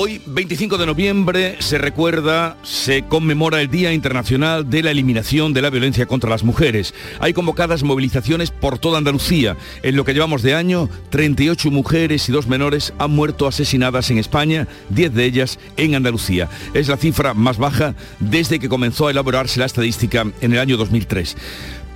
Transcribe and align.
Hoy, 0.00 0.22
25 0.26 0.78
de 0.78 0.86
noviembre, 0.86 1.56
se 1.58 1.76
recuerda, 1.76 2.56
se 2.62 3.02
conmemora 3.02 3.60
el 3.60 3.68
Día 3.68 3.92
Internacional 3.92 4.70
de 4.70 4.84
la 4.84 4.92
Eliminación 4.92 5.52
de 5.52 5.60
la 5.60 5.70
Violencia 5.70 6.06
contra 6.06 6.30
las 6.30 6.44
Mujeres. 6.44 6.94
Hay 7.18 7.32
convocadas 7.32 7.82
movilizaciones 7.82 8.52
por 8.52 8.78
toda 8.78 8.98
Andalucía. 8.98 9.56
En 9.82 9.96
lo 9.96 10.04
que 10.04 10.14
llevamos 10.14 10.42
de 10.42 10.54
año, 10.54 10.88
38 11.10 11.72
mujeres 11.72 12.28
y 12.28 12.32
dos 12.32 12.46
menores 12.46 12.94
han 13.00 13.10
muerto 13.10 13.48
asesinadas 13.48 14.08
en 14.12 14.18
España, 14.18 14.68
10 14.90 15.14
de 15.14 15.24
ellas 15.24 15.58
en 15.76 15.96
Andalucía. 15.96 16.48
Es 16.74 16.86
la 16.86 16.96
cifra 16.96 17.34
más 17.34 17.58
baja 17.58 17.96
desde 18.20 18.60
que 18.60 18.68
comenzó 18.68 19.08
a 19.08 19.10
elaborarse 19.10 19.58
la 19.58 19.66
estadística 19.66 20.24
en 20.40 20.52
el 20.52 20.60
año 20.60 20.76
2003. 20.76 21.36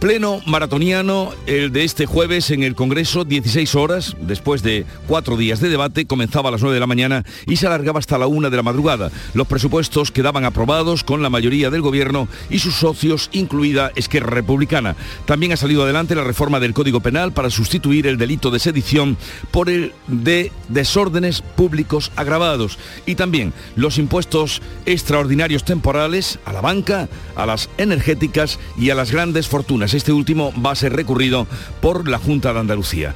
Pleno 0.02 0.40
maratoniano, 0.46 1.30
el 1.46 1.70
de 1.70 1.84
este 1.84 2.06
jueves 2.06 2.50
en 2.50 2.64
el 2.64 2.74
Congreso, 2.74 3.24
16 3.24 3.76
horas, 3.76 4.16
después 4.20 4.64
de 4.64 4.84
cuatro 5.06 5.36
días 5.36 5.60
de 5.60 5.68
debate, 5.68 6.06
comenzaba 6.06 6.48
a 6.48 6.50
las 6.50 6.60
9 6.60 6.74
de 6.74 6.80
la 6.80 6.88
mañana 6.88 7.24
y 7.46 7.54
se 7.54 7.68
alargaba 7.68 8.00
hasta 8.00 8.18
la 8.18 8.26
1 8.26 8.50
de 8.50 8.56
la 8.56 8.64
madrugada. 8.64 9.12
Los 9.32 9.46
presupuestos 9.46 10.10
quedaban 10.10 10.44
aprobados 10.44 11.04
con 11.04 11.22
la 11.22 11.30
mayoría 11.30 11.70
del 11.70 11.82
Gobierno 11.82 12.26
y 12.50 12.58
sus 12.58 12.74
socios, 12.74 13.30
incluida 13.30 13.92
Esquerra 13.94 14.30
Republicana. 14.30 14.96
También 15.24 15.52
ha 15.52 15.56
salido 15.56 15.84
adelante 15.84 16.16
la 16.16 16.24
reforma 16.24 16.58
del 16.58 16.74
Código 16.74 16.98
Penal 16.98 17.32
para 17.32 17.48
sustituir 17.48 18.08
el 18.08 18.18
delito 18.18 18.50
de 18.50 18.58
sedición 18.58 19.16
por 19.52 19.70
el 19.70 19.92
de 20.08 20.50
desórdenes 20.68 21.42
públicos 21.42 22.10
agravados. 22.16 22.76
Y 23.06 23.14
también 23.14 23.52
los 23.76 23.98
impuestos 23.98 24.62
extraordinarios 24.84 25.62
temporales 25.64 26.40
a 26.44 26.52
la 26.52 26.60
banca, 26.60 27.08
a 27.36 27.46
las 27.46 27.70
energéticas 27.78 28.58
y 28.76 28.90
a 28.90 28.96
las 28.96 29.12
grandes 29.12 29.46
fortunas. 29.46 29.91
Este 29.94 30.12
último 30.12 30.52
va 30.64 30.72
a 30.72 30.76
ser 30.76 30.94
recurrido 30.94 31.46
por 31.80 32.08
la 32.08 32.18
Junta 32.18 32.52
de 32.52 32.60
Andalucía. 32.60 33.14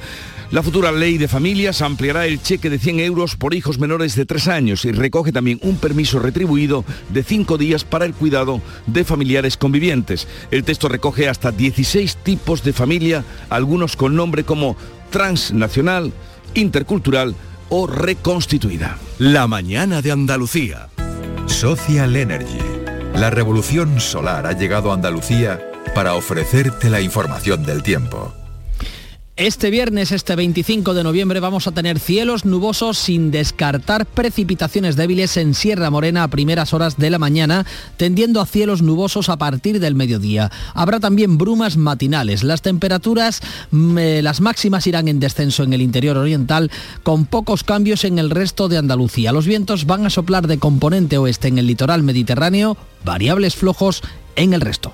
La 0.49 0.63
futura 0.63 0.93
ley 0.93 1.17
de 1.17 1.27
familias 1.27 1.81
ampliará 1.81 2.25
el 2.25 2.41
cheque 2.41 2.69
de 2.69 2.79
100 2.79 3.01
euros 3.01 3.35
por 3.35 3.53
hijos 3.53 3.79
menores 3.79 4.15
de 4.15 4.25
3 4.25 4.47
años 4.47 4.85
y 4.85 4.93
recoge 4.93 5.33
también 5.33 5.59
un 5.61 5.75
permiso 5.75 6.19
retribuido 6.19 6.85
de 7.09 7.21
5 7.23 7.57
días 7.57 7.83
para 7.83 8.05
el 8.05 8.13
cuidado 8.13 8.61
de 8.85 9.03
familiares 9.03 9.57
convivientes. 9.57 10.25
El 10.49 10.63
texto 10.63 10.87
recoge 10.87 11.27
hasta 11.27 11.51
16 11.51 12.17
tipos 12.23 12.63
de 12.63 12.71
familia, 12.71 13.25
algunos 13.49 13.97
con 13.97 14.15
nombre 14.15 14.45
como 14.45 14.77
transnacional, 15.09 16.13
intercultural 16.53 17.35
o 17.67 17.85
reconstituida. 17.85 18.97
La 19.19 19.47
mañana 19.47 20.01
de 20.01 20.13
Andalucía. 20.13 20.87
Social 21.47 22.15
Energy. 22.15 22.59
La 23.15 23.29
revolución 23.31 23.99
solar 23.99 24.45
ha 24.45 24.53
llegado 24.53 24.91
a 24.91 24.93
Andalucía 24.93 25.59
para 25.97 26.13
ofrecerte 26.13 26.91
la 26.91 27.01
información 27.01 27.63
del 27.63 27.81
tiempo. 27.81 28.31
Este 29.35 29.71
viernes, 29.71 30.11
este 30.11 30.35
25 30.35 30.93
de 30.93 31.03
noviembre, 31.03 31.39
vamos 31.39 31.65
a 31.65 31.71
tener 31.71 31.97
cielos 31.97 32.45
nubosos 32.45 32.99
sin 32.99 33.31
descartar 33.31 34.05
precipitaciones 34.05 34.95
débiles 34.95 35.37
en 35.37 35.55
Sierra 35.55 35.89
Morena 35.89 36.21
a 36.21 36.27
primeras 36.27 36.75
horas 36.75 36.97
de 36.97 37.09
la 37.09 37.17
mañana, 37.17 37.65
tendiendo 37.97 38.41
a 38.41 38.45
cielos 38.45 38.83
nubosos 38.83 39.29
a 39.29 39.37
partir 39.37 39.79
del 39.79 39.95
mediodía. 39.95 40.51
Habrá 40.75 40.99
también 40.99 41.39
brumas 41.39 41.77
matinales. 41.77 42.43
Las 42.43 42.61
temperaturas, 42.61 43.41
mm, 43.71 43.97
eh, 43.97 44.21
las 44.21 44.39
máximas 44.39 44.85
irán 44.85 45.07
en 45.07 45.19
descenso 45.19 45.63
en 45.63 45.73
el 45.73 45.81
interior 45.81 46.15
oriental, 46.17 46.69
con 47.01 47.25
pocos 47.25 47.63
cambios 47.63 48.03
en 48.03 48.19
el 48.19 48.29
resto 48.29 48.67
de 48.67 48.77
Andalucía. 48.77 49.31
Los 49.31 49.47
vientos 49.47 49.87
van 49.87 50.05
a 50.05 50.11
soplar 50.11 50.45
de 50.45 50.59
componente 50.59 51.17
oeste 51.17 51.47
en 51.47 51.57
el 51.57 51.65
litoral 51.65 52.03
mediterráneo, 52.03 52.77
variables 53.03 53.55
flojos 53.55 54.03
en 54.35 54.53
el 54.53 54.61
resto. 54.61 54.93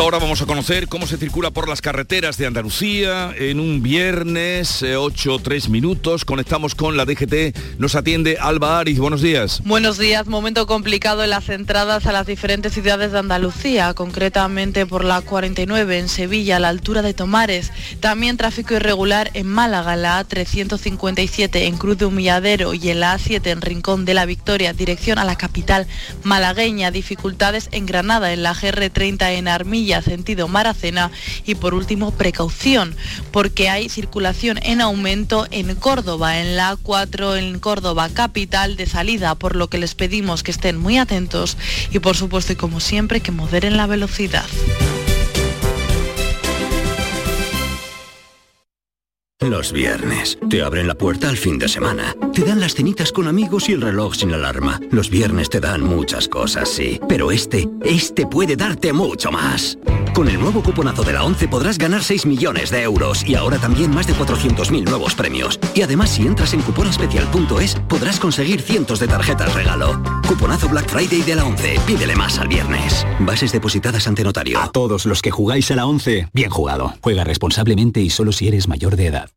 Ahora 0.00 0.20
vamos 0.20 0.40
a 0.40 0.46
conocer 0.46 0.86
cómo 0.86 1.08
se 1.08 1.16
circula 1.16 1.50
por 1.50 1.68
las 1.68 1.82
carreteras 1.82 2.38
de 2.38 2.46
Andalucía 2.46 3.34
en 3.36 3.58
un 3.58 3.82
viernes, 3.82 4.84
8, 4.84 5.40
3 5.42 5.68
minutos. 5.70 6.24
Conectamos 6.24 6.76
con 6.76 6.96
la 6.96 7.04
DGT. 7.04 7.78
Nos 7.78 7.96
atiende 7.96 8.38
Alba 8.40 8.78
Ariz. 8.78 9.00
Buenos 9.00 9.22
días. 9.22 9.60
Buenos 9.64 9.98
días. 9.98 10.28
Momento 10.28 10.68
complicado 10.68 11.24
en 11.24 11.30
las 11.30 11.48
entradas 11.48 12.06
a 12.06 12.12
las 12.12 12.28
diferentes 12.28 12.74
ciudades 12.74 13.10
de 13.10 13.18
Andalucía, 13.18 13.92
concretamente 13.92 14.86
por 14.86 15.04
la 15.04 15.20
49 15.20 15.98
en 15.98 16.08
Sevilla, 16.08 16.56
a 16.56 16.60
la 16.60 16.68
altura 16.68 17.02
de 17.02 17.12
Tomares. 17.12 17.72
También 17.98 18.36
tráfico 18.36 18.74
irregular 18.74 19.32
en 19.34 19.48
Málaga, 19.48 19.96
la 19.96 20.24
A357 20.24 21.62
en 21.62 21.76
Cruz 21.76 21.98
de 21.98 22.06
Humilladero 22.06 22.72
y 22.72 22.90
en 22.90 23.00
la 23.00 23.18
A7 23.18 23.48
en 23.48 23.60
Rincón 23.60 24.04
de 24.04 24.14
la 24.14 24.26
Victoria, 24.26 24.72
dirección 24.72 25.18
a 25.18 25.24
la 25.24 25.36
capital 25.36 25.88
malagueña. 26.22 26.92
Dificultades 26.92 27.68
en 27.72 27.84
Granada, 27.84 28.32
en 28.32 28.44
la 28.44 28.54
GR30 28.54 29.32
en 29.32 29.48
Armilla 29.48 29.87
sentido 30.02 30.48
Maracena 30.48 31.10
y 31.44 31.54
por 31.54 31.74
último 31.74 32.10
precaución 32.12 32.96
porque 33.32 33.68
hay 33.68 33.88
circulación 33.88 34.58
en 34.62 34.80
aumento 34.80 35.46
en 35.50 35.74
Córdoba, 35.74 36.40
en 36.40 36.56
la 36.56 36.76
A4 36.76 37.38
en 37.38 37.58
Córdoba 37.58 38.08
capital 38.12 38.76
de 38.76 38.86
salida, 38.86 39.34
por 39.34 39.56
lo 39.56 39.68
que 39.68 39.78
les 39.78 39.94
pedimos 39.94 40.42
que 40.42 40.50
estén 40.50 40.76
muy 40.78 40.98
atentos 40.98 41.56
y 41.90 41.98
por 41.98 42.16
supuesto 42.16 42.52
y 42.52 42.56
como 42.56 42.80
siempre 42.80 43.20
que 43.20 43.32
moderen 43.32 43.76
la 43.76 43.86
velocidad. 43.86 44.46
Los 49.40 49.70
viernes. 49.72 50.36
Te 50.50 50.64
abren 50.64 50.88
la 50.88 50.96
puerta 50.96 51.28
al 51.28 51.36
fin 51.36 51.60
de 51.60 51.68
semana. 51.68 52.12
Te 52.34 52.42
dan 52.42 52.58
las 52.58 52.74
cenitas 52.74 53.12
con 53.12 53.28
amigos 53.28 53.68
y 53.68 53.72
el 53.72 53.80
reloj 53.80 54.16
sin 54.16 54.34
alarma. 54.34 54.80
Los 54.90 55.10
viernes 55.10 55.48
te 55.48 55.60
dan 55.60 55.80
muchas 55.80 56.26
cosas, 56.26 56.68
sí. 56.68 57.00
Pero 57.08 57.30
este, 57.30 57.68
este 57.84 58.26
puede 58.26 58.56
darte 58.56 58.92
mucho 58.92 59.30
más. 59.30 59.78
Con 60.12 60.26
el 60.26 60.40
nuevo 60.40 60.60
cuponazo 60.60 61.04
de 61.04 61.12
la 61.12 61.22
11 61.22 61.46
podrás 61.46 61.78
ganar 61.78 62.02
6 62.02 62.26
millones 62.26 62.70
de 62.70 62.82
euros 62.82 63.24
y 63.24 63.36
ahora 63.36 63.58
también 63.58 63.94
más 63.94 64.08
de 64.08 64.14
400.000 64.14 64.88
nuevos 64.88 65.14
premios. 65.14 65.60
Y 65.72 65.82
además 65.82 66.10
si 66.10 66.26
entras 66.26 66.52
en 66.52 66.62
cuponespecial.es 66.62 67.76
podrás 67.88 68.18
conseguir 68.18 68.60
cientos 68.60 68.98
de 68.98 69.06
tarjetas 69.06 69.54
regalo. 69.54 70.17
Cuponazo 70.28 70.68
Black 70.68 70.90
Friday 70.90 71.22
de 71.22 71.34
la 71.34 71.46
11. 71.46 71.80
Pídele 71.86 72.14
más 72.14 72.38
al 72.38 72.48
viernes. 72.48 73.06
Bases 73.18 73.50
depositadas 73.50 74.06
ante 74.06 74.22
notario. 74.22 74.58
A 74.60 74.70
todos 74.70 75.06
los 75.06 75.22
que 75.22 75.30
jugáis 75.30 75.70
a 75.70 75.76
la 75.76 75.86
11, 75.86 76.28
bien 76.34 76.50
jugado. 76.50 76.92
Juega 77.00 77.24
responsablemente 77.24 78.02
y 78.02 78.10
solo 78.10 78.32
si 78.32 78.46
eres 78.46 78.68
mayor 78.68 78.96
de 78.96 79.06
edad. 79.06 79.30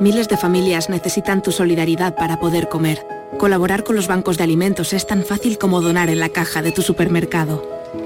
Miles 0.00 0.28
de 0.28 0.38
familias 0.38 0.88
necesitan 0.88 1.42
tu 1.42 1.52
solidaridad 1.52 2.16
para 2.16 2.40
poder 2.40 2.70
comer. 2.70 3.06
Colaborar 3.38 3.84
con 3.84 3.94
los 3.94 4.08
bancos 4.08 4.38
de 4.38 4.44
alimentos 4.44 4.94
es 4.94 5.06
tan 5.06 5.22
fácil 5.22 5.58
como 5.58 5.82
donar 5.82 6.08
en 6.08 6.18
la 6.18 6.30
caja 6.30 6.62
de 6.62 6.72
tu 6.72 6.80
supermercado. 6.80 7.62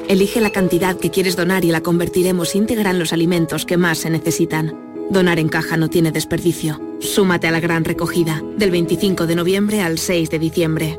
Elige 0.09 0.41
la 0.41 0.51
cantidad 0.51 0.97
que 0.97 1.13
quieres 1.13 1.37
donar 1.37 1.65
y 1.65 1.71
la 1.71 1.81
convertiremos 1.81 2.57
íntegra 2.57 2.91
en 2.91 2.99
los 2.99 3.13
alimentos 3.13 3.65
que 3.65 3.77
más 3.77 3.99
se 3.99 4.11
necesitan. 4.11 4.77
Donar 5.11 5.39
en 5.39 5.49
caja 5.49 5.77
no 5.77 5.89
tiene 5.89 6.11
desperdicio. 6.11 6.81
Súmate 6.99 7.47
a 7.47 7.53
la 7.53 7.61
gran 7.61 7.85
recogida, 7.85 8.43
del 8.57 8.73
25 8.73 9.29
de 9.29 9.37
noviembre 9.37 9.81
al 9.81 9.99
6 9.99 10.29
de 10.29 10.39
diciembre. 10.41 10.99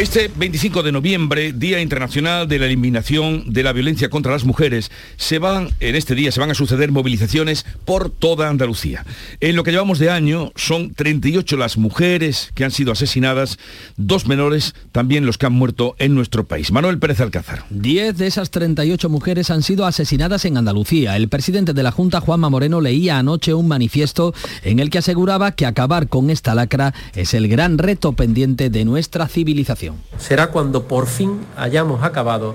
Este 0.00 0.30
25 0.34 0.82
de 0.82 0.92
noviembre, 0.92 1.52
Día 1.52 1.82
Internacional 1.82 2.48
de 2.48 2.58
la 2.58 2.64
Eliminación 2.64 3.52
de 3.52 3.62
la 3.62 3.74
Violencia 3.74 4.08
contra 4.08 4.32
las 4.32 4.46
Mujeres, 4.46 4.90
se 5.18 5.38
van, 5.38 5.68
en 5.78 5.94
este 5.94 6.14
día 6.14 6.32
se 6.32 6.40
van 6.40 6.50
a 6.50 6.54
suceder 6.54 6.90
movilizaciones 6.90 7.66
por 7.84 8.08
toda 8.08 8.48
Andalucía. 8.48 9.04
En 9.40 9.56
lo 9.56 9.62
que 9.62 9.72
llevamos 9.72 9.98
de 9.98 10.08
año 10.08 10.52
son 10.56 10.94
38 10.94 11.54
las 11.58 11.76
mujeres 11.76 12.50
que 12.54 12.64
han 12.64 12.70
sido 12.70 12.92
asesinadas, 12.92 13.58
dos 13.98 14.26
menores 14.26 14.74
también 14.90 15.26
los 15.26 15.36
que 15.36 15.44
han 15.44 15.52
muerto 15.52 15.96
en 15.98 16.14
nuestro 16.14 16.46
país. 16.48 16.72
Manuel 16.72 16.98
Pérez 16.98 17.20
Alcázar. 17.20 17.66
10 17.68 18.16
de 18.16 18.26
esas 18.26 18.50
38 18.50 19.10
mujeres 19.10 19.50
han 19.50 19.62
sido 19.62 19.84
asesinadas 19.84 20.46
en 20.46 20.56
Andalucía. 20.56 21.14
El 21.14 21.28
presidente 21.28 21.74
de 21.74 21.82
la 21.82 21.92
Junta, 21.92 22.22
Juanma 22.22 22.48
Moreno, 22.48 22.80
leía 22.80 23.18
anoche 23.18 23.52
un 23.52 23.68
manifiesto 23.68 24.32
en 24.62 24.78
el 24.78 24.88
que 24.88 24.96
aseguraba 24.96 25.52
que 25.52 25.66
acabar 25.66 26.08
con 26.08 26.30
esta 26.30 26.54
lacra 26.54 26.94
es 27.14 27.34
el 27.34 27.48
gran 27.48 27.76
reto 27.76 28.14
pendiente 28.14 28.70
de 28.70 28.86
nuestra 28.86 29.28
civilización 29.28 29.89
será 30.18 30.48
cuando 30.48 30.84
por 30.84 31.06
fin 31.06 31.40
hayamos 31.56 32.02
acabado 32.02 32.54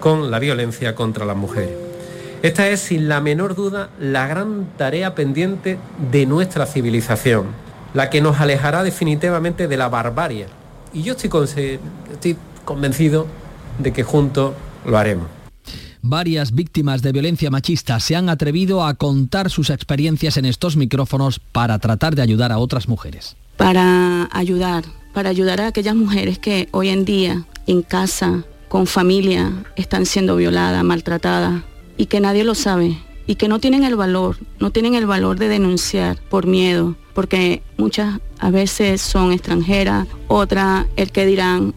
con 0.00 0.30
la 0.30 0.38
violencia 0.38 0.94
contra 0.94 1.24
las 1.24 1.36
mujeres. 1.36 1.76
Esta 2.42 2.68
es 2.68 2.80
sin 2.80 3.08
la 3.08 3.20
menor 3.20 3.56
duda 3.56 3.90
la 3.98 4.26
gran 4.28 4.68
tarea 4.76 5.14
pendiente 5.14 5.78
de 6.10 6.26
nuestra 6.26 6.66
civilización, 6.66 7.46
la 7.94 8.10
que 8.10 8.20
nos 8.20 8.40
alejará 8.40 8.84
definitivamente 8.84 9.66
de 9.66 9.76
la 9.76 9.88
barbarie. 9.88 10.46
Y 10.92 11.02
yo 11.02 11.14
estoy, 11.14 11.80
estoy 12.12 12.36
convencido 12.64 13.26
de 13.78 13.92
que 13.92 14.04
juntos 14.04 14.54
lo 14.86 14.98
haremos. 14.98 15.26
Varias 16.00 16.52
víctimas 16.52 17.02
de 17.02 17.12
violencia 17.12 17.50
machista 17.50 17.98
se 17.98 18.14
han 18.14 18.28
atrevido 18.28 18.84
a 18.84 18.94
contar 18.94 19.50
sus 19.50 19.68
experiencias 19.68 20.36
en 20.36 20.44
estos 20.44 20.76
micrófonos 20.76 21.40
para 21.40 21.78
tratar 21.80 22.14
de 22.14 22.22
ayudar 22.22 22.52
a 22.52 22.58
otras 22.58 22.88
mujeres. 22.88 23.36
Para 23.56 24.28
ayudar, 24.30 24.84
para 25.18 25.30
ayudar 25.30 25.60
a 25.60 25.66
aquellas 25.66 25.96
mujeres 25.96 26.38
que 26.38 26.68
hoy 26.70 26.90
en 26.90 27.04
día 27.04 27.44
en 27.66 27.82
casa, 27.82 28.44
con 28.68 28.86
familia, 28.86 29.52
están 29.74 30.06
siendo 30.06 30.36
violadas, 30.36 30.84
maltratadas 30.84 31.64
y 31.96 32.06
que 32.06 32.20
nadie 32.20 32.44
lo 32.44 32.54
sabe 32.54 32.96
y 33.26 33.34
que 33.34 33.48
no 33.48 33.58
tienen 33.58 33.82
el 33.82 33.96
valor, 33.96 34.36
no 34.60 34.70
tienen 34.70 34.94
el 34.94 35.06
valor 35.06 35.36
de 35.36 35.48
denunciar 35.48 36.18
por 36.30 36.46
miedo, 36.46 36.94
porque 37.14 37.64
muchas 37.78 38.20
a 38.38 38.50
veces 38.50 39.00
son 39.00 39.32
extranjeras, 39.32 40.06
otras 40.28 40.86
el 40.94 41.10
que 41.10 41.26
dirán, 41.26 41.74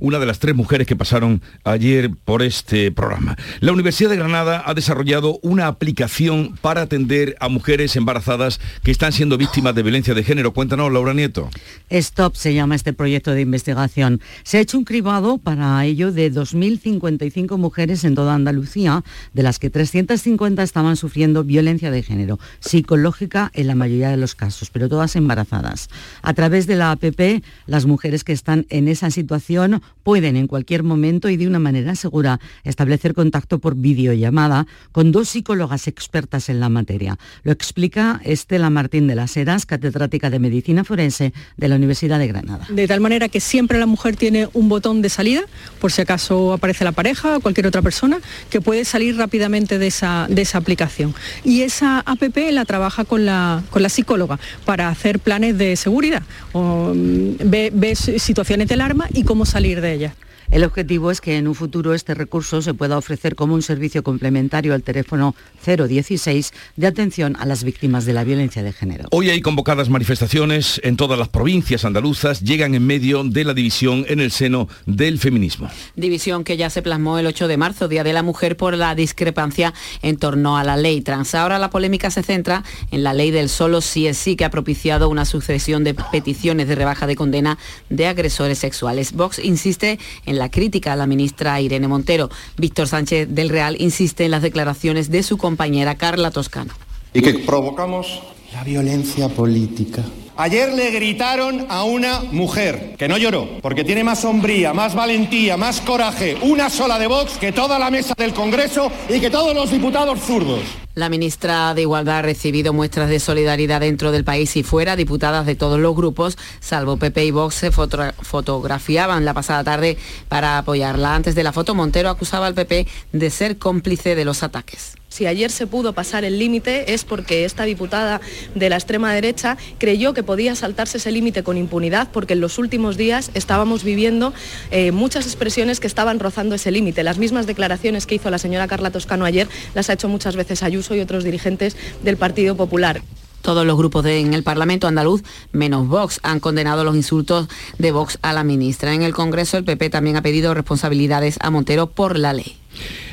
una 0.00 0.18
de 0.18 0.26
las 0.26 0.38
tres 0.38 0.54
mujeres 0.54 0.86
que 0.86 0.96
pasaron 0.96 1.42
ayer 1.64 2.10
por 2.24 2.42
este 2.42 2.90
programa. 2.90 3.36
La 3.60 3.72
Universidad 3.72 4.10
de 4.10 4.16
Granada 4.16 4.64
ha 4.66 4.74
desarrollado 4.74 5.38
una 5.42 5.66
aplicación 5.66 6.56
para 6.60 6.82
atender 6.82 7.36
a 7.40 7.48
mujeres 7.48 7.94
embarazadas 7.96 8.60
que 8.82 8.90
están 8.90 9.12
siendo 9.12 9.38
víctimas 9.38 9.74
de 9.74 9.82
violencia 9.82 10.14
de 10.14 10.24
género. 10.24 10.52
Cuéntanos, 10.52 10.92
Laura 10.92 11.14
Nieto. 11.14 11.50
Stop 11.90 12.34
se 12.34 12.54
llama 12.54 12.74
este 12.74 12.92
proyecto 12.92 13.32
de 13.32 13.42
investigación. 13.42 14.20
Se 14.42 14.58
ha 14.58 14.60
hecho 14.60 14.78
un 14.78 14.84
cribado 14.84 15.38
para 15.38 15.84
ello 15.84 16.12
de 16.12 16.32
2.055 16.32 17.56
mujeres 17.58 18.04
en 18.04 18.14
toda 18.14 18.34
Andalucía, 18.34 19.04
de 19.32 19.42
las 19.42 19.58
que 19.58 19.70
350 19.70 20.62
estaban 20.62 20.96
sufriendo 20.96 21.44
violencia 21.44 21.90
de 21.90 22.02
género, 22.02 22.38
psicológica 22.60 23.50
en 23.54 23.66
la 23.66 23.74
mayoría 23.74 24.10
de 24.10 24.16
los 24.16 24.34
casos, 24.34 24.70
pero 24.70 24.88
todas 24.88 25.16
embarazadas. 25.16 25.88
A 26.22 26.34
través 26.34 26.66
de 26.66 26.76
la 26.76 26.92
APP, 26.92 27.42
las 27.66 27.86
mujeres 27.86 28.24
que 28.24 28.32
están 28.32 28.66
en 28.70 28.88
esa 28.88 29.10
situación 29.10 29.82
pueden 30.02 30.36
en 30.36 30.46
cualquier 30.46 30.82
momento 30.82 31.28
y 31.28 31.36
de 31.36 31.46
una 31.46 31.58
manera 31.58 31.94
segura 31.94 32.40
establecer 32.64 33.14
contacto 33.14 33.58
por 33.58 33.76
videollamada 33.76 34.66
con 34.92 35.12
dos 35.12 35.28
psicólogas 35.28 35.86
expertas 35.88 36.48
en 36.48 36.60
la 36.60 36.68
materia. 36.68 37.18
Lo 37.42 37.52
explica 37.52 38.20
Estela 38.24 38.70
Martín 38.70 39.06
de 39.06 39.14
las 39.14 39.36
Heras, 39.36 39.66
catedrática 39.66 40.30
de 40.30 40.38
Medicina 40.38 40.84
Forense 40.84 41.32
de 41.56 41.68
la 41.68 41.76
Universidad 41.76 42.18
de 42.18 42.26
Granada. 42.26 42.66
De 42.70 42.86
tal 42.86 43.00
manera 43.00 43.28
que 43.28 43.40
siempre 43.40 43.78
la 43.78 43.86
mujer 43.86 44.16
tiene 44.16 44.48
un 44.52 44.68
botón 44.68 45.02
de 45.02 45.08
salida, 45.08 45.42
por 45.80 45.92
si 45.92 46.02
acaso 46.02 46.52
aparece 46.52 46.84
la 46.84 46.92
pareja 46.92 47.36
o 47.36 47.40
cualquier 47.40 47.66
otra 47.66 47.82
persona, 47.82 48.18
que 48.48 48.60
puede 48.60 48.84
salir 48.84 49.16
rápidamente 49.16 49.78
de 49.78 49.86
esa, 49.86 50.28
aplicación. 50.54 51.14
Y 51.44 51.62
esa 51.62 52.00
APP 52.00 52.36
la 52.52 52.64
trabaja 52.64 53.04
con 53.04 53.24
la, 53.26 53.62
psicóloga 53.88 54.38
para 54.64 54.88
hacer 54.88 55.18
planes 55.18 55.58
de 55.58 55.74
seguridad, 55.74 56.22
mm, 56.52 57.32
ve, 57.44 57.70
ve 57.72 57.94
situaciones 57.96 58.68
de 58.68 58.74
alarma 58.74 59.08
y 59.12 59.24
cómo 59.24 59.46
salir 59.46 59.79
de 59.80 59.92
ella. 59.94 60.14
El 60.50 60.64
objetivo 60.64 61.12
es 61.12 61.20
que 61.20 61.36
en 61.36 61.46
un 61.46 61.54
futuro 61.54 61.94
este 61.94 62.12
recurso 62.12 62.60
se 62.60 62.74
pueda 62.74 62.98
ofrecer 62.98 63.36
como 63.36 63.54
un 63.54 63.62
servicio 63.62 64.02
complementario 64.02 64.74
al 64.74 64.82
teléfono 64.82 65.36
016 65.64 66.52
de 66.74 66.86
atención 66.88 67.36
a 67.38 67.46
las 67.46 67.62
víctimas 67.62 68.04
de 68.04 68.14
la 68.14 68.24
violencia 68.24 68.64
de 68.64 68.72
género. 68.72 69.04
Hoy 69.12 69.30
hay 69.30 69.42
convocadas 69.42 69.90
manifestaciones 69.90 70.80
en 70.82 70.96
todas 70.96 71.20
las 71.20 71.28
provincias 71.28 71.84
andaluzas, 71.84 72.40
llegan 72.40 72.74
en 72.74 72.84
medio 72.84 73.22
de 73.22 73.44
la 73.44 73.54
división 73.54 74.04
en 74.08 74.18
el 74.18 74.32
seno 74.32 74.66
del 74.86 75.20
feminismo. 75.20 75.68
División 75.94 76.42
que 76.42 76.56
ya 76.56 76.68
se 76.68 76.82
plasmó 76.82 77.20
el 77.20 77.26
8 77.26 77.46
de 77.46 77.56
marzo, 77.56 77.86
Día 77.86 78.02
de 78.02 78.12
la 78.12 78.24
Mujer, 78.24 78.56
por 78.56 78.76
la 78.76 78.96
discrepancia 78.96 79.72
en 80.02 80.16
torno 80.16 80.58
a 80.58 80.64
la 80.64 80.76
ley 80.76 81.00
trans. 81.00 81.36
Ahora 81.36 81.60
la 81.60 81.70
polémica 81.70 82.10
se 82.10 82.24
centra 82.24 82.64
en 82.90 83.04
la 83.04 83.14
ley 83.14 83.30
del 83.30 83.50
solo 83.50 83.80
sí 83.80 84.08
es 84.08 84.18
sí, 84.18 84.34
que 84.34 84.44
ha 84.44 84.50
propiciado 84.50 85.10
una 85.10 85.26
sucesión 85.26 85.84
de 85.84 85.94
peticiones 85.94 86.66
de 86.66 86.74
rebaja 86.74 87.06
de 87.06 87.14
condena 87.14 87.56
de 87.88 88.08
agresores 88.08 88.58
sexuales. 88.58 89.12
Vox 89.12 89.38
insiste 89.38 90.00
en 90.26 90.39
la 90.39 90.39
crítica 90.48 90.92
a 90.92 90.96
la 90.96 91.06
ministra 91.06 91.60
Irene 91.60 91.88
Montero. 91.88 92.30
Víctor 92.56 92.88
Sánchez 92.88 93.28
del 93.28 93.48
Real 93.48 93.76
insiste 93.78 94.24
en 94.24 94.30
las 94.30 94.42
declaraciones 94.42 95.10
de 95.10 95.22
su 95.22 95.36
compañera 95.36 95.96
Carla 95.96 96.30
Toscano. 96.30 96.72
Y 97.12 97.20
que 97.22 97.40
provocamos 97.40 98.22
la 98.52 98.64
violencia 98.64 99.28
política. 99.28 100.02
Ayer 100.40 100.72
le 100.72 100.90
gritaron 100.90 101.66
a 101.68 101.84
una 101.84 102.20
mujer 102.32 102.94
que 102.96 103.08
no 103.08 103.18
lloró, 103.18 103.58
porque 103.60 103.84
tiene 103.84 104.04
más 104.04 104.20
sombría, 104.20 104.72
más 104.72 104.94
valentía, 104.94 105.58
más 105.58 105.82
coraje, 105.82 106.38
una 106.40 106.70
sola 106.70 106.98
de 106.98 107.08
Vox 107.08 107.36
que 107.36 107.52
toda 107.52 107.78
la 107.78 107.90
mesa 107.90 108.14
del 108.16 108.32
Congreso 108.32 108.90
y 109.10 109.20
que 109.20 109.28
todos 109.28 109.54
los 109.54 109.70
diputados 109.70 110.18
zurdos. 110.20 110.60
La 110.94 111.10
ministra 111.10 111.74
de 111.74 111.82
Igualdad 111.82 112.20
ha 112.20 112.22
recibido 112.22 112.72
muestras 112.72 113.10
de 113.10 113.20
solidaridad 113.20 113.80
dentro 113.80 114.12
del 114.12 114.24
país 114.24 114.56
y 114.56 114.62
fuera. 114.62 114.96
Diputadas 114.96 115.44
de 115.44 115.56
todos 115.56 115.78
los 115.78 115.94
grupos, 115.94 116.38
salvo 116.58 116.96
PP 116.96 117.22
y 117.26 117.30
Vox, 117.32 117.56
se 117.56 117.70
fotografiaban 117.70 119.26
la 119.26 119.34
pasada 119.34 119.62
tarde 119.62 119.98
para 120.30 120.56
apoyarla. 120.56 121.14
Antes 121.14 121.34
de 121.34 121.42
la 121.42 121.52
foto, 121.52 121.74
Montero 121.74 122.08
acusaba 122.08 122.46
al 122.46 122.54
PP 122.54 122.86
de 123.12 123.28
ser 123.28 123.58
cómplice 123.58 124.14
de 124.14 124.24
los 124.24 124.42
ataques. 124.42 124.94
Si 125.10 125.26
ayer 125.26 125.50
se 125.50 125.66
pudo 125.66 125.92
pasar 125.92 126.24
el 126.24 126.38
límite 126.38 126.94
es 126.94 127.04
porque 127.04 127.44
esta 127.44 127.64
diputada 127.64 128.20
de 128.54 128.70
la 128.70 128.76
extrema 128.76 129.12
derecha 129.12 129.58
creyó 129.78 130.14
que 130.14 130.22
podía 130.22 130.54
saltarse 130.54 130.98
ese 130.98 131.10
límite 131.10 131.42
con 131.42 131.56
impunidad 131.56 132.08
porque 132.12 132.34
en 132.34 132.40
los 132.40 132.58
últimos 132.58 132.96
días 132.96 133.32
estábamos 133.34 133.82
viviendo 133.82 134.32
eh, 134.70 134.92
muchas 134.92 135.26
expresiones 135.26 135.80
que 135.80 135.88
estaban 135.88 136.20
rozando 136.20 136.54
ese 136.54 136.70
límite. 136.70 137.02
Las 137.02 137.18
mismas 137.18 137.48
declaraciones 137.48 138.06
que 138.06 138.14
hizo 138.14 138.30
la 138.30 138.38
señora 138.38 138.68
Carla 138.68 138.92
Toscano 138.92 139.24
ayer 139.24 139.48
las 139.74 139.90
ha 139.90 139.94
hecho 139.94 140.08
muchas 140.08 140.36
veces 140.36 140.62
Ayuso 140.62 140.94
y 140.94 141.00
otros 141.00 141.24
dirigentes 141.24 141.76
del 142.04 142.16
Partido 142.16 142.56
Popular. 142.56 143.02
Todos 143.42 143.66
los 143.66 143.76
grupos 143.76 144.04
en 144.06 144.32
el 144.32 144.44
Parlamento 144.44 144.86
andaluz, 144.86 145.22
menos 145.50 145.88
Vox, 145.88 146.20
han 146.22 146.38
condenado 146.38 146.84
los 146.84 146.94
insultos 146.94 147.48
de 147.78 147.90
Vox 147.90 148.18
a 148.22 148.32
la 148.32 148.44
ministra. 148.44 148.94
En 148.94 149.02
el 149.02 149.14
Congreso 149.14 149.56
el 149.56 149.64
PP 149.64 149.90
también 149.90 150.16
ha 150.16 150.22
pedido 150.22 150.54
responsabilidades 150.54 151.36
a 151.40 151.50
Montero 151.50 151.88
por 151.88 152.18
la 152.18 152.32
ley. 152.32 152.56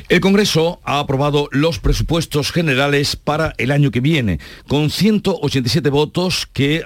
El 0.08 0.20
Congreso 0.20 0.80
ha 0.84 1.00
aprobado 1.00 1.50
los 1.52 1.80
presupuestos 1.80 2.50
generales 2.50 3.14
para 3.14 3.52
el 3.58 3.70
año 3.70 3.90
que 3.90 4.00
viene, 4.00 4.40
con 4.66 4.88
187 4.88 5.90
votos 5.90 6.48
que 6.50 6.82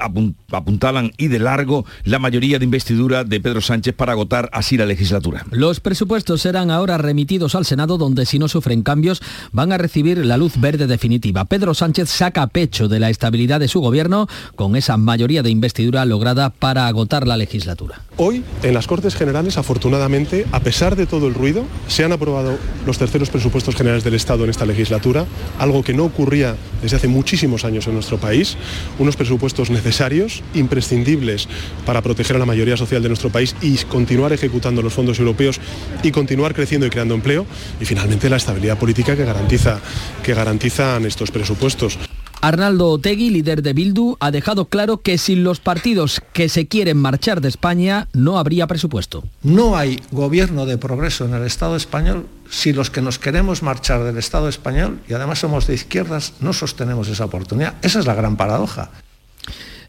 apuntalan 0.50 1.12
y 1.16 1.28
de 1.28 1.38
largo 1.38 1.86
la 2.02 2.18
mayoría 2.18 2.58
de 2.58 2.64
investidura 2.64 3.22
de 3.22 3.38
Pedro 3.38 3.60
Sánchez 3.60 3.94
para 3.94 4.10
agotar 4.10 4.50
así 4.52 4.76
la 4.76 4.86
legislatura. 4.86 5.46
Los 5.52 5.78
presupuestos 5.78 6.42
serán 6.42 6.72
ahora 6.72 6.98
remitidos 6.98 7.54
al 7.54 7.64
Senado, 7.64 7.96
donde 7.96 8.26
si 8.26 8.40
no 8.40 8.48
sufren 8.48 8.82
cambios 8.82 9.22
van 9.52 9.70
a 9.70 9.78
recibir 9.78 10.26
la 10.26 10.36
luz 10.36 10.60
verde 10.60 10.88
definitiva. 10.88 11.44
Pedro 11.44 11.74
Sánchez 11.74 12.08
saca 12.08 12.48
pecho 12.48 12.88
de 12.88 12.98
la 12.98 13.08
estabilidad 13.08 13.60
de 13.60 13.68
su 13.68 13.78
gobierno 13.78 14.26
con 14.56 14.74
esa 14.74 14.96
mayoría 14.96 15.44
de 15.44 15.50
investidura 15.50 16.04
lograda 16.06 16.50
para 16.50 16.88
agotar 16.88 17.28
la 17.28 17.36
legislatura. 17.36 18.00
Hoy, 18.16 18.42
en 18.64 18.74
las 18.74 18.88
Cortes 18.88 19.14
Generales, 19.14 19.58
afortunadamente, 19.58 20.44
a 20.50 20.58
pesar 20.58 20.96
de 20.96 21.06
todo 21.06 21.28
el 21.28 21.34
ruido, 21.34 21.64
se 21.86 22.04
han 22.04 22.10
aprobado 22.10 22.58
los 22.84 22.98
terceros 22.98 23.11
presupuestos 23.30 23.76
generales 23.76 24.04
del 24.04 24.14
Estado 24.14 24.44
en 24.44 24.50
esta 24.50 24.66
legislatura, 24.66 25.26
algo 25.58 25.82
que 25.82 25.94
no 25.94 26.04
ocurría 26.04 26.56
desde 26.82 26.96
hace 26.96 27.08
muchísimos 27.08 27.64
años 27.64 27.86
en 27.86 27.94
nuestro 27.94 28.18
país, 28.18 28.56
unos 28.98 29.16
presupuestos 29.16 29.70
necesarios, 29.70 30.42
imprescindibles 30.54 31.48
para 31.86 32.02
proteger 32.02 32.36
a 32.36 32.38
la 32.38 32.46
mayoría 32.46 32.76
social 32.76 33.02
de 33.02 33.08
nuestro 33.08 33.30
país 33.30 33.54
y 33.60 33.76
continuar 33.78 34.32
ejecutando 34.32 34.82
los 34.82 34.92
fondos 34.92 35.18
europeos 35.18 35.60
y 36.02 36.10
continuar 36.10 36.54
creciendo 36.54 36.86
y 36.86 36.90
creando 36.90 37.14
empleo, 37.14 37.46
y 37.80 37.84
finalmente 37.84 38.28
la 38.28 38.36
estabilidad 38.36 38.78
política 38.78 39.16
que, 39.16 39.24
garantiza, 39.24 39.80
que 40.22 40.34
garantizan 40.34 41.04
estos 41.04 41.30
presupuestos. 41.30 41.98
Arnaldo 42.42 42.88
Otegui, 42.88 43.30
líder 43.30 43.62
de 43.62 43.72
Bildu, 43.72 44.16
ha 44.18 44.32
dejado 44.32 44.64
claro 44.64 45.00
que 45.00 45.16
sin 45.16 45.44
los 45.44 45.60
partidos 45.60 46.20
que 46.32 46.48
se 46.48 46.66
quieren 46.66 46.96
marchar 46.96 47.40
de 47.40 47.48
España 47.48 48.08
no 48.12 48.36
habría 48.36 48.66
presupuesto. 48.66 49.22
No 49.44 49.76
hay 49.76 50.00
gobierno 50.10 50.66
de 50.66 50.76
progreso 50.76 51.24
en 51.24 51.34
el 51.34 51.44
Estado 51.44 51.76
español 51.76 52.26
si 52.52 52.74
los 52.74 52.90
que 52.90 53.00
nos 53.00 53.18
queremos 53.18 53.62
marchar 53.62 54.04
del 54.04 54.18
Estado 54.18 54.48
español, 54.48 55.00
y 55.08 55.14
además 55.14 55.38
somos 55.38 55.66
de 55.66 55.74
izquierdas, 55.74 56.34
no 56.40 56.52
sostenemos 56.52 57.08
esa 57.08 57.24
oportunidad. 57.24 57.74
Esa 57.80 57.98
es 57.98 58.06
la 58.06 58.14
gran 58.14 58.36
paradoja. 58.36 58.90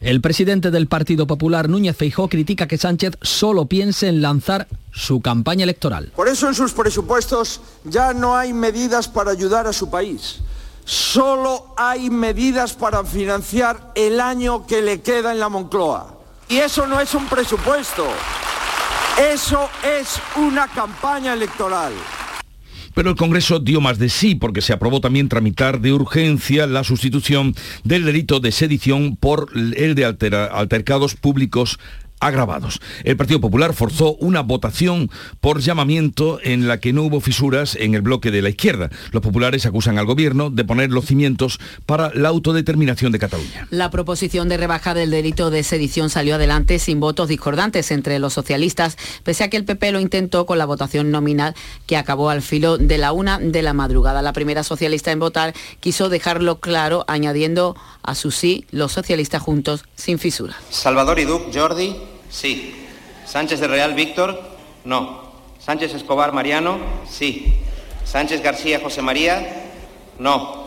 El 0.00 0.22
presidente 0.22 0.70
del 0.70 0.86
Partido 0.86 1.26
Popular, 1.26 1.68
Núñez 1.68 1.96
Feijó, 1.96 2.28
critica 2.28 2.66
que 2.66 2.78
Sánchez 2.78 3.18
solo 3.20 3.66
piense 3.66 4.08
en 4.08 4.22
lanzar 4.22 4.66
su 4.92 5.20
campaña 5.20 5.64
electoral. 5.64 6.12
Por 6.16 6.28
eso 6.28 6.48
en 6.48 6.54
sus 6.54 6.72
presupuestos 6.72 7.60
ya 7.84 8.14
no 8.14 8.36
hay 8.36 8.52
medidas 8.54 9.08
para 9.08 9.30
ayudar 9.30 9.66
a 9.66 9.72
su 9.72 9.90
país 9.90 10.40
solo 10.84 11.74
hay 11.76 12.10
medidas 12.10 12.74
para 12.74 13.04
financiar 13.04 13.92
el 13.94 14.20
año 14.20 14.66
que 14.66 14.82
le 14.82 15.00
queda 15.00 15.32
en 15.32 15.40
la 15.40 15.48
Moncloa. 15.48 16.18
Y 16.48 16.58
eso 16.58 16.86
no 16.86 17.00
es 17.00 17.14
un 17.14 17.26
presupuesto, 17.26 18.06
eso 19.18 19.70
es 19.82 20.20
una 20.36 20.68
campaña 20.68 21.32
electoral. 21.32 21.94
Pero 22.94 23.10
el 23.10 23.16
Congreso 23.16 23.58
dio 23.58 23.80
más 23.80 23.98
de 23.98 24.08
sí 24.08 24.34
porque 24.34 24.60
se 24.60 24.72
aprobó 24.72 25.00
también 25.00 25.28
tramitar 25.28 25.80
de 25.80 25.92
urgencia 25.92 26.66
la 26.66 26.84
sustitución 26.84 27.54
del 27.82 28.04
delito 28.04 28.40
de 28.40 28.52
sedición 28.52 29.16
por 29.16 29.50
el 29.54 29.94
de 29.94 30.04
altercados 30.04 31.16
públicos 31.16 31.78
agravados. 32.26 32.80
El 33.04 33.16
Partido 33.16 33.40
Popular 33.40 33.74
forzó 33.74 34.14
una 34.16 34.40
votación 34.40 35.10
por 35.40 35.60
llamamiento 35.60 36.38
en 36.42 36.68
la 36.68 36.80
que 36.80 36.92
no 36.92 37.02
hubo 37.02 37.20
fisuras 37.20 37.76
en 37.76 37.94
el 37.94 38.02
bloque 38.02 38.30
de 38.30 38.42
la 38.42 38.48
izquierda. 38.48 38.90
Los 39.12 39.22
populares 39.22 39.66
acusan 39.66 39.98
al 39.98 40.06
gobierno 40.06 40.50
de 40.50 40.64
poner 40.64 40.90
los 40.90 41.06
cimientos 41.06 41.58
para 41.86 42.12
la 42.14 42.28
autodeterminación 42.28 43.12
de 43.12 43.18
Cataluña. 43.18 43.66
La 43.70 43.90
proposición 43.90 44.48
de 44.48 44.56
rebaja 44.56 44.94
del 44.94 45.10
delito 45.10 45.50
de 45.50 45.62
sedición 45.62 46.10
salió 46.10 46.36
adelante 46.36 46.78
sin 46.78 47.00
votos 47.00 47.28
discordantes 47.28 47.90
entre 47.90 48.18
los 48.18 48.32
socialistas, 48.32 48.96
pese 49.22 49.44
a 49.44 49.50
que 49.50 49.56
el 49.56 49.64
PP 49.64 49.92
lo 49.92 50.00
intentó 50.00 50.46
con 50.46 50.58
la 50.58 50.66
votación 50.66 51.10
nominal 51.10 51.54
que 51.86 51.96
acabó 51.96 52.30
al 52.30 52.42
filo 52.42 52.78
de 52.78 52.98
la 52.98 53.12
una 53.12 53.38
de 53.38 53.62
la 53.62 53.72
madrugada. 53.72 54.22
La 54.22 54.32
primera 54.32 54.62
socialista 54.62 55.12
en 55.12 55.18
votar 55.18 55.54
quiso 55.80 56.08
dejarlo 56.08 56.60
claro, 56.60 57.04
añadiendo 57.08 57.76
a 58.02 58.14
su 58.14 58.30
sí 58.30 58.66
los 58.70 58.92
socialistas 58.92 59.42
juntos 59.42 59.84
sin 59.94 60.18
fisura. 60.18 60.56
Salvador 60.70 61.18
y 61.18 61.24
Duc, 61.24 61.54
Jordi, 61.54 61.96
sí. 62.34 62.74
Sánchez 63.26 63.60
de 63.60 63.68
Real, 63.68 63.94
Víctor, 63.94 64.42
no. 64.84 65.32
Sánchez 65.58 65.94
Escobar, 65.94 66.32
Mariano, 66.32 66.78
sí. 67.08 67.54
Sánchez 68.04 68.42
García, 68.42 68.80
José 68.82 69.00
María, 69.00 69.70
no. 70.18 70.64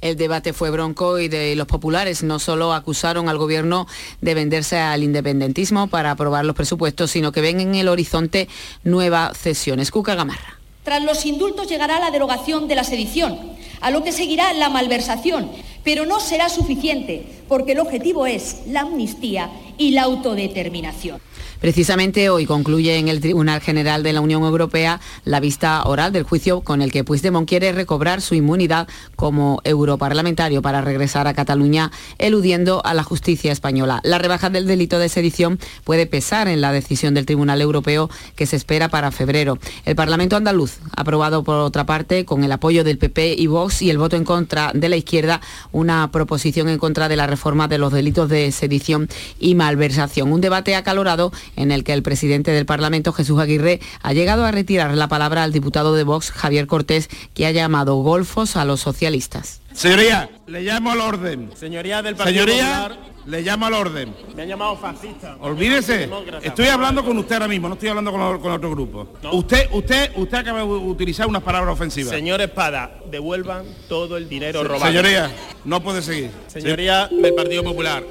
El 0.00 0.16
debate 0.16 0.52
fue 0.52 0.70
bronco 0.70 1.20
y 1.20 1.28
de 1.28 1.54
los 1.54 1.68
populares 1.68 2.24
no 2.24 2.40
solo 2.40 2.72
acusaron 2.72 3.28
al 3.28 3.38
gobierno 3.38 3.86
de 4.20 4.34
venderse 4.34 4.76
al 4.76 5.04
independentismo 5.04 5.86
para 5.86 6.10
aprobar 6.10 6.44
los 6.44 6.56
presupuestos, 6.56 7.12
sino 7.12 7.30
que 7.30 7.40
ven 7.40 7.60
en 7.60 7.76
el 7.76 7.86
horizonte 7.86 8.48
nuevas 8.82 9.38
cesiones. 9.38 9.92
Cuca 9.92 10.16
Gamarra. 10.16 10.58
Tras 10.82 11.04
los 11.04 11.24
indultos 11.24 11.68
llegará 11.68 12.00
la 12.00 12.10
derogación 12.10 12.66
de 12.66 12.74
la 12.74 12.82
sedición, 12.82 13.38
a 13.82 13.90
lo 13.90 14.02
que 14.02 14.12
seguirá 14.12 14.52
la 14.54 14.68
malversación, 14.68 15.50
pero 15.84 16.06
no 16.06 16.20
será 16.20 16.48
suficiente, 16.48 17.26
porque 17.48 17.72
el 17.72 17.80
objetivo 17.80 18.26
es 18.26 18.62
la 18.66 18.80
amnistía 18.80 19.50
y 19.76 19.90
la 19.90 20.02
autodeterminación. 20.02 21.20
Precisamente 21.62 22.28
hoy 22.28 22.44
concluye 22.44 22.96
en 22.96 23.06
el 23.06 23.20
Tribunal 23.20 23.60
General 23.60 24.02
de 24.02 24.12
la 24.12 24.20
Unión 24.20 24.42
Europea 24.42 25.00
la 25.24 25.38
vista 25.38 25.84
oral 25.84 26.12
del 26.12 26.24
juicio 26.24 26.62
con 26.62 26.82
el 26.82 26.90
que 26.90 27.04
Puigdemont 27.04 27.48
quiere 27.48 27.70
recobrar 27.70 28.20
su 28.20 28.34
inmunidad 28.34 28.88
como 29.14 29.60
europarlamentario 29.62 30.60
para 30.60 30.80
regresar 30.80 31.28
a 31.28 31.34
Cataluña 31.34 31.92
eludiendo 32.18 32.84
a 32.84 32.94
la 32.94 33.04
justicia 33.04 33.52
española. 33.52 34.00
La 34.02 34.18
rebaja 34.18 34.50
del 34.50 34.66
delito 34.66 34.98
de 34.98 35.08
sedición 35.08 35.60
puede 35.84 36.06
pesar 36.06 36.48
en 36.48 36.60
la 36.60 36.72
decisión 36.72 37.14
del 37.14 37.26
Tribunal 37.26 37.60
Europeo 37.60 38.10
que 38.34 38.46
se 38.46 38.56
espera 38.56 38.88
para 38.88 39.12
febrero. 39.12 39.56
El 39.84 39.94
Parlamento 39.94 40.34
andaluz 40.34 40.80
ha 40.96 41.02
aprobado 41.02 41.44
por 41.44 41.54
otra 41.58 41.86
parte 41.86 42.24
con 42.24 42.42
el 42.42 42.50
apoyo 42.50 42.82
del 42.82 42.98
PP 42.98 43.36
y 43.38 43.46
Vox 43.46 43.82
y 43.82 43.90
el 43.90 43.98
voto 43.98 44.16
en 44.16 44.24
contra 44.24 44.72
de 44.74 44.88
la 44.88 44.96
izquierda 44.96 45.40
una 45.70 46.10
proposición 46.10 46.68
en 46.68 46.80
contra 46.80 47.08
de 47.08 47.14
la 47.14 47.28
reforma 47.28 47.68
de 47.68 47.78
los 47.78 47.92
delitos 47.92 48.28
de 48.28 48.50
sedición 48.50 49.08
y 49.38 49.54
malversación. 49.54 50.32
Un 50.32 50.40
debate 50.40 50.74
acalorado 50.74 51.30
en 51.56 51.72
el 51.72 51.84
que 51.84 51.92
el 51.92 52.02
presidente 52.02 52.50
del 52.50 52.66
Parlamento, 52.66 53.12
Jesús 53.12 53.40
Aguirre, 53.40 53.80
ha 54.02 54.12
llegado 54.12 54.44
a 54.44 54.50
retirar 54.50 54.94
la 54.94 55.08
palabra 55.08 55.42
al 55.42 55.52
diputado 55.52 55.94
de 55.94 56.04
Vox, 56.04 56.30
Javier 56.30 56.66
Cortés, 56.66 57.08
que 57.34 57.46
ha 57.46 57.50
llamado 57.50 57.96
golfos 57.96 58.56
a 58.56 58.64
los 58.64 58.80
socialistas. 58.80 59.60
Señoría, 59.72 60.28
le 60.46 60.62
llamo 60.62 60.90
al 60.90 61.00
orden. 61.00 61.50
Señoría 61.54 62.02
del 62.02 62.14
Partido 62.14 62.44
Señoría, 62.46 62.98
le 63.26 63.42
llamo 63.42 63.66
al 63.66 63.74
orden. 63.74 64.14
Me 64.34 64.42
han 64.42 64.48
llamado 64.48 64.76
fascista. 64.76 65.36
Olvídese. 65.40 66.08
Estoy 66.42 66.66
hablando 66.66 67.04
con 67.04 67.16
usted 67.18 67.34
ahora 67.34 67.48
mismo, 67.48 67.68
no 67.68 67.74
estoy 67.74 67.88
hablando 67.88 68.12
con, 68.12 68.40
con 68.40 68.52
otro 68.52 68.70
grupo. 68.70 69.08
Usted, 69.32 69.68
usted, 69.72 70.10
usted 70.16 70.38
acaba 70.38 70.58
de 70.58 70.64
utilizar 70.64 71.26
unas 71.26 71.42
palabras 71.42 71.72
ofensivas. 71.72 72.12
Señor 72.12 72.40
Espada, 72.40 72.98
devuelvan 73.10 73.64
todo 73.88 74.16
el 74.16 74.28
dinero 74.28 74.62
robado. 74.64 74.86
Señoría, 74.86 75.30
no 75.64 75.82
puede 75.82 76.02
seguir. 76.02 76.30
Señoría 76.48 77.08
del 77.08 77.34
Partido 77.34 77.62
Popular, 77.62 78.04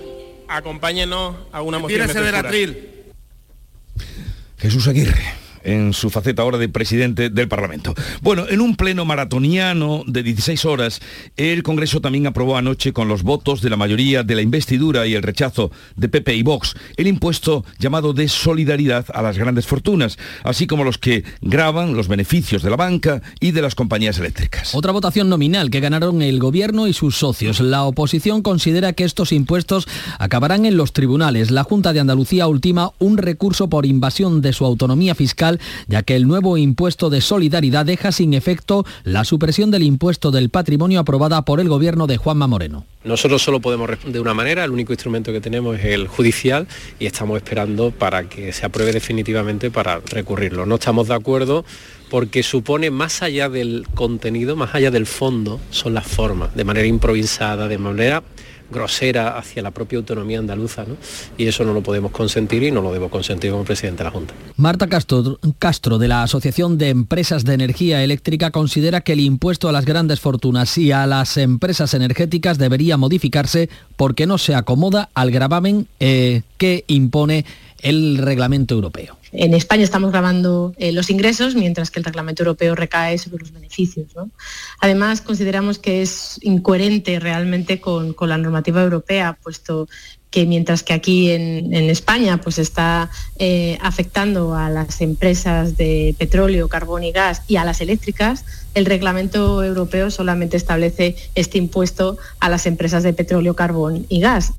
acompáñenos 0.48 1.36
a 1.52 1.62
una 1.62 1.80
moción 1.80 2.02
de 2.02 2.08
Tírese 2.08 2.26
del 2.26 2.36
atril. 2.36 3.01
Jesús 4.62 4.88
Aguirre 4.88 5.34
en 5.64 5.94
su 5.94 6.10
faceta 6.10 6.42
ahora 6.42 6.58
de 6.58 6.70
presidente 6.70 7.30
del 7.30 7.48
Parlamento. 7.48 7.94
Bueno, 8.22 8.46
en 8.50 8.62
un 8.62 8.76
pleno 8.76 9.06
maratoniano 9.06 10.04
de 10.08 10.24
16 10.24 10.66
horas, 10.66 11.02
el 11.38 11.64
Congreso 11.64 12.02
también 12.02 12.28
aprobó 12.28 12.58
anoche 12.58 12.94
con 12.94 13.08
los 13.08 13.24
votos 13.24 13.62
de 13.62 13.70
la 13.70 13.78
mayoría 13.78 14.24
de 14.24 14.36
la 14.36 14.42
investidura 14.42 15.08
y 15.08 15.16
el 15.16 15.24
rechazo 15.24 15.72
de 15.96 16.10
PP 16.10 16.36
y 16.36 16.44
Vox 16.44 16.76
el 16.98 17.08
impuesto 17.08 17.66
llamado 17.80 18.14
de 18.14 18.28
solidaridad 18.28 19.06
a 19.14 19.22
las 19.22 19.38
grandes 19.38 19.66
fortunas, 19.66 20.18
así 20.44 20.68
como 20.68 20.84
los 20.84 20.98
que 20.98 21.24
graban 21.42 21.96
los 21.96 22.08
beneficios 22.08 22.64
de 22.64 22.70
la 22.70 22.76
banca 22.76 23.22
y 23.40 23.52
de 23.52 23.62
las 23.62 23.76
compañías 23.76 24.18
eléctricas. 24.20 24.76
Otra 24.76 24.92
votación 24.92 25.30
nominal 25.30 25.70
que 25.70 25.80
ganaron 25.80 26.22
el 26.22 26.40
gobierno 26.40 26.88
y 26.88 26.94
sus 26.94 27.18
socios. 27.18 27.60
La 27.60 27.84
oposición 27.84 28.42
considera 28.42 28.94
que 28.94 29.04
estos 29.04 29.32
impuestos 29.32 29.88
acabarán 30.20 30.66
en 30.66 30.78
los 30.78 30.94
tribunales. 30.94 31.52
La 31.52 31.64
Junta 31.64 31.94
de 31.94 32.00
Andalucía 32.00 32.48
ultima 32.48 32.92
un 33.00 33.18
recurso 33.18 33.70
por 33.70 33.86
invasión 33.86 34.42
de 34.42 34.54
su 34.54 34.66
autonomía 34.66 35.16
fiscal 35.16 35.51
ya 35.88 36.04
que 36.04 36.16
el 36.16 36.28
nuevo 36.28 36.58
impuesto 36.58 37.10
de 37.10 37.22
solidaridad 37.22 37.86
deja 37.86 38.12
sin 38.12 38.34
efecto 38.34 38.86
la 39.04 39.26
supresión 39.26 39.72
del 39.72 39.84
impuesto 39.84 40.32
del 40.32 40.50
patrimonio 40.50 41.00
aprobada 41.00 41.44
por 41.44 41.60
el 41.60 41.70
gobierno 41.70 42.08
de 42.08 42.18
Juanma 42.18 42.48
Moreno. 42.48 42.86
Nosotros 43.04 43.42
solo 43.42 43.60
podemos 43.60 43.90
de 44.06 44.20
una 44.20 44.36
manera, 44.36 44.64
el 44.64 44.72
único 44.72 44.94
instrumento 44.94 45.32
que 45.32 45.42
tenemos 45.42 45.80
es 45.80 45.86
el 45.86 46.08
judicial 46.08 46.68
y 47.00 47.08
estamos 47.08 47.38
esperando 47.38 47.90
para 47.90 48.30
que 48.30 48.54
se 48.54 48.66
apruebe 48.66 48.94
definitivamente 48.94 49.72
para 49.72 50.00
recurrirlo. 50.00 50.68
No 50.68 50.76
estamos 50.76 51.08
de 51.08 51.16
acuerdo 51.16 51.66
porque 52.12 52.44
supone 52.44 52.92
más 52.92 53.24
allá 53.24 53.50
del 53.50 53.88
contenido, 53.96 54.56
más 54.56 54.76
allá 54.76 54.92
del 54.92 55.08
fondo, 55.08 55.60
son 55.72 55.94
las 55.94 56.06
formas, 56.06 56.54
de 56.56 56.64
manera 56.64 56.86
improvisada, 56.86 57.68
de 57.68 57.78
manera 57.78 58.22
grosera 58.72 59.38
hacia 59.38 59.62
la 59.62 59.72
propia 59.72 59.98
autonomía 59.98 60.40
andaluza, 60.40 60.84
¿no? 60.88 60.96
Y 61.38 61.48
eso 61.48 61.64
no 61.64 61.74
lo 61.74 61.82
podemos 61.82 62.12
consentir 62.12 62.64
y 62.64 62.72
no 62.72 62.82
lo 62.82 62.92
debo 62.92 63.10
consentir 63.10 63.52
como 63.52 63.64
presidente 63.64 64.00
de 64.00 64.04
la 64.06 64.12
Junta. 64.12 64.34
Marta 64.58 64.88
Castro, 64.88 65.98
de 65.98 66.08
la 66.08 66.24
Asociación 66.24 66.78
de 66.78 66.90
Empresas 66.90 67.44
de 67.44 67.54
Energía 67.54 68.04
Eléctrica, 68.04 68.52
considera 68.52 69.02
que 69.02 69.14
el 69.14 69.20
impuesto 69.20 69.70
a 69.70 69.72
las 69.72 69.86
grandes 69.86 70.20
fortunas 70.20 70.78
y 70.78 70.92
a 70.92 71.06
las 71.08 71.38
empresas 71.38 71.94
energéticas 71.94 72.58
debería 72.58 72.98
modificarse 72.98 73.70
porque 73.96 74.26
no 74.26 74.38
se 74.38 74.56
acomoda 74.56 75.10
al 75.14 75.32
gravamen 75.32 75.88
eh, 76.00 76.42
que 76.58 76.84
impone 76.88 77.46
el 77.82 78.18
reglamento 78.18 78.76
europeo. 78.76 79.18
En 79.32 79.54
España 79.54 79.84
estamos 79.84 80.12
grabando 80.12 80.74
eh, 80.78 80.92
los 80.92 81.10
ingresos, 81.10 81.56
mientras 81.56 81.90
que 81.90 82.00
el 82.00 82.06
reglamento 82.06 82.44
europeo 82.44 82.76
recae 82.76 83.18
sobre 83.18 83.40
los 83.40 83.52
beneficios. 83.52 84.08
Además, 84.80 85.22
consideramos 85.22 85.80
que 85.80 86.02
es 86.02 86.38
incoherente 86.42 87.20
realmente 87.20 87.80
con, 87.80 88.16
la 88.22 88.38
normativa 88.38 88.82
europea, 88.82 89.38
puesto 89.42 89.88
que 90.30 90.46
mientras 90.46 90.84
que 90.84 90.94
aquí 90.94 91.32
en, 91.32 91.74
España 91.74 92.40
pues 92.40 92.58
está 92.58 93.10
eh, 93.38 93.78
afectando 93.82 94.56
a 94.56 94.70
las 94.70 95.02
empresas 95.02 95.76
de 95.76 96.16
petróleo, 96.18 96.70
carbón 96.70 97.04
y 97.04 97.12
gas 97.12 97.42
y 97.48 97.58
a 97.58 97.66
las 97.66 97.82
eléctricas, 97.82 98.46
el 98.74 98.86
reglamento 98.86 99.62
europeo 99.62 100.10
solamente 100.10 100.56
establece 100.56 101.16
este 101.36 101.58
impuesto 101.58 102.18
a 102.40 102.48
las 102.48 102.66
empresas 102.66 103.04
de 103.04 103.12
petróleo, 103.12 103.56
carbón 103.56 104.06
y 104.08 104.22
gas. 104.22 104.54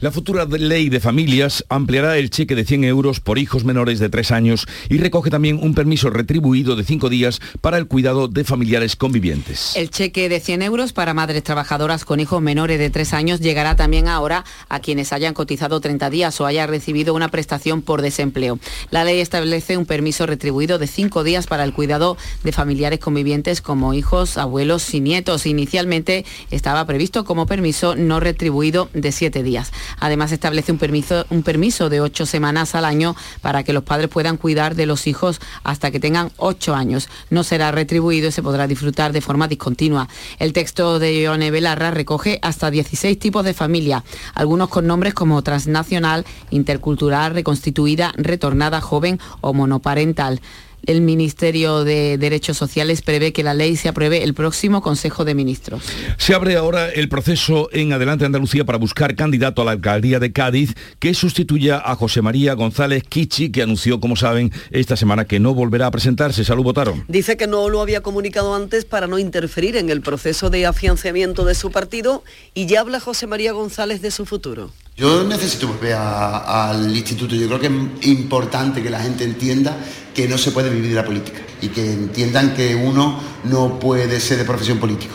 La 0.00 0.10
futura 0.10 0.44
ley 0.44 0.90
de 0.90 1.00
familias 1.00 1.64
ampliará 1.68 2.18
el 2.18 2.28
cheque 2.28 2.54
de 2.54 2.64
100 2.64 2.84
euros 2.84 3.20
por 3.20 3.38
hijos 3.38 3.64
menores 3.64 3.98
de 3.98 4.08
3 4.08 4.32
años 4.32 4.66
y 4.90 4.98
recoge 4.98 5.30
también 5.30 5.58
un 5.62 5.74
permiso 5.74 6.10
retribuido 6.10 6.76
de 6.76 6.84
5 6.84 7.08
días 7.08 7.40
para 7.60 7.78
el 7.78 7.86
cuidado 7.86 8.28
de 8.28 8.44
familiares 8.44 8.96
convivientes. 8.96 9.74
El 9.76 9.90
cheque 9.90 10.28
de 10.28 10.40
100 10.40 10.62
euros 10.62 10.92
para 10.92 11.14
madres 11.14 11.42
trabajadoras 11.42 12.04
con 12.04 12.20
hijos 12.20 12.42
menores 12.42 12.78
de 12.78 12.90
3 12.90 13.14
años 13.14 13.40
llegará 13.40 13.76
también 13.76 14.08
ahora 14.08 14.44
a 14.68 14.80
quienes 14.80 15.12
hayan 15.12 15.32
cotizado 15.32 15.80
30 15.80 16.10
días 16.10 16.38
o 16.40 16.46
hayan 16.46 16.68
recibido 16.68 17.14
una 17.14 17.28
prestación 17.28 17.80
por 17.80 18.02
desempleo. 18.02 18.58
La 18.90 19.04
ley 19.04 19.20
establece 19.20 19.78
un 19.78 19.86
permiso 19.86 20.26
retribuido 20.26 20.78
de 20.78 20.86
5 20.86 21.24
días 21.24 21.46
para 21.46 21.64
el 21.64 21.72
cuidado 21.72 22.18
de 22.42 22.52
familiares 22.52 22.98
convivientes 22.98 23.62
como 23.62 23.94
hijos, 23.94 24.36
abuelos 24.36 24.92
y 24.92 25.00
nietos. 25.00 25.46
Inicialmente 25.46 26.26
estaba 26.50 26.84
previsto 26.84 27.24
como 27.24 27.46
permiso 27.46 27.94
no 27.96 28.20
retribuido 28.20 28.90
de 28.92 29.12
7 29.12 29.42
días. 29.42 29.53
Además, 30.00 30.32
establece 30.32 30.72
un 30.72 30.78
permiso, 30.78 31.26
un 31.30 31.42
permiso 31.42 31.88
de 31.88 32.00
ocho 32.00 32.26
semanas 32.26 32.74
al 32.74 32.84
año 32.84 33.16
para 33.40 33.62
que 33.62 33.72
los 33.72 33.84
padres 33.84 34.08
puedan 34.08 34.36
cuidar 34.36 34.74
de 34.74 34.86
los 34.86 35.06
hijos 35.06 35.40
hasta 35.62 35.90
que 35.90 36.00
tengan 36.00 36.30
ocho 36.36 36.74
años. 36.74 37.08
No 37.30 37.44
será 37.44 37.70
retribuido 37.72 38.28
y 38.28 38.32
se 38.32 38.42
podrá 38.42 38.66
disfrutar 38.66 39.12
de 39.12 39.20
forma 39.20 39.48
discontinua. 39.48 40.08
El 40.38 40.52
texto 40.52 40.98
de 40.98 41.20
Ione 41.22 41.50
Belarra 41.50 41.90
recoge 41.90 42.38
hasta 42.42 42.70
16 42.70 43.18
tipos 43.18 43.44
de 43.44 43.54
familia, 43.54 44.04
algunos 44.34 44.68
con 44.68 44.86
nombres 44.86 45.14
como 45.14 45.42
transnacional, 45.42 46.24
intercultural, 46.50 47.34
reconstituida, 47.34 48.12
retornada, 48.16 48.80
joven 48.80 49.20
o 49.40 49.52
monoparental. 49.52 50.40
El 50.86 51.00
Ministerio 51.00 51.84
de 51.84 52.18
Derechos 52.18 52.56
Sociales 52.56 53.02
prevé 53.02 53.32
que 53.32 53.42
la 53.42 53.54
ley 53.54 53.76
se 53.76 53.88
apruebe 53.88 54.22
el 54.22 54.34
próximo 54.34 54.82
Consejo 54.82 55.24
de 55.24 55.34
Ministros. 55.34 55.82
Se 56.18 56.34
abre 56.34 56.56
ahora 56.56 56.88
el 56.90 57.08
proceso 57.08 57.68
en 57.72 57.92
Adelante 57.92 58.24
Andalucía 58.24 58.64
para 58.64 58.78
buscar 58.78 59.14
candidato 59.14 59.62
a 59.62 59.64
la 59.64 59.70
alcaldía 59.72 60.18
de 60.18 60.32
Cádiz 60.32 60.74
que 60.98 61.14
sustituya 61.14 61.82
a 61.84 61.96
José 61.96 62.22
María 62.22 62.54
González 62.54 63.02
Kichi, 63.08 63.50
que 63.50 63.62
anunció, 63.62 64.00
como 64.00 64.16
saben, 64.16 64.52
esta 64.70 64.96
semana 64.96 65.24
que 65.24 65.40
no 65.40 65.54
volverá 65.54 65.86
a 65.86 65.90
presentarse. 65.90 66.44
Salud, 66.44 66.64
votaron. 66.64 67.04
Dice 67.08 67.36
que 67.36 67.46
no 67.46 67.68
lo 67.68 67.80
había 67.80 68.02
comunicado 68.02 68.54
antes 68.54 68.84
para 68.84 69.06
no 69.06 69.18
interferir 69.18 69.76
en 69.76 69.90
el 69.90 70.00
proceso 70.00 70.50
de 70.50 70.66
afianzamiento 70.66 71.44
de 71.44 71.54
su 71.54 71.70
partido 71.70 72.24
y 72.54 72.66
ya 72.66 72.80
habla 72.80 73.00
José 73.00 73.26
María 73.26 73.52
González 73.52 74.02
de 74.02 74.10
su 74.10 74.26
futuro. 74.26 74.70
Yo 74.96 75.24
necesito 75.24 75.66
volver 75.66 75.94
al 75.94 76.94
instituto. 76.96 77.34
Yo 77.34 77.48
creo 77.48 77.60
que 77.60 77.66
es 77.66 78.06
importante 78.06 78.80
que 78.80 78.90
la 78.90 79.00
gente 79.00 79.24
entienda 79.24 79.76
que 80.14 80.28
no 80.28 80.38
se 80.38 80.52
puede 80.52 80.70
vivir 80.70 80.90
de 80.90 80.94
la 80.94 81.04
política 81.04 81.40
y 81.60 81.68
que 81.68 81.92
entiendan 81.92 82.54
que 82.54 82.76
uno 82.76 83.18
no 83.44 83.80
puede 83.80 84.20
ser 84.20 84.38
de 84.38 84.44
profesión 84.44 84.78
político. 84.78 85.14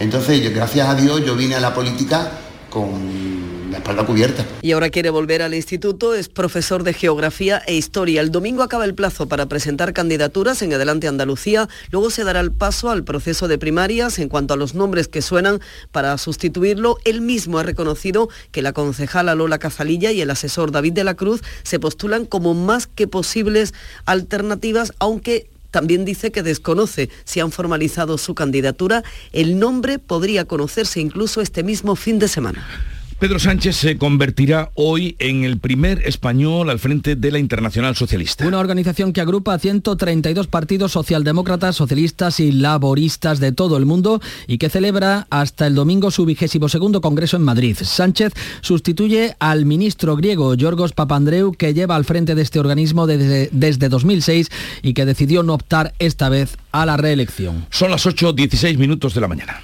Entonces, 0.00 0.42
yo, 0.42 0.50
gracias 0.50 0.88
a 0.88 0.94
Dios, 0.94 1.22
yo 1.26 1.36
vine 1.36 1.56
a 1.56 1.60
la 1.60 1.74
política 1.74 2.32
con 2.76 3.70
la 3.70 3.78
espalda 3.78 4.04
cubierta. 4.04 4.44
Y 4.60 4.72
ahora 4.72 4.90
quiere 4.90 5.08
volver 5.08 5.40
al 5.40 5.54
instituto, 5.54 6.12
es 6.12 6.28
profesor 6.28 6.82
de 6.82 6.92
Geografía 6.92 7.62
e 7.66 7.74
Historia. 7.74 8.20
El 8.20 8.30
domingo 8.30 8.62
acaba 8.62 8.84
el 8.84 8.94
plazo 8.94 9.28
para 9.28 9.46
presentar 9.46 9.94
candidaturas 9.94 10.60
en 10.60 10.74
Adelante 10.74 11.08
Andalucía, 11.08 11.70
luego 11.90 12.10
se 12.10 12.22
dará 12.22 12.40
el 12.40 12.52
paso 12.52 12.90
al 12.90 13.02
proceso 13.02 13.48
de 13.48 13.56
primarias 13.56 14.18
en 14.18 14.28
cuanto 14.28 14.52
a 14.52 14.58
los 14.58 14.74
nombres 14.74 15.08
que 15.08 15.22
suenan 15.22 15.60
para 15.90 16.18
sustituirlo. 16.18 16.98
Él 17.06 17.22
mismo 17.22 17.58
ha 17.58 17.62
reconocido 17.62 18.28
que 18.50 18.60
la 18.60 18.74
concejala 18.74 19.34
Lola 19.34 19.58
Cazalilla 19.58 20.12
y 20.12 20.20
el 20.20 20.28
asesor 20.28 20.70
David 20.70 20.92
de 20.92 21.04
la 21.04 21.14
Cruz 21.14 21.40
se 21.62 21.80
postulan 21.80 22.26
como 22.26 22.52
más 22.52 22.86
que 22.86 23.08
posibles 23.08 23.72
alternativas, 24.04 24.92
aunque 24.98 25.48
también 25.76 26.06
dice 26.06 26.32
que 26.32 26.42
desconoce 26.42 27.10
si 27.26 27.40
han 27.40 27.52
formalizado 27.52 28.16
su 28.16 28.34
candidatura. 28.34 29.04
El 29.32 29.58
nombre 29.58 29.98
podría 29.98 30.46
conocerse 30.46 31.00
incluso 31.00 31.42
este 31.42 31.62
mismo 31.62 31.96
fin 31.96 32.18
de 32.18 32.28
semana. 32.28 32.95
Pedro 33.18 33.38
Sánchez 33.38 33.76
se 33.76 33.96
convertirá 33.96 34.70
hoy 34.74 35.16
en 35.18 35.44
el 35.44 35.58
primer 35.58 36.06
español 36.06 36.68
al 36.68 36.78
frente 36.78 37.16
de 37.16 37.30
la 37.30 37.38
Internacional 37.38 37.96
Socialista. 37.96 38.46
Una 38.46 38.58
organización 38.58 39.14
que 39.14 39.22
agrupa 39.22 39.54
a 39.54 39.58
132 39.58 40.48
partidos 40.48 40.92
socialdemócratas, 40.92 41.76
socialistas 41.76 42.40
y 42.40 42.52
laboristas 42.52 43.40
de 43.40 43.52
todo 43.52 43.78
el 43.78 43.86
mundo 43.86 44.20
y 44.46 44.58
que 44.58 44.68
celebra 44.68 45.26
hasta 45.30 45.66
el 45.66 45.74
domingo 45.74 46.10
su 46.10 46.26
vigésimo 46.26 46.68
segundo 46.68 47.00
congreso 47.00 47.38
en 47.38 47.44
Madrid. 47.44 47.78
Sánchez 47.80 48.34
sustituye 48.60 49.34
al 49.38 49.64
ministro 49.64 50.14
griego 50.14 50.54
Yorgos 50.54 50.92
Papandreou 50.92 51.52
que 51.52 51.72
lleva 51.72 51.96
al 51.96 52.04
frente 52.04 52.34
de 52.34 52.42
este 52.42 52.60
organismo 52.60 53.06
desde, 53.06 53.48
desde 53.50 53.88
2006 53.88 54.50
y 54.82 54.92
que 54.92 55.06
decidió 55.06 55.42
no 55.42 55.54
optar 55.54 55.94
esta 55.98 56.28
vez 56.28 56.58
a 56.70 56.84
la 56.84 56.98
reelección. 56.98 57.64
Son 57.70 57.90
las 57.90 58.04
8.16 58.04 58.76
minutos 58.76 59.14
de 59.14 59.22
la 59.22 59.28
mañana. 59.28 59.62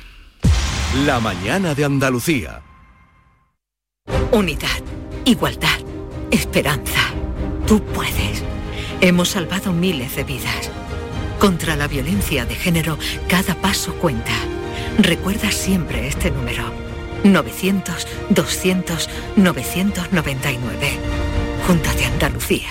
La 1.05 1.21
mañana 1.21 1.75
de 1.75 1.85
Andalucía. 1.85 2.63
Unidad, 4.33 4.81
igualdad, 5.27 5.79
esperanza. 6.31 7.01
Tú 7.67 7.83
puedes. 7.83 8.43
Hemos 9.03 9.29
salvado 9.29 9.73
miles 9.73 10.17
de 10.17 10.25
vidas. 10.25 10.71
Contra 11.39 11.77
la 11.77 11.87
violencia 11.87 12.47
de 12.47 12.55
género, 12.55 12.97
cada 13.29 13.55
paso 13.55 13.93
cuenta. 13.97 14.33
Recuerda 14.99 15.51
siempre 15.51 16.09
este 16.09 16.31
número. 16.31 16.65
900-200-999. 17.25 18.99
Junta 21.67 21.93
de 21.93 22.05
Andalucía. 22.07 22.71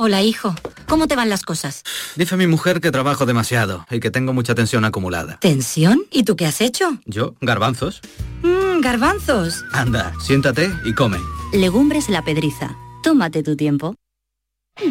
Hola, 0.00 0.22
hijo. 0.22 0.54
¿Cómo 0.86 1.08
te 1.08 1.16
van 1.16 1.28
las 1.28 1.42
cosas? 1.42 1.82
Dice 2.14 2.36
mi 2.36 2.46
mujer 2.46 2.80
que 2.80 2.92
trabajo 2.92 3.26
demasiado 3.26 3.84
y 3.90 3.98
que 3.98 4.12
tengo 4.12 4.32
mucha 4.32 4.54
tensión 4.54 4.84
acumulada. 4.84 5.40
¿Tensión? 5.40 6.02
¿Y 6.12 6.22
tú 6.22 6.36
qué 6.36 6.46
has 6.46 6.60
hecho? 6.60 6.98
¿Yo? 7.04 7.34
Garbanzos. 7.40 8.00
Mmm, 8.44 8.80
garbanzos. 8.80 9.64
Anda, 9.72 10.12
siéntate 10.20 10.70
y 10.84 10.94
come. 10.94 11.18
Legumbres 11.52 12.08
la 12.10 12.22
pedriza. 12.22 12.76
Tómate 13.02 13.42
tu 13.42 13.56
tiempo. 13.56 13.96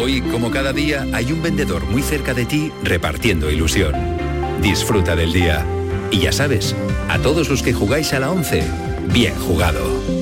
Hoy, 0.00 0.20
como 0.30 0.52
cada 0.52 0.72
día, 0.72 1.04
hay 1.12 1.32
un 1.32 1.42
vendedor 1.42 1.84
muy 1.86 2.02
cerca 2.02 2.32
de 2.32 2.44
ti 2.44 2.70
repartiendo 2.84 3.50
ilusión. 3.50 3.92
Disfruta 4.62 5.16
del 5.16 5.32
día. 5.32 5.66
Y 6.12 6.20
ya 6.20 6.30
sabes, 6.30 6.76
a 7.08 7.18
todos 7.18 7.48
los 7.48 7.64
que 7.64 7.72
jugáis 7.72 8.12
a 8.12 8.20
la 8.20 8.30
11, 8.30 8.62
bien 9.12 9.34
jugado. 9.34 10.21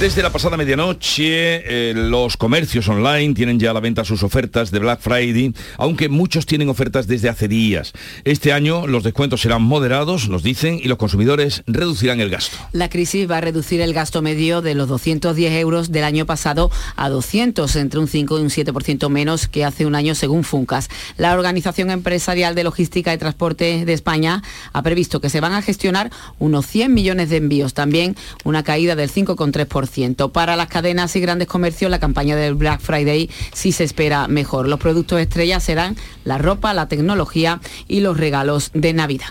Desde 0.00 0.22
la 0.22 0.30
pasada 0.30 0.56
medianoche, 0.56 1.90
eh, 1.90 1.92
los 1.92 2.36
comercios 2.36 2.86
online 2.86 3.34
tienen 3.34 3.58
ya 3.58 3.72
a 3.72 3.74
la 3.74 3.80
venta 3.80 4.04
sus 4.04 4.22
ofertas 4.22 4.70
de 4.70 4.78
Black 4.78 5.00
Friday, 5.00 5.52
aunque 5.76 6.08
muchos 6.08 6.46
tienen 6.46 6.68
ofertas 6.68 7.08
desde 7.08 7.28
hace 7.28 7.48
días. 7.48 7.92
Este 8.22 8.52
año 8.52 8.86
los 8.86 9.02
descuentos 9.02 9.40
serán 9.40 9.62
moderados, 9.62 10.28
nos 10.28 10.44
dicen, 10.44 10.78
y 10.80 10.86
los 10.86 10.98
consumidores 10.98 11.64
reducirán 11.66 12.20
el 12.20 12.30
gasto. 12.30 12.56
La 12.70 12.88
crisis 12.88 13.28
va 13.28 13.38
a 13.38 13.40
reducir 13.40 13.80
el 13.80 13.92
gasto 13.92 14.22
medio 14.22 14.62
de 14.62 14.76
los 14.76 14.86
210 14.86 15.52
euros 15.54 15.90
del 15.90 16.04
año 16.04 16.26
pasado 16.26 16.70
a 16.94 17.08
200, 17.08 17.74
entre 17.74 17.98
un 17.98 18.06
5 18.06 18.38
y 18.38 18.42
un 18.42 18.50
7% 18.50 19.08
menos 19.08 19.48
que 19.48 19.64
hace 19.64 19.84
un 19.84 19.96
año 19.96 20.14
según 20.14 20.44
Funcas. 20.44 20.90
La 21.16 21.34
Organización 21.34 21.90
Empresarial 21.90 22.54
de 22.54 22.62
Logística 22.62 23.12
y 23.12 23.18
Transporte 23.18 23.84
de 23.84 23.92
España 23.94 24.44
ha 24.72 24.82
previsto 24.82 25.20
que 25.20 25.28
se 25.28 25.40
van 25.40 25.54
a 25.54 25.62
gestionar 25.62 26.12
unos 26.38 26.66
100 26.66 26.94
millones 26.94 27.30
de 27.30 27.38
envíos, 27.38 27.74
también 27.74 28.14
una 28.44 28.62
caída 28.62 28.94
del 28.94 29.10
5,3%. 29.10 29.87
Para 30.32 30.54
las 30.54 30.68
cadenas 30.68 31.16
y 31.16 31.20
grandes 31.20 31.48
comercios, 31.48 31.90
la 31.90 31.98
campaña 31.98 32.36
del 32.36 32.54
Black 32.54 32.80
Friday 32.80 33.30
sí 33.52 33.72
se 33.72 33.84
espera 33.84 34.28
mejor. 34.28 34.68
Los 34.68 34.78
productos 34.78 35.20
estrellas 35.20 35.64
serán 35.64 35.96
la 36.24 36.38
ropa, 36.38 36.74
la 36.74 36.88
tecnología 36.88 37.60
y 37.88 38.00
los 38.00 38.16
regalos 38.16 38.70
de 38.74 38.92
Navidad. 38.92 39.28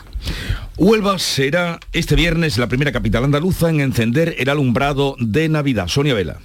Huelva 0.78 1.20
será 1.20 1.80
este 1.94 2.16
viernes 2.16 2.58
la 2.58 2.68
primera 2.68 2.92
capital 2.92 3.24
andaluza 3.24 3.70
en 3.70 3.82
encender 3.82 4.36
el 4.40 4.50
alumbrado 4.50 5.16
de 5.20 5.48
Navidad. 5.48 5.88
Sonia 5.88 6.14
Vela. 6.14 6.40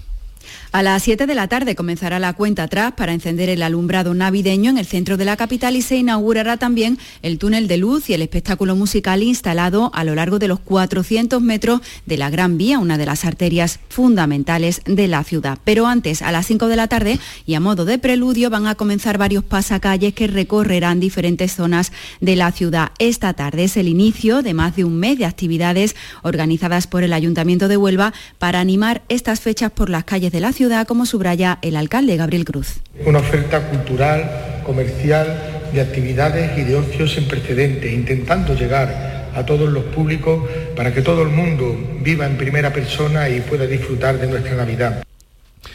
A 0.74 0.82
las 0.82 1.02
7 1.02 1.26
de 1.26 1.34
la 1.34 1.48
tarde 1.48 1.74
comenzará 1.74 2.18
la 2.18 2.32
cuenta 2.32 2.62
atrás 2.62 2.94
para 2.96 3.12
encender 3.12 3.50
el 3.50 3.62
alumbrado 3.62 4.14
navideño 4.14 4.70
en 4.70 4.78
el 4.78 4.86
centro 4.86 5.18
de 5.18 5.26
la 5.26 5.36
capital 5.36 5.76
y 5.76 5.82
se 5.82 5.98
inaugurará 5.98 6.56
también 6.56 6.98
el 7.20 7.36
túnel 7.36 7.68
de 7.68 7.76
luz 7.76 8.08
y 8.08 8.14
el 8.14 8.22
espectáculo 8.22 8.74
musical 8.74 9.22
instalado 9.22 9.90
a 9.92 10.02
lo 10.02 10.14
largo 10.14 10.38
de 10.38 10.48
los 10.48 10.60
400 10.60 11.42
metros 11.42 11.82
de 12.06 12.16
la 12.16 12.30
Gran 12.30 12.56
Vía, 12.56 12.78
una 12.78 12.96
de 12.96 13.04
las 13.04 13.26
arterias 13.26 13.80
fundamentales 13.90 14.80
de 14.86 15.08
la 15.08 15.24
ciudad. 15.24 15.58
Pero 15.62 15.86
antes, 15.86 16.22
a 16.22 16.32
las 16.32 16.46
5 16.46 16.68
de 16.68 16.76
la 16.76 16.88
tarde 16.88 17.20
y 17.44 17.52
a 17.52 17.60
modo 17.60 17.84
de 17.84 17.98
preludio, 17.98 18.48
van 18.48 18.66
a 18.66 18.74
comenzar 18.74 19.18
varios 19.18 19.44
pasacalles 19.44 20.14
que 20.14 20.26
recorrerán 20.26 21.00
diferentes 21.00 21.54
zonas 21.54 21.92
de 22.22 22.34
la 22.34 22.50
ciudad. 22.50 22.92
Esta 22.98 23.34
tarde 23.34 23.64
es 23.64 23.76
el 23.76 23.88
inicio 23.88 24.40
de 24.40 24.54
más 24.54 24.74
de 24.74 24.84
un 24.84 24.96
mes 24.96 25.18
de 25.18 25.26
actividades 25.26 25.96
organizadas 26.22 26.86
por 26.86 27.02
el 27.02 27.12
Ayuntamiento 27.12 27.68
de 27.68 27.76
Huelva 27.76 28.14
para 28.38 28.60
animar 28.60 29.02
estas 29.10 29.40
fechas 29.40 29.70
por 29.70 29.90
las 29.90 30.04
calles 30.04 30.32
de 30.32 30.40
la 30.40 30.54
ciudad 30.54 30.61
como 30.86 31.06
subraya 31.06 31.58
el 31.62 31.76
alcalde 31.76 32.16
Gabriel 32.16 32.44
Cruz. 32.44 32.80
Una 33.04 33.18
oferta 33.18 33.68
cultural, 33.68 34.62
comercial, 34.64 35.26
de 35.72 35.80
actividades 35.80 36.56
y 36.56 36.62
de 36.62 36.76
ocio 36.76 37.08
sin 37.08 37.26
precedentes, 37.26 37.92
intentando 37.92 38.54
llegar 38.54 39.30
a 39.34 39.44
todos 39.44 39.68
los 39.68 39.84
públicos 39.84 40.48
para 40.76 40.94
que 40.94 41.02
todo 41.02 41.22
el 41.22 41.30
mundo 41.30 41.76
viva 42.00 42.26
en 42.26 42.36
primera 42.36 42.72
persona 42.72 43.28
y 43.28 43.40
pueda 43.40 43.66
disfrutar 43.66 44.18
de 44.18 44.28
nuestra 44.28 44.54
Navidad. 44.54 45.02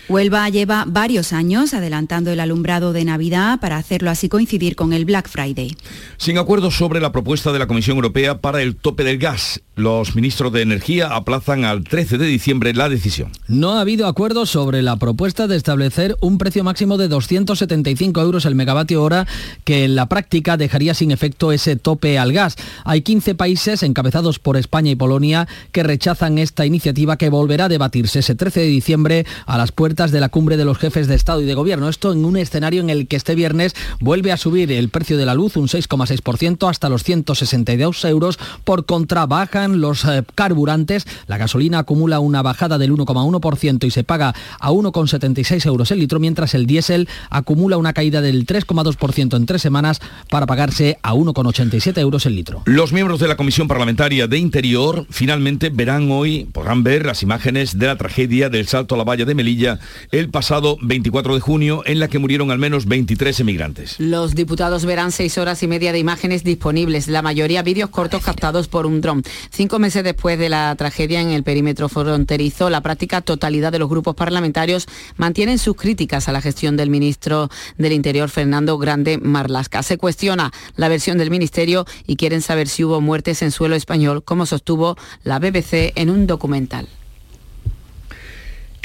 Huelva 0.10 0.48
lleva 0.48 0.86
varios 0.88 1.34
años 1.34 1.74
adelantando 1.74 2.32
el 2.32 2.40
alumbrado 2.40 2.94
de 2.94 3.04
Navidad 3.04 3.60
para 3.60 3.76
hacerlo 3.76 4.10
así 4.10 4.30
coincidir 4.30 4.78
con 4.78 4.94
el 4.94 5.04
Black 5.04 5.28
Friday. 5.28 5.76
Sin 6.16 6.38
acuerdo 6.38 6.72
sobre 6.72 7.02
la 7.02 7.12
propuesta 7.12 7.52
de 7.52 7.60
la 7.60 7.68
Comisión 7.68 7.98
Europea 7.98 8.40
para 8.40 8.62
el 8.62 8.78
tope 8.78 9.04
del 9.04 9.18
gas, 9.18 9.62
los 9.76 10.16
ministros 10.16 10.54
de 10.54 10.62
Energía 10.62 11.08
aplazan 11.08 11.66
al 11.66 11.84
13 11.84 12.18
de 12.18 12.26
diciembre 12.26 12.74
la 12.74 12.88
decisión. 12.88 13.34
No 13.50 13.74
ha 13.74 13.82
habido 13.82 14.08
acuerdo 14.08 14.46
sobre 14.46 14.82
la 14.82 14.96
propuesta 14.96 15.46
de 15.46 15.58
establecer 15.58 16.16
un 16.22 16.38
precio 16.38 16.64
máximo 16.64 16.98
de 16.98 17.10
275 17.10 18.22
euros 18.22 18.46
el 18.46 18.56
megavatio 18.56 19.04
hora 19.04 19.28
que 19.66 19.84
en 19.84 19.96
la 19.96 20.08
práctica 20.08 20.56
dejaría 20.56 20.94
sin 20.94 21.12
efecto 21.12 21.52
ese 21.52 21.76
tope 21.76 22.18
al 22.18 22.32
gas. 22.32 22.56
Hay 22.86 23.02
15 23.02 23.36
países 23.36 23.84
encabezados 23.84 24.40
por 24.40 24.56
España 24.56 24.92
y 24.92 24.96
Polonia 24.96 25.50
que 25.74 25.84
rechazan 25.84 26.38
esta 26.38 26.66
iniciativa 26.66 27.18
que 27.18 27.30
volverá 27.30 27.66
a 27.66 27.70
debatirse 27.70 28.20
ese 28.20 28.36
13 28.36 28.62
de 28.62 28.68
diciembre 28.68 29.26
a 29.46 29.58
las 29.58 29.74
puertas 29.74 29.97
de 29.98 30.20
la 30.20 30.30
cumbre 30.30 30.58
de 30.58 30.66
los 30.66 30.78
jefes 30.78 31.08
de 31.08 31.16
Estado 31.16 31.42
y 31.42 31.46
de 31.46 31.56
Gobierno. 31.56 31.90
Esto 31.90 32.14
en 32.14 32.24
un 32.24 32.38
escenario 32.38 32.82
en 32.82 32.92
el 32.92 33.08
que 33.08 33.16
este 33.16 33.34
viernes 33.34 33.74
vuelve 34.00 34.32
a 34.32 34.38
subir 34.38 34.72
el 34.72 34.90
precio 34.90 35.18
de 35.18 35.26
la 35.26 35.34
luz 35.34 35.58
un 35.58 35.68
6,6% 35.68 36.70
hasta 36.70 36.88
los 36.88 37.04
162 37.04 38.06
euros. 38.06 38.38
Por 38.64 38.86
contra, 38.86 39.26
bajan 39.26 39.82
los 39.82 40.06
eh, 40.06 40.24
carburantes. 40.36 41.08
La 41.26 41.40
gasolina 41.40 41.80
acumula 41.80 42.20
una 42.20 42.44
bajada 42.44 42.78
del 42.78 42.94
1,1% 42.94 43.86
y 43.86 43.90
se 43.90 44.04
paga 44.04 44.36
a 44.60 44.70
1,76 44.70 45.66
euros 45.66 45.90
el 45.90 46.00
litro, 46.00 46.20
mientras 46.20 46.54
el 46.54 46.68
diésel 46.68 47.10
acumula 47.32 47.78
una 47.78 47.94
caída 47.94 48.22
del 48.22 48.46
3,2% 48.46 49.36
en 49.36 49.46
tres 49.48 49.64
semanas 49.64 50.00
para 50.30 50.46
pagarse 50.46 51.00
a 51.02 51.16
1,87 51.16 51.98
euros 51.98 52.28
el 52.28 52.36
litro. 52.36 52.62
Los 52.66 52.94
miembros 52.94 53.20
de 53.20 53.28
la 53.28 53.36
Comisión 53.36 53.68
Parlamentaria 53.68 54.28
de 54.28 54.38
Interior 54.38 55.08
finalmente 55.10 55.72
verán 55.72 56.12
hoy, 56.12 56.48
podrán 56.52 56.84
ver 56.84 57.04
las 57.04 57.24
imágenes 57.24 57.80
de 57.80 57.88
la 57.88 57.96
tragedia 57.96 58.50
del 58.50 58.68
salto 58.68 58.94
a 58.94 59.00
la 59.00 59.04
valla 59.04 59.26
de 59.26 59.34
Melilla 59.34 59.80
el 60.12 60.30
pasado 60.30 60.78
24 60.82 61.36
de 61.36 61.42
junio 61.42 61.84
en 61.86 62.00
la 62.00 62.08
que 62.08 62.20
murieron 62.20 62.52
al 62.52 62.60
menos 62.60 62.86
23 62.86 63.40
emigrantes. 63.40 64.00
Los 64.00 64.36
diputados 64.36 64.86
verán 64.86 65.12
seis 65.12 65.38
horas 65.38 65.62
y 65.64 65.68
media 65.68 65.92
de 65.92 66.00
imágenes 66.00 66.44
disponibles, 66.44 67.08
la 67.08 67.22
mayoría 67.22 67.64
vídeos 67.64 67.90
cortos 67.90 68.24
captados 68.24 68.68
por 68.68 68.86
un 68.86 69.02
dron. 69.02 69.24
Cinco 69.52 69.80
meses 69.80 70.04
después 70.04 70.38
de 70.40 70.50
la 70.50 70.76
tragedia 70.76 71.22
en 71.22 71.30
el 71.30 71.44
perímetro 71.44 71.90
fronterizo, 71.90 72.70
la 72.70 72.82
práctica 72.82 73.22
totalidad 73.22 73.72
de 73.72 73.80
los 73.80 73.90
grupos 73.90 74.16
parlamentarios 74.16 74.88
mantienen 75.18 75.60
sus 75.60 75.76
críticas 75.76 76.28
a 76.28 76.32
la 76.32 76.42
gestión 76.42 76.78
del 76.78 76.90
ministro 76.90 77.50
del 77.78 77.94
Interior, 77.94 78.30
Fernando 78.30 78.78
Grande 78.78 79.18
Marlasca. 79.18 79.84
Se 79.84 79.98
cuestiona 79.98 80.52
la 80.76 80.90
versión 80.90 81.18
del 81.18 81.32
ministerio 81.32 81.86
y 82.06 82.16
quieren 82.16 82.42
saber 82.42 82.68
si 82.68 82.84
hubo 82.84 83.02
muertes 83.02 83.42
en 83.42 83.52
suelo 83.52 83.76
español, 83.76 84.24
como 84.24 84.46
sostuvo 84.46 84.98
la 85.24 85.40
BBC 85.40 85.94
en 85.96 86.10
un 86.10 86.28
documental. 86.28 86.88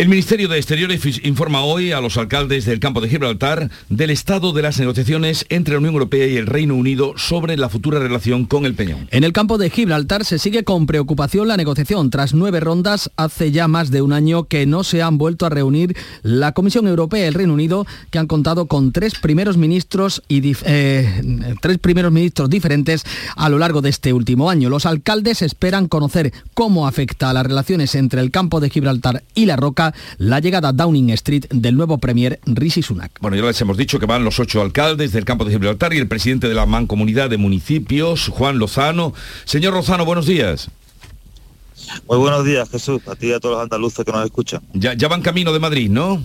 El 0.02 0.08
Ministerio 0.08 0.48
de 0.48 0.58
Exteriores 0.58 1.20
informa 1.22 1.62
hoy 1.62 1.92
a 1.92 2.00
los 2.00 2.16
alcaldes 2.16 2.64
del 2.64 2.80
campo 2.80 3.00
de 3.00 3.08
Gibraltar 3.08 3.70
del 3.88 4.10
estado 4.10 4.52
de 4.52 4.60
las 4.60 4.80
negociaciones 4.80 5.46
entre 5.48 5.74
la 5.74 5.78
Unión 5.78 5.94
Europea 5.94 6.26
y 6.26 6.36
el 6.38 6.48
Reino 6.48 6.74
Unido 6.74 7.14
sobre 7.16 7.56
la 7.56 7.68
futura 7.68 8.00
relación 8.00 8.46
con 8.46 8.66
el 8.66 8.74
Peñón. 8.74 9.06
En 9.12 9.22
el 9.22 9.32
campo 9.32 9.58
de 9.58 9.70
Gibraltar 9.70 10.24
se 10.24 10.40
sigue 10.40 10.64
con 10.64 10.86
preocupación 10.86 11.46
la 11.46 11.56
negociación. 11.56 12.10
Tras 12.10 12.34
nueve 12.34 12.58
rondas, 12.58 13.12
hace 13.16 13.52
ya 13.52 13.68
más 13.68 13.92
de 13.92 14.02
un 14.02 14.12
año 14.12 14.42
que 14.48 14.66
no 14.66 14.82
se 14.82 15.02
han 15.02 15.18
vuelto 15.18 15.46
a 15.46 15.50
reunir 15.50 15.96
la 16.24 16.50
Comisión 16.50 16.88
Europea 16.88 17.24
y 17.24 17.28
el 17.28 17.34
Reino 17.34 17.54
Unido, 17.54 17.86
que 18.10 18.18
han 18.18 18.26
contado 18.26 18.66
con 18.66 18.90
tres 18.90 19.14
primeros 19.20 19.56
ministros 19.56 20.24
y 20.26 20.56
eh, 20.64 21.46
tres 21.60 21.78
primeros 21.78 22.10
ministros 22.10 22.50
diferentes 22.50 23.04
a 23.36 23.48
lo 23.48 23.60
largo 23.60 23.82
de 23.82 23.90
este 23.90 24.12
último 24.12 24.50
año. 24.50 24.68
Los 24.68 24.84
alcaldes 24.84 25.42
esperan 25.42 25.86
conocer 25.86 26.32
cómo 26.54 26.88
afecta 26.88 27.30
a 27.30 27.32
las 27.32 27.46
relaciones 27.46 27.94
entre 27.94 28.20
el 28.20 28.32
campo 28.32 28.58
de 28.58 28.68
Gibraltar 28.68 29.22
y 29.36 29.46
la 29.46 29.54
Roca 29.54 29.91
la 30.18 30.40
llegada 30.40 30.68
a 30.68 30.72
Downing 30.72 31.10
Street 31.10 31.46
del 31.50 31.76
nuevo 31.76 31.98
premier 31.98 32.40
Rishi 32.46 32.82
Sunak. 32.82 33.18
Bueno, 33.20 33.36
ya 33.36 33.42
les 33.44 33.60
hemos 33.60 33.76
dicho 33.76 33.98
que 33.98 34.06
van 34.06 34.24
los 34.24 34.38
ocho 34.40 34.60
alcaldes 34.62 35.12
del 35.12 35.24
campo 35.24 35.44
de 35.44 35.52
Gibraltar 35.52 35.92
y 35.94 35.98
el 35.98 36.08
presidente 36.08 36.48
de 36.48 36.54
la 36.54 36.66
Mancomunidad 36.66 37.30
de 37.30 37.38
Municipios, 37.38 38.28
Juan 38.28 38.58
Lozano. 38.58 39.14
Señor 39.44 39.74
Lozano, 39.74 40.04
buenos 40.04 40.26
días. 40.26 40.70
Muy 42.08 42.18
buenos 42.18 42.44
días, 42.44 42.68
Jesús, 42.70 43.02
a 43.06 43.16
ti 43.16 43.28
y 43.28 43.32
a 43.32 43.40
todos 43.40 43.56
los 43.56 43.62
andaluces 43.62 44.04
que 44.04 44.12
nos 44.12 44.24
escuchan. 44.24 44.62
Ya, 44.72 44.94
ya 44.94 45.08
van 45.08 45.22
camino 45.22 45.52
de 45.52 45.58
Madrid, 45.58 45.90
¿no? 45.90 46.22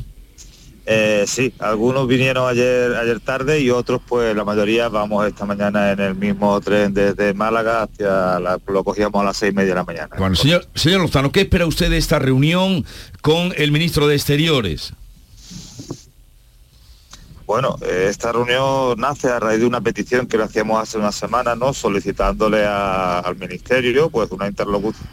Eh, 0.89 1.25
sí, 1.27 1.53
algunos 1.59 2.07
vinieron 2.07 2.47
ayer 2.47 2.95
ayer 2.95 3.19
tarde 3.19 3.59
y 3.59 3.69
otros, 3.69 3.99
pues 4.07 4.33
la 4.33 4.45
mayoría 4.45 4.87
vamos 4.87 5.27
esta 5.27 5.45
mañana 5.45 5.91
en 5.91 5.99
el 5.99 6.15
mismo 6.15 6.61
tren 6.61 6.93
desde 6.93 7.33
Málaga 7.33 7.83
hacia 7.83 8.39
la, 8.39 8.57
lo 8.65 8.85
cogíamos 8.85 9.21
a 9.21 9.25
las 9.25 9.35
seis 9.35 9.51
y 9.51 9.55
media 9.55 9.71
de 9.71 9.75
la 9.75 9.83
mañana. 9.83 10.15
Bueno, 10.17 10.37
señor, 10.37 10.65
señor 10.75 11.01
Lozano, 11.01 11.33
¿qué 11.33 11.41
espera 11.41 11.65
usted 11.65 11.89
de 11.89 11.97
esta 11.97 12.19
reunión 12.19 12.85
con 13.19 13.53
el 13.57 13.73
ministro 13.73 14.07
de 14.07 14.15
Exteriores? 14.15 14.93
Bueno, 17.45 17.75
eh, 17.81 18.07
esta 18.09 18.31
reunión 18.31 18.97
nace 18.97 19.27
a 19.27 19.41
raíz 19.41 19.59
de 19.59 19.65
una 19.65 19.81
petición 19.81 20.25
que 20.25 20.37
le 20.37 20.45
hacíamos 20.45 20.81
hace 20.81 20.97
una 20.97 21.11
semana, 21.11 21.53
¿no? 21.53 21.73
Solicitándole 21.73 22.65
al 22.65 23.35
ministerio, 23.35 24.09
pues 24.09 24.31
una 24.31 24.47
interlocución 24.47 25.05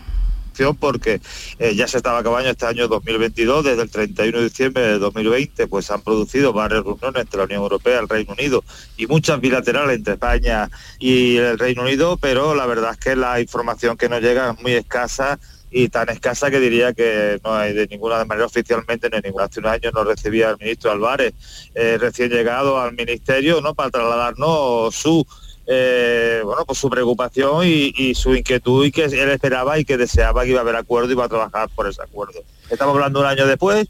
porque 0.78 1.20
eh, 1.58 1.74
ya 1.74 1.88
se 1.88 1.96
estaba 1.96 2.18
acabando 2.18 2.50
este 2.50 2.66
año 2.66 2.88
2022, 2.88 3.64
desde 3.64 3.82
el 3.82 3.90
31 3.90 4.38
de 4.38 4.44
diciembre 4.44 4.82
de 4.82 4.98
2020, 4.98 5.66
pues 5.66 5.90
han 5.90 6.02
producido 6.02 6.52
varias 6.52 6.84
reuniones 6.84 7.22
entre 7.22 7.38
la 7.38 7.44
Unión 7.44 7.62
Europea, 7.62 8.00
el 8.00 8.08
Reino 8.08 8.32
Unido 8.32 8.64
y 8.96 9.06
muchas 9.06 9.40
bilaterales 9.40 9.96
entre 9.96 10.14
España 10.14 10.70
y 10.98 11.36
el 11.36 11.58
Reino 11.58 11.82
Unido, 11.82 12.16
pero 12.16 12.54
la 12.54 12.66
verdad 12.66 12.92
es 12.92 12.98
que 12.98 13.16
la 13.16 13.40
información 13.40 13.96
que 13.96 14.08
nos 14.08 14.20
llega 14.20 14.52
es 14.52 14.62
muy 14.62 14.72
escasa 14.72 15.38
y 15.70 15.88
tan 15.88 16.08
escasa 16.08 16.52
que 16.52 16.60
diría 16.60 16.92
que 16.92 17.40
no 17.42 17.52
hay 17.52 17.72
de 17.72 17.88
ninguna 17.88 18.24
manera 18.24 18.46
oficialmente 18.46 19.10
ni 19.10 19.18
ninguna. 19.20 19.46
Hace 19.46 19.58
un 19.58 19.66
año 19.66 19.90
nos 19.90 20.06
recibía 20.06 20.50
el 20.50 20.56
ministro 20.58 20.92
Álvarez, 20.92 21.34
eh, 21.74 21.98
recién 22.00 22.30
llegado 22.30 22.80
al 22.80 22.94
ministerio, 22.94 23.60
¿no? 23.60 23.74
para 23.74 23.90
trasladarnos 23.90 24.94
su 24.94 25.26
eh, 25.66 26.42
bueno, 26.44 26.64
pues 26.66 26.78
su 26.78 26.90
preocupación 26.90 27.62
y, 27.64 28.14
su 28.14 28.34
inquietud 28.34 28.84
y 28.84 28.92
que 28.92 29.04
él 29.04 29.30
esperaba 29.30 29.78
y 29.78 29.84
que 29.84 29.96
deseaba 29.96 30.44
que 30.44 30.50
iba 30.50 30.58
a 30.58 30.62
haber 30.62 30.76
acuerdo 30.76 31.08
y 31.08 31.12
iba 31.12 31.24
a 31.24 31.28
trabajar 31.28 31.68
por 31.74 31.88
ese 31.88 32.02
acuerdo. 32.02 32.40
Estamos 32.74 32.94
hablando 32.94 33.20
un 33.20 33.26
año 33.26 33.46
después, 33.46 33.86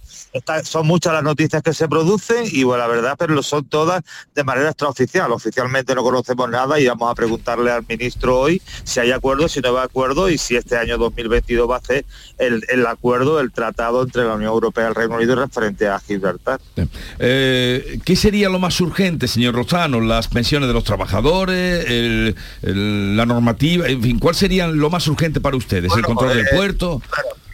son 0.64 0.86
muchas 0.86 1.12
las 1.12 1.22
noticias 1.22 1.62
que 1.62 1.72
se 1.72 1.88
producen 1.88 2.44
y 2.50 2.64
bueno, 2.64 2.82
la 2.82 2.88
verdad, 2.88 3.16
pero 3.18 3.42
son 3.42 3.64
todas 3.64 4.02
de 4.34 4.44
manera 4.44 4.68
extraoficial. 4.68 5.32
Oficialmente 5.32 5.94
no 5.94 6.02
conocemos 6.02 6.48
nada 6.50 6.78
y 6.78 6.86
vamos 6.86 7.10
a 7.10 7.14
preguntarle 7.14 7.70
al 7.70 7.84
ministro 7.88 8.40
hoy 8.40 8.60
si 8.84 9.00
hay 9.00 9.12
acuerdo, 9.12 9.48
si 9.48 9.60
no 9.60 9.70
hay 9.70 9.84
acuerdo 9.84 10.28
y 10.28 10.38
si 10.38 10.56
este 10.56 10.76
año 10.76 10.98
2022 10.98 11.70
va 11.70 11.76
a 11.76 11.80
ser 11.80 12.04
el, 12.38 12.86
acuerdo, 12.86 13.40
el 13.40 13.52
tratado 13.52 14.02
entre 14.02 14.24
la 14.24 14.34
Unión 14.34 14.52
Europea 14.52 14.84
y 14.84 14.88
el 14.88 14.94
Reino 14.94 15.16
Unido 15.16 15.34
referente 15.34 15.88
a 15.88 15.98
Gibraltar. 15.98 16.60
Eh, 17.18 17.98
¿Qué 18.04 18.16
sería 18.16 18.48
lo 18.48 18.58
más 18.58 18.80
urgente, 18.80 19.28
señor 19.28 19.54
Rosano? 19.54 20.00
¿Las 20.00 20.28
pensiones 20.28 20.68
de 20.68 20.74
los 20.74 20.84
trabajadores? 20.84 22.34
¿La 22.62 23.26
normativa? 23.26 23.88
En 23.88 24.02
fin, 24.02 24.18
¿cuál 24.18 24.34
sería 24.34 24.66
lo 24.66 24.90
más 24.90 25.06
urgente 25.08 25.40
para 25.40 25.56
ustedes? 25.56 25.92
¿El 25.96 26.02
control 26.02 26.36
del 26.36 26.46
eh, 26.46 26.50
puerto? 26.54 27.00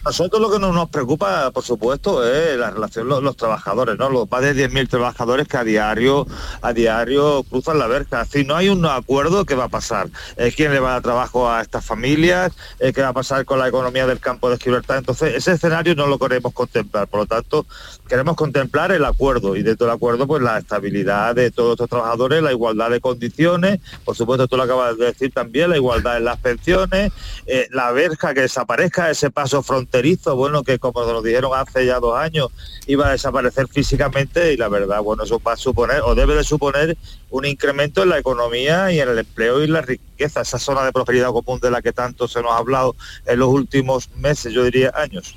Nosotros 0.03 0.41
lo 0.41 0.51
que 0.51 0.57
nos, 0.57 0.89
preocupa, 0.89 1.51
por 1.51 1.63
supuesto, 1.63 2.25
es 2.25 2.57
la 2.57 2.71
relación 2.71 3.07
los, 3.07 3.21
los 3.21 3.37
trabajadores, 3.37 3.99
¿no? 3.99 4.09
Los 4.09 4.29
más 4.31 4.41
de 4.41 4.55
10.000 4.55 4.89
trabajadores 4.89 5.47
que 5.47 5.57
a 5.57 5.63
diario, 5.63 6.25
a 6.63 6.73
diario 6.73 7.43
cruzan 7.43 7.77
la 7.77 7.85
verja. 7.85 8.25
Si 8.25 8.43
no 8.43 8.55
hay 8.55 8.69
un 8.69 8.83
acuerdo, 8.87 9.45
¿qué 9.45 9.53
va 9.53 9.65
a 9.65 9.69
pasar? 9.69 10.09
¿Quién 10.55 10.73
le 10.73 10.79
va 10.79 10.89
a 10.89 10.91
dar 10.93 11.01
trabajo 11.03 11.51
a 11.51 11.61
estas 11.61 11.85
familias? 11.85 12.51
¿Qué 12.79 12.99
va 12.99 13.09
a 13.09 13.13
pasar 13.13 13.45
con 13.45 13.59
la 13.59 13.67
economía 13.67 14.07
del 14.07 14.19
campo 14.19 14.49
de 14.49 14.57
Gibraltar? 14.57 14.97
Entonces, 14.97 15.35
ese 15.35 15.51
escenario 15.51 15.93
no 15.93 16.07
lo 16.07 16.17
queremos 16.17 16.51
contemplar. 16.51 17.07
Por 17.07 17.19
lo 17.19 17.25
tanto, 17.27 17.67
queremos 18.09 18.35
contemplar 18.35 18.91
el 18.91 19.05
acuerdo 19.05 19.55
y 19.55 19.61
dentro 19.61 19.85
del 19.85 19.95
acuerdo, 19.95 20.25
pues 20.25 20.41
la 20.41 20.57
estabilidad 20.57 21.35
de 21.35 21.51
todos 21.51 21.73
estos 21.73 21.89
trabajadores, 21.89 22.41
la 22.41 22.51
igualdad 22.51 22.89
de 22.89 23.01
condiciones, 23.01 23.79
por 24.03 24.15
supuesto, 24.15 24.47
tú 24.47 24.57
lo 24.57 24.63
acabas 24.63 24.97
de 24.97 25.05
decir 25.05 25.31
también, 25.31 25.69
la 25.69 25.77
igualdad 25.77 26.17
en 26.17 26.25
las 26.25 26.39
pensiones, 26.39 27.11
eh, 27.45 27.67
la 27.69 27.91
verja 27.91 28.33
que 28.33 28.41
desaparezca, 28.41 29.11
ese 29.11 29.29
paso 29.29 29.61
frontal 29.61 29.90
bueno, 30.35 30.63
que 30.63 30.79
como 30.79 31.05
nos 31.05 31.23
dijeron 31.23 31.51
hace 31.55 31.85
ya 31.85 31.99
dos 31.99 32.17
años, 32.17 32.49
iba 32.87 33.07
a 33.07 33.11
desaparecer 33.11 33.67
físicamente 33.67 34.53
y 34.53 34.57
la 34.57 34.69
verdad, 34.69 35.01
bueno, 35.01 35.23
eso 35.23 35.39
va 35.45 35.53
a 35.53 35.57
suponer 35.57 36.01
o 36.01 36.15
debe 36.15 36.35
de 36.35 36.43
suponer 36.43 36.97
un 37.29 37.45
incremento 37.45 38.03
en 38.03 38.09
la 38.09 38.19
economía 38.19 38.91
y 38.91 38.99
en 38.99 39.09
el 39.09 39.19
empleo 39.19 39.63
y 39.63 39.67
la 39.67 39.81
riqueza, 39.81 40.41
esa 40.41 40.59
zona 40.59 40.83
de 40.83 40.91
prosperidad 40.91 41.29
común 41.31 41.59
de 41.59 41.71
la 41.71 41.81
que 41.81 41.91
tanto 41.93 42.27
se 42.27 42.41
nos 42.41 42.51
ha 42.51 42.57
hablado 42.57 42.95
en 43.25 43.39
los 43.39 43.49
últimos 43.49 44.09
meses, 44.17 44.53
yo 44.53 44.63
diría 44.63 44.91
años. 44.95 45.35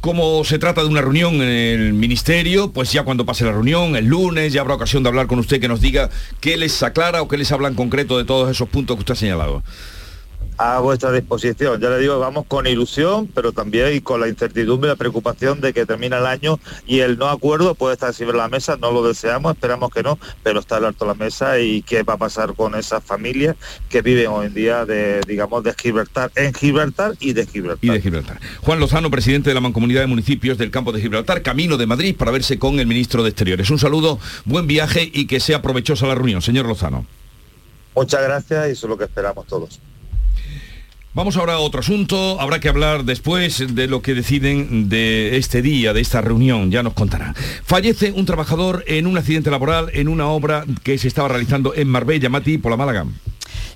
Como 0.00 0.44
se 0.44 0.58
trata 0.58 0.82
de 0.82 0.88
una 0.88 1.00
reunión 1.00 1.34
en 1.36 1.48
el 1.48 1.92
ministerio, 1.92 2.72
pues 2.72 2.92
ya 2.92 3.04
cuando 3.04 3.24
pase 3.24 3.44
la 3.44 3.52
reunión, 3.52 3.96
el 3.96 4.06
lunes, 4.06 4.52
ya 4.52 4.60
habrá 4.60 4.74
ocasión 4.74 5.02
de 5.02 5.08
hablar 5.08 5.26
con 5.26 5.38
usted 5.38 5.60
que 5.60 5.68
nos 5.68 5.80
diga 5.80 6.10
qué 6.40 6.56
les 6.56 6.82
aclara 6.82 7.22
o 7.22 7.28
qué 7.28 7.36
les 7.36 7.52
habla 7.52 7.68
en 7.68 7.74
concreto 7.74 8.18
de 8.18 8.24
todos 8.24 8.50
esos 8.50 8.68
puntos 8.68 8.96
que 8.96 9.00
usted 9.00 9.12
ha 9.12 9.16
señalado 9.16 9.62
a 10.58 10.80
vuestra 10.80 11.12
disposición. 11.12 11.80
Ya 11.80 11.88
le 11.88 11.98
digo, 12.00 12.18
vamos 12.18 12.44
con 12.46 12.66
ilusión, 12.66 13.28
pero 13.32 13.52
también 13.52 13.94
y 13.94 14.00
con 14.00 14.20
la 14.20 14.28
incertidumbre 14.28 14.88
y 14.88 14.92
la 14.92 14.96
preocupación 14.96 15.60
de 15.60 15.72
que 15.72 15.86
termina 15.86 16.18
el 16.18 16.26
año 16.26 16.58
y 16.86 16.98
el 17.00 17.16
no 17.16 17.28
acuerdo 17.28 17.76
puede 17.76 17.94
estar 17.94 18.12
sobre 18.12 18.36
la 18.36 18.48
mesa, 18.48 18.76
no 18.76 18.90
lo 18.90 19.06
deseamos, 19.06 19.54
esperamos 19.54 19.90
que 19.90 20.02
no, 20.02 20.18
pero 20.42 20.58
está 20.60 20.76
al 20.76 20.86
alto 20.86 21.06
la 21.06 21.14
mesa 21.14 21.60
y 21.60 21.82
qué 21.82 22.02
va 22.02 22.14
a 22.14 22.16
pasar 22.16 22.54
con 22.54 22.74
esas 22.74 23.04
familias 23.04 23.56
que 23.88 24.02
viven 24.02 24.26
hoy 24.26 24.46
en 24.46 24.54
día 24.54 24.84
de, 24.84 25.20
digamos, 25.26 25.62
de 25.62 25.72
Gibraltar, 25.74 26.32
en 26.34 26.52
Gibraltar 26.52 27.14
y 27.20 27.32
de 27.34 27.46
Gibraltar. 27.46 27.84
Y 27.84 27.90
de 27.90 28.00
Gibraltar. 28.00 28.40
Juan 28.62 28.80
Lozano, 28.80 29.10
presidente 29.10 29.50
de 29.50 29.54
la 29.54 29.60
Mancomunidad 29.60 30.00
de 30.00 30.08
Municipios 30.08 30.58
del 30.58 30.72
Campo 30.72 30.90
de 30.90 31.00
Gibraltar, 31.00 31.42
camino 31.42 31.76
de 31.76 31.86
Madrid 31.86 32.16
para 32.16 32.32
verse 32.32 32.58
con 32.58 32.80
el 32.80 32.86
ministro 32.88 33.22
de 33.22 33.30
Exteriores. 33.30 33.70
Un 33.70 33.78
saludo, 33.78 34.18
buen 34.44 34.66
viaje 34.66 35.08
y 35.12 35.26
que 35.26 35.38
sea 35.38 35.62
provechosa 35.62 36.06
la 36.06 36.16
reunión. 36.16 36.42
Señor 36.42 36.66
Lozano. 36.66 37.06
Muchas 37.94 38.22
gracias 38.22 38.68
y 38.68 38.72
eso 38.72 38.86
es 38.86 38.90
lo 38.90 38.98
que 38.98 39.04
esperamos 39.04 39.46
todos. 39.46 39.80
Vamos 41.18 41.36
ahora 41.36 41.54
a 41.54 41.58
otro 41.58 41.80
asunto. 41.80 42.40
Habrá 42.40 42.60
que 42.60 42.68
hablar 42.68 43.04
después 43.04 43.74
de 43.74 43.88
lo 43.88 44.02
que 44.02 44.14
deciden 44.14 44.88
de 44.88 45.36
este 45.36 45.62
día, 45.62 45.92
de 45.92 46.00
esta 46.00 46.20
reunión. 46.20 46.70
Ya 46.70 46.84
nos 46.84 46.92
contará. 46.92 47.34
Fallece 47.64 48.12
un 48.12 48.24
trabajador 48.24 48.84
en 48.86 49.08
un 49.08 49.18
accidente 49.18 49.50
laboral 49.50 49.90
en 49.94 50.06
una 50.06 50.28
obra 50.28 50.64
que 50.84 50.96
se 50.96 51.08
estaba 51.08 51.26
realizando 51.26 51.74
en 51.74 51.88
Marbella, 51.88 52.28
Mati, 52.28 52.58
por 52.58 52.70
la 52.70 52.76
Málaga. 52.76 53.04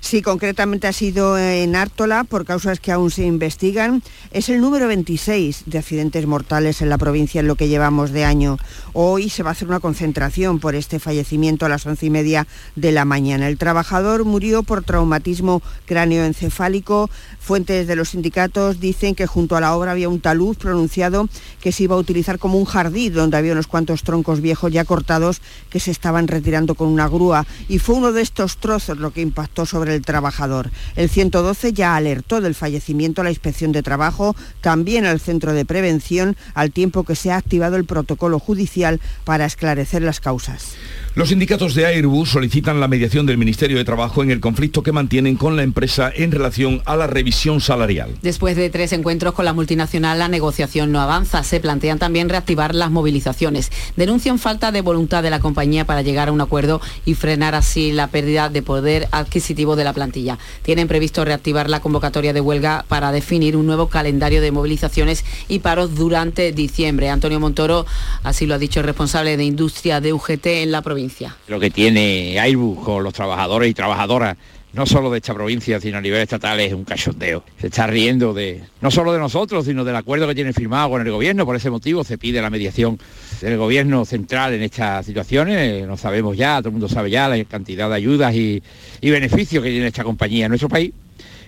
Sí, 0.03 0.21
concretamente 0.21 0.85
ha 0.85 0.91
sido 0.91 1.37
en 1.37 1.77
Ártola 1.77 2.25
por 2.25 2.43
causas 2.43 2.81
que 2.81 2.91
aún 2.91 3.09
se 3.09 3.23
investigan. 3.23 4.03
Es 4.31 4.49
el 4.49 4.59
número 4.59 4.85
26 4.87 5.63
de 5.65 5.77
accidentes 5.77 6.27
mortales 6.27 6.81
en 6.81 6.89
la 6.89 6.97
provincia 6.97 7.39
en 7.39 7.47
lo 7.47 7.55
que 7.55 7.69
llevamos 7.69 8.11
de 8.11 8.25
año. 8.25 8.57
Hoy 8.91 9.29
se 9.29 9.43
va 9.43 9.51
a 9.51 9.53
hacer 9.53 9.69
una 9.69 9.79
concentración 9.79 10.59
por 10.59 10.75
este 10.75 10.99
fallecimiento 10.99 11.65
a 11.65 11.69
las 11.69 11.85
once 11.85 12.05
y 12.05 12.09
media 12.09 12.47
de 12.75 12.91
la 12.91 13.05
mañana. 13.05 13.47
El 13.47 13.57
trabajador 13.57 14.25
murió 14.25 14.61
por 14.61 14.83
traumatismo 14.83 15.61
cráneoencefálico. 15.85 17.09
Fuentes 17.39 17.87
de 17.87 17.95
los 17.95 18.09
sindicatos 18.09 18.81
dicen 18.81 19.15
que 19.15 19.25
junto 19.25 19.55
a 19.55 19.61
la 19.61 19.73
obra 19.73 19.91
había 19.91 20.09
un 20.09 20.19
talud 20.19 20.57
pronunciado 20.57 21.29
que 21.61 21.71
se 21.71 21.83
iba 21.83 21.95
a 21.95 21.99
utilizar 21.99 22.39
como 22.39 22.57
un 22.57 22.65
jardín 22.65 23.13
donde 23.13 23.37
había 23.37 23.53
unos 23.53 23.67
cuantos 23.67 24.03
troncos 24.03 24.41
viejos 24.41 24.71
ya 24.71 24.83
cortados 24.83 25.41
que 25.69 25.79
se 25.79 25.91
estaban 25.91 26.27
retirando 26.27 26.75
con 26.75 26.89
una 26.89 27.07
grúa 27.07 27.47
y 27.69 27.79
fue 27.79 27.95
uno 27.95 28.11
de 28.11 28.21
estos 28.21 28.57
trozos 28.57 28.97
lo 28.97 29.11
que 29.11 29.21
impactó 29.21 29.65
sobre 29.65 29.92
el 29.93 30.05
trabajador. 30.05 30.69
El 30.95 31.09
112 31.09 31.73
ya 31.73 31.95
alertó 31.95 32.41
del 32.41 32.55
fallecimiento 32.55 33.21
a 33.21 33.23
la 33.23 33.29
inspección 33.29 33.71
de 33.71 33.83
trabajo, 33.83 34.35
también 34.61 35.05
al 35.05 35.19
centro 35.19 35.53
de 35.53 35.65
prevención, 35.65 36.35
al 36.53 36.71
tiempo 36.71 37.03
que 37.03 37.15
se 37.15 37.31
ha 37.31 37.37
activado 37.37 37.75
el 37.75 37.85
protocolo 37.85 38.39
judicial 38.39 38.99
para 39.23 39.45
esclarecer 39.45 40.01
las 40.01 40.19
causas. 40.19 40.75
Los 41.15 41.29
sindicatos 41.29 41.75
de 41.75 41.85
Airbus 41.85 42.31
solicitan 42.31 42.79
la 42.79 42.87
mediación 42.87 43.27
del 43.27 43.37
Ministerio 43.37 43.77
de 43.77 43.85
Trabajo 43.85 44.23
en 44.23 44.31
el 44.31 44.39
conflicto 44.39 44.81
que 44.81 44.91
mantienen 44.91 45.35
con 45.35 45.55
la 45.55 45.61
empresa 45.61 46.11
en 46.11 46.31
relación 46.31 46.81
a 46.85 46.95
la 46.95 47.05
revisión 47.05 47.61
salarial. 47.61 48.09
Después 48.23 48.55
de 48.55 48.71
tres 48.71 48.93
encuentros 48.93 49.35
con 49.35 49.45
la 49.45 49.53
multinacional, 49.53 50.17
la 50.17 50.27
negociación 50.27 50.91
no 50.91 50.99
avanza. 50.99 51.43
Se 51.43 51.59
plantean 51.59 51.99
también 51.99 52.29
reactivar 52.29 52.73
las 52.73 52.89
movilizaciones. 52.89 53.71
Denuncian 53.95 54.39
falta 54.39 54.71
de 54.71 54.81
voluntad 54.81 55.21
de 55.21 55.29
la 55.29 55.39
compañía 55.39 55.85
para 55.85 56.01
llegar 56.01 56.29
a 56.29 56.31
un 56.31 56.41
acuerdo 56.41 56.81
y 57.05 57.13
frenar 57.13 57.53
así 57.53 57.91
la 57.91 58.07
pérdida 58.07 58.49
de 58.49 58.63
poder 58.63 59.07
adquisitivo 59.11 59.75
de 59.75 59.83
la 59.83 59.93
plantilla. 59.93 60.39
Tienen 60.63 60.87
previsto 60.87 61.23
reactivar 61.23 61.69
la 61.69 61.79
convocatoria 61.79 62.33
de 62.33 62.41
huelga 62.41 62.85
para 62.87 63.11
definir 63.11 63.55
un 63.55 63.67
nuevo 63.67 63.87
calendario 63.87 64.41
de 64.41 64.51
movilizaciones 64.51 65.25
y 65.47 65.59
paros 65.59 65.93
durante 65.93 66.53
diciembre. 66.53 67.11
Antonio 67.11 67.39
Montoro, 67.39 67.85
así 68.23 68.47
lo 68.47 68.55
ha 68.55 68.57
dicho 68.57 68.79
el 68.79 68.87
responsable 68.87 69.37
de 69.37 69.43
industria 69.43 70.01
de 70.01 70.11
UGT 70.11 70.47
en 70.47 70.71
la 70.71 70.81
provincia. 70.81 71.02
Lo 71.47 71.59
que 71.59 71.69
tiene 71.69 72.39
Airbus 72.39 72.83
con 72.83 73.03
los 73.03 73.13
trabajadores 73.13 73.69
y 73.69 73.73
trabajadoras 73.73 74.37
no 74.73 74.87
solo 74.87 75.11
de 75.11 75.17
esta 75.17 75.35
provincia, 75.35 75.79
sino 75.79 75.99
a 75.99 76.01
nivel 76.01 76.21
estatal, 76.21 76.59
es 76.59 76.73
un 76.73 76.83
cachondeo. 76.83 77.43
Se 77.61 77.67
está 77.67 77.85
riendo 77.85 78.33
de 78.33 78.63
no 78.81 78.89
solo 78.89 79.13
de 79.13 79.19
nosotros, 79.19 79.65
sino 79.65 79.83
del 79.85 79.95
acuerdo 79.95 80.27
que 80.27 80.33
tiene 80.33 80.51
firmado 80.51 80.89
con 80.89 81.01
el 81.05 81.11
gobierno. 81.11 81.45
Por 81.45 81.55
ese 81.55 81.69
motivo 81.69 82.03
se 82.03 82.17
pide 82.17 82.41
la 82.41 82.49
mediación 82.49 82.97
del 83.39 83.57
gobierno 83.57 84.03
central 84.03 84.53
en 84.53 84.63
estas 84.63 85.05
situaciones. 85.05 85.87
No 85.87 85.95
sabemos 85.95 86.35
ya, 86.35 86.57
todo 86.57 86.69
el 86.69 86.73
mundo 86.73 86.89
sabe 86.89 87.11
ya 87.11 87.29
la 87.29 87.43
cantidad 87.45 87.87
de 87.87 87.95
ayudas 87.95 88.33
y, 88.33 88.63
y 88.99 89.09
beneficios 89.11 89.63
que 89.63 89.69
tiene 89.69 89.87
esta 89.87 90.03
compañía 90.03 90.45
en 90.45 90.49
nuestro 90.49 90.69
país. 90.69 90.91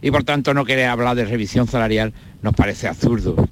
Y 0.04 0.12
por 0.12 0.24
tanto 0.24 0.54
no 0.54 0.64
querer 0.64 0.88
hablar 0.88 1.16
de 1.16 1.26
revisión 1.26 1.68
salarial 1.68 2.14
nos 2.44 2.54
parece 2.54 2.88
absurdo. 2.88 3.50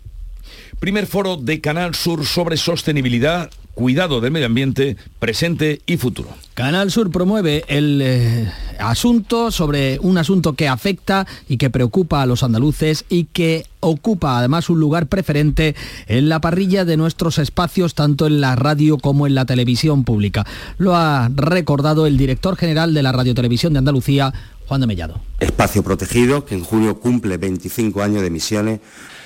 Primer 0.80 1.08
foro 1.08 1.36
de 1.36 1.62
Canal 1.62 1.96
Sur 1.96 2.26
sobre 2.26 2.58
sostenibilidad 2.58 3.50
cuidado 3.74 4.22
del 4.22 4.32
medio 4.32 4.46
ambiente, 4.46 4.98
presente 5.20 5.82
y 5.86 5.98
futuro. 5.98 6.30
Canal 6.54 6.92
Sur 6.92 7.10
promueve 7.10 7.64
el 7.68 8.00
eh, 8.04 8.52
asunto 8.80 9.50
sobre 9.52 9.98
un 10.00 10.18
asunto 10.18 10.54
que 10.54 10.68
afecta 10.68 11.26
y 11.50 11.58
que 11.58 11.70
preocupa 11.70 12.22
a 12.22 12.26
los 12.26 12.44
andaluces 12.44 13.06
y 13.10 13.26
que 13.26 13.66
ocupa 13.80 14.38
además 14.38 14.70
un 14.70 14.80
lugar 14.80 15.08
preferente 15.08 15.76
en 16.08 16.30
la 16.30 16.40
parrilla 16.40 16.86
de 16.86 16.98
nuestros 16.98 17.40
espacios, 17.40 17.96
tanto 17.96 18.28
en 18.28 18.40
la 18.40 18.56
radio 18.56 18.98
como 18.98 19.26
en 19.28 19.36
la 19.36 19.46
televisión 19.46 20.04
pública. 20.04 20.46
Lo 20.78 20.96
ha 20.96 21.30
recordado 21.34 22.06
el 22.06 22.18
director 22.18 22.56
general 22.56 22.94
de 22.94 23.04
la 23.04 23.12
Radiotelevisión 23.12 23.74
de 23.74 23.80
Andalucía, 23.80 24.34
Juan 24.68 24.82
de 24.82 24.88
Mellado. 24.88 25.20
Espacio 25.40 25.84
protegido, 25.84 26.46
que 26.46 26.56
en 26.56 26.64
junio 26.64 27.00
cumple 27.00 27.38
25 27.38 28.02
años 28.02 28.22
de 28.22 28.28
emisiones 28.28 28.80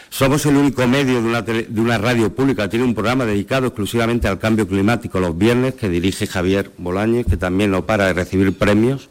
somos 0.10 0.46
el 0.46 0.56
único 0.56 0.88
medio 0.88 1.22
de 1.22 1.82
una, 1.82 1.98
radio 1.98 2.34
pública 2.34 2.64
que 2.64 2.70
tiene 2.70 2.86
un 2.86 2.94
programa 2.94 3.26
dedicado 3.26 3.68
exclusivamente 3.68 4.28
al 4.28 4.40
cambio 4.40 4.68
climático 4.68 5.20
los 5.20 5.38
viernes, 5.38 5.76
que 5.76 5.90
dirige 5.90 6.28
Javier 6.28 6.72
Bolañez, 6.78 7.26
que 7.26 7.38
también 7.38 7.72
no 7.72 7.86
para 7.86 8.06
de 8.08 8.14
recibir 8.14 8.54
premios. 8.54 9.10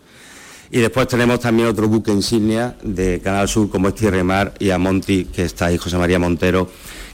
Y 0.71 0.81
después 0.81 1.07
tenemos 1.07 1.41
también 1.41 1.69
otro 1.69 1.89
buque 1.89 2.11
insignia 2.11 2.77
de 2.83 3.21
Canal 3.21 3.49
Sur, 3.49 3.71
como 3.71 3.89
es 3.89 3.95
Tierra 3.95 4.19
y 4.19 4.25
Mar, 4.25 4.55
y 4.59 4.71
a 4.71 4.79
Monti, 4.79 5.27
que 5.27 5.45
está 5.45 5.67
ahí, 5.67 5.77
José 5.77 5.97
María 5.97 6.19
Montero, 6.19 6.71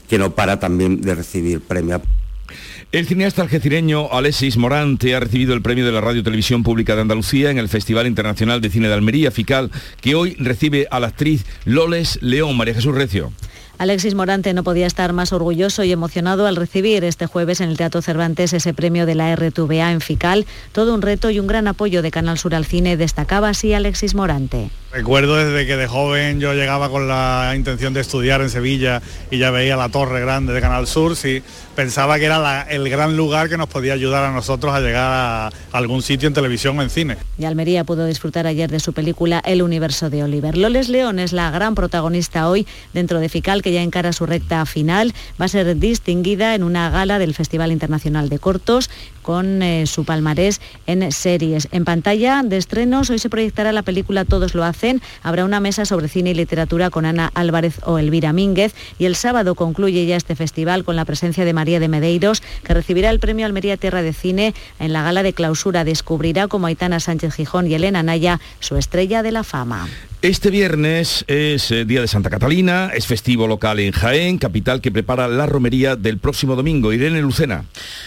que 0.09 0.17
no 0.17 0.33
para 0.33 0.59
también 0.59 1.01
de 1.01 1.13
recibir 1.13 1.61
premios. 1.61 2.01
El 2.93 3.07
cineasta 3.07 3.41
algecireño 3.41 4.11
Alexis 4.11 4.55
Morante 4.57 5.15
ha 5.15 5.19
recibido 5.19 5.55
el 5.55 5.63
premio 5.63 5.83
de 5.83 5.91
la 5.91 5.99
Radio 5.99 6.21
Televisión 6.21 6.61
Pública 6.61 6.93
de 6.93 7.01
Andalucía 7.01 7.49
en 7.49 7.57
el 7.57 7.67
Festival 7.67 8.05
Internacional 8.05 8.61
de 8.61 8.69
Cine 8.69 8.87
de 8.87 8.93
Almería, 8.93 9.31
FICAL, 9.31 9.71
que 9.99 10.13
hoy 10.13 10.35
recibe 10.37 10.87
a 10.91 10.99
la 10.99 11.07
actriz 11.07 11.43
Loles 11.65 12.19
León, 12.21 12.55
María 12.55 12.75
Jesús 12.75 12.93
Recio. 12.93 13.33
Alexis 13.79 14.13
Morante 14.13 14.53
no 14.53 14.63
podía 14.63 14.85
estar 14.85 15.13
más 15.13 15.33
orgulloso 15.33 15.83
y 15.83 15.91
emocionado 15.91 16.45
al 16.45 16.55
recibir 16.55 17.03
este 17.03 17.25
jueves 17.25 17.59
en 17.59 17.69
el 17.69 17.77
Teatro 17.77 18.01
Cervantes 18.01 18.53
ese 18.53 18.73
premio 18.73 19.05
de 19.05 19.15
la 19.15 19.35
RTVA 19.35 19.91
en 19.91 19.99
FICAL. 19.99 20.45
Todo 20.71 20.93
un 20.93 21.01
reto 21.01 21.31
y 21.31 21.39
un 21.39 21.47
gran 21.47 21.67
apoyo 21.67 22.01
de 22.01 22.11
Canal 22.11 22.37
Sur 22.37 22.53
al 22.53 22.65
cine, 22.65 22.97
destacaba 22.97 23.49
así 23.49 23.73
Alexis 23.73 24.13
Morante. 24.13 24.69
Recuerdo 24.91 25.35
desde 25.37 25.65
que 25.65 25.75
de 25.75 25.87
joven 25.87 26.39
yo 26.39 26.53
llegaba 26.53 26.89
con 26.89 27.07
la 27.07 27.53
intención 27.55 27.95
de 27.95 28.01
estudiar 28.01 28.41
en 28.41 28.51
Sevilla 28.51 29.01
y 29.31 29.39
ya 29.39 29.49
veía 29.49 29.75
la 29.75 29.89
torre 29.89 30.21
grande 30.21 30.53
de 30.53 30.61
Canal 30.61 30.85
Sur, 30.85 31.15
sí, 31.15 31.41
pensaba 31.75 32.19
que 32.19 32.25
era 32.25 32.61
el 32.69 32.89
gran 32.89 33.17
lugar 33.17 33.49
que 33.49 33.57
nos 33.57 33.67
podía 33.67 33.93
ayudar 33.93 34.23
a 34.23 34.31
nosotros 34.31 34.73
a 34.73 34.79
llegar 34.79 35.11
a 35.11 35.49
algún 35.71 36.01
sitio 36.01 36.27
en 36.27 36.33
televisión 36.33 36.77
o 36.79 36.81
en 36.81 36.89
cine. 36.89 37.17
Y 37.37 37.45
Almería 37.45 37.83
pudo 37.83 38.05
disfrutar 38.05 38.47
ayer 38.47 38.69
de 38.69 38.79
su 38.79 38.93
película 38.93 39.41
El 39.45 39.61
universo 39.61 40.09
de 40.09 40.23
Oliver. 40.23 40.57
Loles 40.57 40.89
León 40.89 41.19
es 41.19 41.33
la 41.33 41.51
gran 41.51 41.75
protagonista 41.75 42.49
hoy 42.49 42.67
dentro 42.93 43.19
de 43.19 43.29
FICAL 43.29 43.61
que 43.61 43.71
ya 43.71 43.81
encara 43.81 44.13
su 44.13 44.25
recta 44.25 44.65
final. 44.65 45.13
Va 45.39 45.45
a 45.45 45.49
ser 45.49 45.77
distinguida 45.77 46.55
en 46.55 46.63
una 46.63 46.89
gala 46.89 47.19
del 47.19 47.33
Festival 47.33 47.71
Internacional 47.71 48.29
de 48.29 48.39
Cortos 48.39 48.89
con 49.23 49.63
eh, 49.63 49.87
su 49.87 50.05
palmarés 50.05 50.61
en 50.85 51.11
series. 51.11 51.67
En 51.71 51.85
pantalla 51.85 52.43
de 52.43 52.57
estrenos 52.57 53.09
hoy 53.09 53.17
se 53.17 53.29
proyectará 53.29 53.71
la 53.71 53.81
película 53.81 54.25
Todos 54.25 54.53
lo 54.53 54.63
hacen. 54.63 55.01
Habrá 55.23 55.45
una 55.45 55.59
mesa 55.59 55.85
sobre 55.85 56.07
cine 56.07 56.29
y 56.29 56.33
literatura 56.35 56.91
con 56.91 57.05
Ana 57.05 57.31
Álvarez 57.33 57.79
o 57.85 57.97
Elvira 57.97 58.33
Mínguez 58.33 58.75
y 58.99 59.05
el 59.05 59.15
sábado 59.15 59.55
concluye 59.55 60.05
ya 60.05 60.15
este 60.15 60.35
festival 60.35 60.83
con 60.83 60.95
la 60.95 61.05
presencia 61.05 61.45
de 61.45 61.53
María 61.53 61.79
de 61.79 61.87
Medeiros 61.87 62.43
que 62.63 62.75
recibirá 62.75 63.09
el 63.09 63.19
premio 63.19 63.47
Almería 63.47 63.77
Tierra 63.77 64.03
de 64.03 64.13
Cine 64.13 64.53
en 64.79 64.93
la 64.93 65.01
gala 65.01 65.23
de 65.23 65.33
clausura. 65.33 65.83
Descubrirá 65.83 66.47
como 66.47 66.67
Aitana 66.67 66.99
Sánchez 66.99 67.33
Gijón 67.33 67.65
y 67.65 67.73
Elena 67.73 68.03
Naya 68.03 68.39
su 68.59 68.75
estrella 68.75 69.23
de 69.23 69.31
la 69.31 69.43
fama. 69.43 69.87
Este 70.23 70.51
viernes 70.51 71.25
es 71.27 71.69
eh, 71.71 71.83
Día 71.83 71.99
de 71.99 72.07
Santa 72.07 72.29
Catalina, 72.29 72.91
es 72.93 73.07
festivo 73.07 73.45
local 73.45 73.81
en 73.81 73.91
Jaén, 73.91 74.37
capital 74.37 74.79
que 74.79 74.89
prepara 74.89 75.27
la 75.27 75.47
romería 75.47 75.97
del 75.97 76.17
próximo 76.17 76.55
domingo. 76.55 76.93
Irene 76.93 77.21
Lucena. 77.21 77.65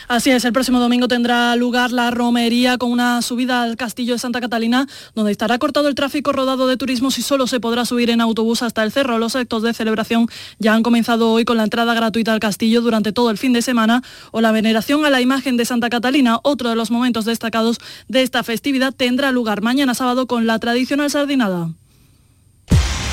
Así 0.08 0.30
es, 0.30 0.46
el 0.46 0.54
próximo 0.54 0.80
domingo 0.80 1.08
tendrá 1.08 1.54
lugar 1.56 1.92
la 1.92 2.10
romería 2.10 2.78
con 2.78 2.90
una 2.90 3.20
subida 3.20 3.62
al 3.62 3.76
castillo 3.76 4.14
de 4.14 4.18
Santa 4.18 4.40
Catalina, 4.40 4.86
donde 5.14 5.30
estará 5.30 5.58
cortado 5.58 5.88
el 5.88 5.94
tráfico 5.94 6.32
rodado 6.32 6.66
de 6.68 6.78
turismo 6.78 7.10
y 7.10 7.20
solo 7.20 7.46
se 7.46 7.60
podrá 7.60 7.84
subir 7.84 8.08
en 8.08 8.22
autobús 8.22 8.62
hasta 8.62 8.82
el 8.82 8.92
cerro. 8.92 9.18
Los 9.18 9.36
actos 9.36 9.62
de 9.62 9.74
celebración 9.74 10.26
ya 10.58 10.72
han 10.72 10.82
comenzado 10.82 11.30
hoy 11.30 11.44
con 11.44 11.58
la 11.58 11.64
entrada 11.64 11.92
gratuita 11.92 12.32
al 12.32 12.40
castillo 12.40 12.80
durante 12.80 13.12
todo 13.12 13.28
el 13.30 13.36
fin 13.36 13.52
de 13.52 13.60
semana 13.60 14.02
o 14.30 14.40
la 14.40 14.52
veneración 14.52 15.04
a 15.04 15.10
la 15.10 15.20
imagen 15.20 15.58
de 15.58 15.66
Santa 15.66 15.90
Catalina. 15.90 16.40
Otro 16.44 16.70
de 16.70 16.76
los 16.76 16.90
momentos 16.90 17.26
destacados 17.26 17.76
de 18.08 18.22
esta 18.22 18.42
festividad 18.42 18.94
tendrá 18.94 19.32
lugar 19.32 19.60
mañana 19.60 19.92
sábado 19.92 20.26
con 20.26 20.46
la 20.46 20.58
tradicional 20.58 21.10
sardinada. 21.10 21.72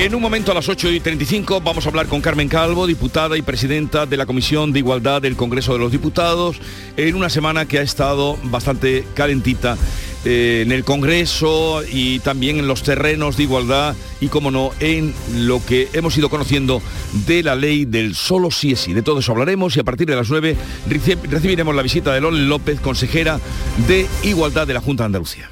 En 0.00 0.14
un 0.14 0.22
momento 0.22 0.50
a 0.50 0.54
las 0.54 0.66
8 0.66 0.92
y 0.92 1.00
35 1.00 1.60
vamos 1.60 1.84
a 1.84 1.90
hablar 1.90 2.06
con 2.06 2.22
Carmen 2.22 2.48
Calvo, 2.48 2.86
diputada 2.86 3.36
y 3.36 3.42
presidenta 3.42 4.06
de 4.06 4.16
la 4.16 4.24
Comisión 4.24 4.72
de 4.72 4.78
Igualdad 4.78 5.20
del 5.20 5.36
Congreso 5.36 5.74
de 5.74 5.78
los 5.78 5.92
Diputados, 5.92 6.58
en 6.96 7.14
una 7.14 7.28
semana 7.28 7.66
que 7.66 7.78
ha 7.78 7.82
estado 7.82 8.38
bastante 8.44 9.04
calentita 9.12 9.76
eh, 10.24 10.62
en 10.64 10.72
el 10.72 10.84
Congreso 10.84 11.82
y 11.86 12.18
también 12.20 12.58
en 12.58 12.66
los 12.66 12.82
terrenos 12.82 13.36
de 13.36 13.42
igualdad 13.42 13.94
y, 14.22 14.28
como 14.28 14.50
no, 14.50 14.70
en 14.80 15.12
lo 15.34 15.62
que 15.62 15.90
hemos 15.92 16.16
ido 16.16 16.30
conociendo 16.30 16.80
de 17.26 17.42
la 17.42 17.54
ley 17.54 17.84
del 17.84 18.14
solo 18.14 18.50
sí 18.50 18.72
es 18.72 18.80
sí. 18.80 18.94
De 18.94 19.02
todo 19.02 19.18
eso 19.18 19.32
hablaremos 19.32 19.76
y 19.76 19.80
a 19.80 19.84
partir 19.84 20.06
de 20.08 20.16
las 20.16 20.30
9 20.30 20.56
recibiremos 21.28 21.76
la 21.76 21.82
visita 21.82 22.14
de 22.14 22.22
Lola 22.22 22.38
López, 22.38 22.80
consejera 22.80 23.38
de 23.86 24.06
Igualdad 24.22 24.66
de 24.66 24.72
la 24.72 24.80
Junta 24.80 25.02
de 25.02 25.06
Andalucía. 25.08 25.50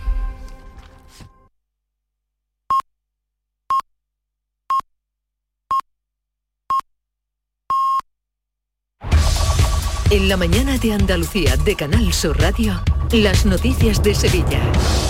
En 10.11 10.27
la 10.27 10.39
mañana 10.39 10.79
de 10.79 10.95
Andalucía 10.95 11.59
de 11.59 11.77
Canal 11.77 12.15
Sur 12.15 12.41
Radio, 12.41 12.83
las 13.13 13.45
noticias 13.45 14.03
de 14.03 14.15
Sevilla. 14.15 14.59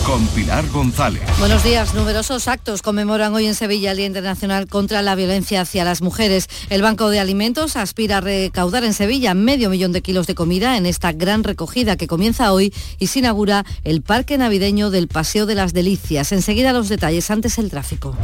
Con 0.04 0.26
Pilar 0.26 0.68
González. 0.70 1.22
Buenos 1.38 1.62
días. 1.62 1.94
Numerosos 1.94 2.48
actos 2.48 2.82
conmemoran 2.82 3.32
hoy 3.32 3.46
en 3.46 3.54
Sevilla 3.54 3.92
el 3.92 3.98
Día 3.98 4.06
Internacional 4.06 4.66
contra 4.66 5.00
la 5.02 5.14
Violencia 5.14 5.60
hacia 5.60 5.84
las 5.84 6.02
Mujeres. 6.02 6.48
El 6.68 6.82
Banco 6.82 7.10
de 7.10 7.20
Alimentos 7.20 7.76
aspira 7.76 8.16
a 8.16 8.20
recaudar 8.22 8.82
en 8.82 8.92
Sevilla 8.92 9.34
medio 9.34 9.70
millón 9.70 9.92
de 9.92 10.02
kilos 10.02 10.26
de 10.26 10.34
comida 10.34 10.76
en 10.76 10.84
esta 10.84 11.12
gran 11.12 11.44
recogida 11.44 11.96
que 11.96 12.08
comienza 12.08 12.52
hoy 12.52 12.74
y 12.98 13.06
se 13.06 13.20
inaugura 13.20 13.64
el 13.84 14.02
Parque 14.02 14.36
Navideño 14.36 14.90
del 14.90 15.06
Paseo 15.06 15.46
de 15.46 15.54
las 15.54 15.72
Delicias. 15.74 16.32
Enseguida 16.32 16.72
los 16.72 16.88
detalles, 16.88 17.30
antes 17.30 17.58
el 17.58 17.70
tráfico. 17.70 18.16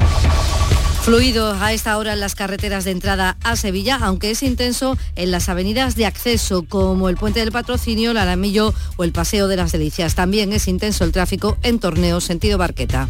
Fluido 1.05 1.53
a 1.61 1.75
esta 1.75 1.99
hora 1.99 2.14
en 2.14 2.21
las 2.21 2.35
carreteras 2.35 2.85
de 2.85 2.90
entrada 2.90 3.37
a 3.45 3.57
Sevilla, 3.57 3.99
aunque 4.01 4.31
es 4.31 4.43
intenso 4.43 4.97
en 5.17 5.31
las 5.31 5.51
avenidas 5.51 5.97
de 5.97 6.07
acceso 6.07 6.64
como 6.67 7.11
el 7.11 7.19
Puente 7.19 7.40
del 7.40 7.53
Patrocinio, 7.53 8.12
el 8.12 8.17
Aramillo 8.17 8.73
o 8.97 9.05
el 9.05 9.12
Paseo 9.12 9.47
de 9.47 9.57
las 9.57 9.71
Delicias. 9.71 10.14
También 10.14 10.55
es 10.55 10.67
intenso 10.67 11.05
el 11.05 11.12
tráfico 11.12 11.59
en 11.62 11.79
Torneo 11.79 12.23
sentido 12.23 12.57
Barqueta. 12.57 13.07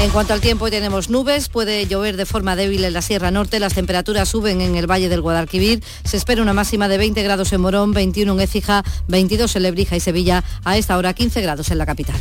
En 0.00 0.10
cuanto 0.10 0.34
al 0.34 0.40
tiempo, 0.40 0.70
tenemos 0.70 1.10
nubes, 1.10 1.48
puede 1.48 1.84
llover 1.88 2.16
de 2.16 2.26
forma 2.26 2.54
débil 2.54 2.84
en 2.84 2.92
la 2.92 3.02
Sierra 3.02 3.32
Norte, 3.32 3.58
las 3.58 3.74
temperaturas 3.74 4.28
suben 4.28 4.60
en 4.60 4.76
el 4.76 4.88
Valle 4.88 5.08
del 5.08 5.20
Guadalquivir, 5.20 5.82
se 6.04 6.16
espera 6.16 6.42
una 6.42 6.52
máxima 6.52 6.86
de 6.86 6.98
20 6.98 7.20
grados 7.24 7.52
en 7.52 7.60
Morón, 7.60 7.90
21 7.90 8.34
en 8.34 8.40
Écija, 8.40 8.84
22 9.08 9.56
en 9.56 9.62
Lebrija 9.64 9.96
y 9.96 10.00
Sevilla, 10.00 10.44
a 10.62 10.78
esta 10.78 10.96
hora 10.96 11.12
15 11.12 11.40
grados 11.42 11.72
en 11.72 11.78
la 11.78 11.86
capital. 11.86 12.20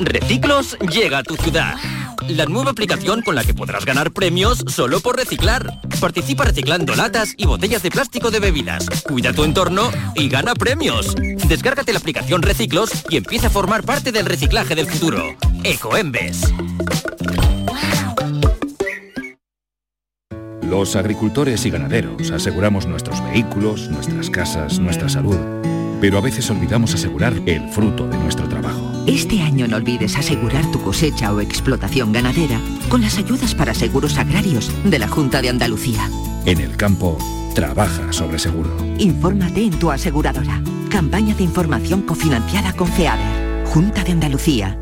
Reciclos 0.00 0.78
llega 0.78 1.18
a 1.18 1.22
tu 1.22 1.36
ciudad. 1.36 1.74
La 2.26 2.46
nueva 2.46 2.70
aplicación 2.70 3.20
con 3.20 3.34
la 3.34 3.44
que 3.44 3.52
podrás 3.52 3.84
ganar 3.84 4.12
premios 4.12 4.64
solo 4.66 5.00
por 5.00 5.16
reciclar. 5.16 5.78
Participa 6.00 6.44
reciclando 6.44 6.94
latas 6.94 7.34
y 7.36 7.44
botellas 7.44 7.82
de 7.82 7.90
plástico 7.90 8.30
de 8.30 8.40
bebidas. 8.40 8.88
Cuida 9.02 9.34
tu 9.34 9.44
entorno 9.44 9.90
y 10.14 10.30
gana 10.30 10.54
premios. 10.54 11.14
Descárgate 11.46 11.92
la 11.92 11.98
aplicación 11.98 12.40
Reciclos 12.40 12.90
y 13.10 13.18
empieza 13.18 13.48
a 13.48 13.50
formar 13.50 13.82
parte 13.82 14.10
del 14.10 14.24
reciclaje 14.24 14.74
del 14.74 14.86
futuro. 14.86 15.36
Ecoembes. 15.64 16.40
Los 20.62 20.96
agricultores 20.96 21.66
y 21.66 21.70
ganaderos 21.70 22.30
aseguramos 22.30 22.86
nuestros 22.86 23.22
vehículos, 23.24 23.88
nuestras 23.90 24.30
casas, 24.30 24.78
nuestra 24.78 25.10
salud. 25.10 25.36
Pero 26.00 26.16
a 26.16 26.22
veces 26.22 26.48
olvidamos 26.48 26.94
asegurar 26.94 27.34
el 27.44 27.68
fruto 27.68 28.06
de 28.06 28.16
nuestro 28.16 28.48
trabajo. 28.48 28.89
Este 29.06 29.42
año 29.42 29.66
no 29.66 29.76
olvides 29.76 30.16
asegurar 30.16 30.70
tu 30.70 30.80
cosecha 30.82 31.32
o 31.32 31.40
explotación 31.40 32.12
ganadera 32.12 32.60
con 32.88 33.00
las 33.00 33.18
ayudas 33.18 33.54
para 33.54 33.74
seguros 33.74 34.18
agrarios 34.18 34.70
de 34.84 34.98
la 34.98 35.08
Junta 35.08 35.42
de 35.42 35.48
Andalucía. 35.48 36.08
En 36.44 36.60
el 36.60 36.76
campo, 36.76 37.18
trabaja 37.54 38.12
sobre 38.12 38.38
seguro. 38.38 38.70
Infórmate 38.98 39.64
en 39.64 39.78
tu 39.78 39.90
aseguradora. 39.90 40.62
Campaña 40.90 41.34
de 41.34 41.44
información 41.44 42.02
cofinanciada 42.02 42.72
con 42.72 42.88
FEADER. 42.88 43.66
Junta 43.66 44.04
de 44.04 44.12
Andalucía. 44.12 44.78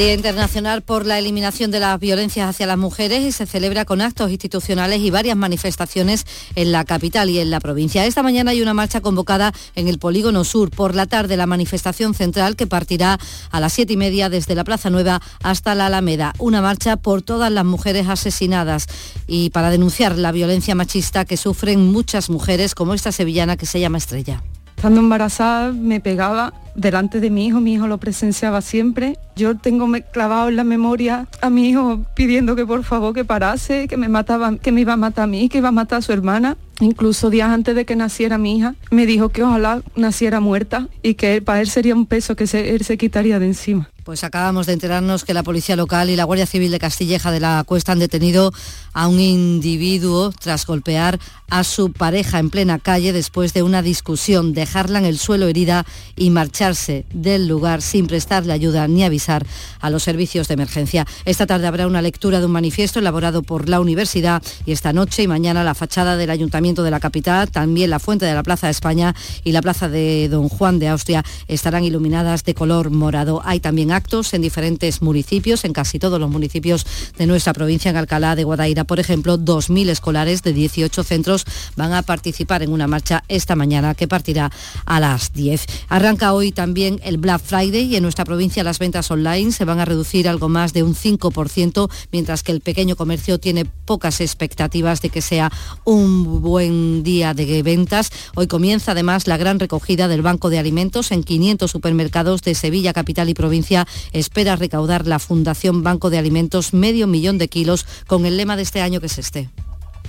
Día 0.00 0.14
Internacional 0.14 0.80
por 0.80 1.04
la 1.04 1.18
Eliminación 1.18 1.70
de 1.70 1.78
las 1.78 2.00
Violencias 2.00 2.48
hacia 2.48 2.66
las 2.66 2.78
Mujeres 2.78 3.22
y 3.22 3.32
se 3.32 3.44
celebra 3.44 3.84
con 3.84 4.00
actos 4.00 4.30
institucionales 4.30 5.02
y 5.02 5.10
varias 5.10 5.36
manifestaciones 5.36 6.24
en 6.54 6.72
la 6.72 6.86
capital 6.86 7.28
y 7.28 7.38
en 7.38 7.50
la 7.50 7.60
provincia. 7.60 8.06
Esta 8.06 8.22
mañana 8.22 8.52
hay 8.52 8.62
una 8.62 8.72
marcha 8.72 9.02
convocada 9.02 9.52
en 9.74 9.88
el 9.88 9.98
Polígono 9.98 10.44
Sur. 10.44 10.70
Por 10.70 10.94
la 10.94 11.04
tarde 11.04 11.36
la 11.36 11.44
manifestación 11.44 12.14
central 12.14 12.56
que 12.56 12.66
partirá 12.66 13.18
a 13.50 13.60
las 13.60 13.74
siete 13.74 13.92
y 13.92 13.98
media 13.98 14.30
desde 14.30 14.54
la 14.54 14.64
Plaza 14.64 14.88
Nueva 14.88 15.20
hasta 15.42 15.74
la 15.74 15.84
Alameda. 15.84 16.32
Una 16.38 16.62
marcha 16.62 16.96
por 16.96 17.20
todas 17.20 17.52
las 17.52 17.66
mujeres 17.66 18.08
asesinadas 18.08 18.86
y 19.26 19.50
para 19.50 19.68
denunciar 19.68 20.16
la 20.16 20.32
violencia 20.32 20.74
machista 20.74 21.26
que 21.26 21.36
sufren 21.36 21.92
muchas 21.92 22.30
mujeres 22.30 22.74
como 22.74 22.94
esta 22.94 23.12
sevillana 23.12 23.58
que 23.58 23.66
se 23.66 23.80
llama 23.80 23.98
Estrella. 23.98 24.42
Estando 24.80 25.00
embarazada 25.00 25.72
me 25.72 26.00
pegaba 26.00 26.54
delante 26.74 27.20
de 27.20 27.28
mi 27.28 27.46
hijo, 27.46 27.60
mi 27.60 27.74
hijo 27.74 27.86
lo 27.86 27.98
presenciaba 27.98 28.62
siempre. 28.62 29.18
Yo 29.36 29.54
tengo 29.54 29.86
clavado 30.10 30.48
en 30.48 30.56
la 30.56 30.64
memoria 30.64 31.26
a 31.42 31.50
mi 31.50 31.68
hijo 31.68 32.00
pidiendo 32.14 32.56
que 32.56 32.64
por 32.64 32.82
favor 32.82 33.12
que 33.12 33.26
parase, 33.26 33.88
que 33.88 33.98
me 33.98 34.08
mataba, 34.08 34.56
que 34.56 34.72
me 34.72 34.80
iba 34.80 34.94
a 34.94 34.96
matar 34.96 35.24
a 35.24 35.26
mí, 35.26 35.50
que 35.50 35.58
iba 35.58 35.68
a 35.68 35.72
matar 35.72 35.98
a 35.98 36.00
su 36.00 36.14
hermana. 36.14 36.56
Incluso 36.80 37.28
días 37.28 37.50
antes 37.50 37.74
de 37.74 37.84
que 37.84 37.94
naciera 37.94 38.38
mi 38.38 38.56
hija, 38.56 38.74
me 38.90 39.06
dijo 39.06 39.28
que 39.28 39.42
ojalá 39.42 39.82
naciera 39.96 40.40
muerta 40.40 40.88
y 41.02 41.14
que 41.14 41.42
para 41.42 41.60
él 41.60 41.68
sería 41.68 41.94
un 41.94 42.06
peso 42.06 42.36
que 42.36 42.44
él 42.44 42.84
se 42.84 42.96
quitaría 42.96 43.38
de 43.38 43.46
encima. 43.46 43.90
Pues 44.04 44.24
acabamos 44.24 44.66
de 44.66 44.72
enterarnos 44.72 45.24
que 45.24 45.34
la 45.34 45.42
Policía 45.42 45.76
Local 45.76 46.08
y 46.08 46.16
la 46.16 46.24
Guardia 46.24 46.46
Civil 46.46 46.70
de 46.70 46.78
Castilleja 46.78 47.30
de 47.30 47.38
la 47.38 47.62
Cuesta 47.66 47.92
han 47.92 47.98
detenido 47.98 48.50
a 48.94 49.08
un 49.08 49.20
individuo 49.20 50.32
tras 50.32 50.64
golpear 50.64 51.18
a 51.50 51.64
su 51.64 51.92
pareja 51.92 52.38
en 52.38 52.48
plena 52.48 52.78
calle 52.78 53.12
después 53.12 53.52
de 53.52 53.62
una 53.62 53.82
discusión, 53.82 54.54
dejarla 54.54 55.00
en 55.00 55.04
el 55.04 55.18
suelo 55.18 55.48
herida 55.48 55.84
y 56.16 56.30
marcharse 56.30 57.04
del 57.12 57.46
lugar 57.46 57.82
sin 57.82 58.06
prestarle 58.06 58.52
ayuda 58.52 58.88
ni 58.88 59.04
avisar 59.04 59.44
a 59.80 59.90
los 59.90 60.02
servicios 60.02 60.48
de 60.48 60.54
emergencia. 60.54 61.06
Esta 61.24 61.46
tarde 61.46 61.66
habrá 61.66 61.86
una 61.86 62.02
lectura 62.02 62.40
de 62.40 62.46
un 62.46 62.52
manifiesto 62.52 63.00
elaborado 63.00 63.42
por 63.42 63.68
la 63.68 63.80
universidad 63.80 64.42
y 64.64 64.72
esta 64.72 64.92
noche 64.92 65.22
y 65.22 65.28
mañana 65.28 65.62
la 65.62 65.74
fachada 65.74 66.16
del 66.16 66.30
Ayuntamiento 66.30 66.69
de 66.70 66.90
la 66.90 67.00
capital, 67.00 67.50
también 67.50 67.90
la 67.90 67.98
fuente 67.98 68.24
de 68.24 68.34
la 68.34 68.42
Plaza 68.42 68.68
de 68.68 68.70
España 68.70 69.14
y 69.42 69.52
la 69.52 69.60
Plaza 69.60 69.88
de 69.88 70.28
Don 70.28 70.48
Juan 70.48 70.78
de 70.78 70.88
Austria 70.88 71.24
estarán 71.48 71.84
iluminadas 71.84 72.44
de 72.44 72.54
color 72.54 72.90
morado. 72.90 73.42
Hay 73.44 73.58
también 73.58 73.90
actos 73.90 74.32
en 74.32 74.42
diferentes 74.42 75.02
municipios, 75.02 75.64
en 75.64 75.72
casi 75.72 75.98
todos 75.98 76.20
los 76.20 76.30
municipios 76.30 76.86
de 77.18 77.26
nuestra 77.26 77.52
provincia, 77.52 77.90
en 77.90 77.96
Alcalá 77.96 78.36
de 78.36 78.44
Guadaira, 78.44 78.84
por 78.84 79.00
ejemplo, 79.00 79.36
2.000 79.36 79.88
escolares 79.88 80.42
de 80.42 80.52
18 80.52 81.02
centros 81.02 81.44
van 81.76 81.92
a 81.92 82.02
participar 82.02 82.62
en 82.62 82.72
una 82.72 82.86
marcha 82.86 83.24
esta 83.28 83.56
mañana 83.56 83.94
que 83.94 84.06
partirá 84.08 84.50
a 84.86 85.00
las 85.00 85.32
10. 85.32 85.66
Arranca 85.88 86.32
hoy 86.32 86.52
también 86.52 87.00
el 87.02 87.18
Black 87.18 87.42
Friday 87.42 87.86
y 87.86 87.96
en 87.96 88.02
nuestra 88.02 88.24
provincia 88.24 88.62
las 88.62 88.78
ventas 88.78 89.10
online 89.10 89.52
se 89.52 89.64
van 89.64 89.80
a 89.80 89.84
reducir 89.84 90.28
algo 90.28 90.48
más 90.48 90.72
de 90.72 90.82
un 90.82 90.94
5%, 90.94 91.90
mientras 92.12 92.42
que 92.42 92.52
el 92.52 92.60
pequeño 92.60 92.96
comercio 92.96 93.40
tiene 93.40 93.64
pocas 93.64 94.20
expectativas 94.20 95.00
de 95.02 95.10
que 95.10 95.22
sea 95.22 95.50
un 95.84 96.40
buen 96.42 96.59
día 96.60 97.32
de 97.32 97.62
ventas. 97.62 98.10
Hoy 98.34 98.46
comienza 98.46 98.92
además 98.92 99.26
la 99.26 99.38
gran 99.38 99.58
recogida 99.58 100.08
del 100.08 100.22
Banco 100.22 100.50
de 100.50 100.58
Alimentos 100.58 101.10
en 101.10 101.22
500 101.22 101.70
supermercados 101.70 102.42
de 102.42 102.54
Sevilla, 102.54 102.92
capital 102.92 103.28
y 103.28 103.34
provincia. 103.34 103.86
Espera 104.12 104.56
recaudar 104.56 105.06
la 105.06 105.18
Fundación 105.18 105.82
Banco 105.82 106.10
de 106.10 106.18
Alimentos 106.18 106.74
medio 106.74 107.06
millón 107.06 107.38
de 107.38 107.48
kilos 107.48 107.86
con 108.06 108.26
el 108.26 108.36
lema 108.36 108.56
de 108.56 108.62
este 108.62 108.80
año 108.82 109.00
que 109.00 109.06
es 109.06 109.18
este. 109.18 109.48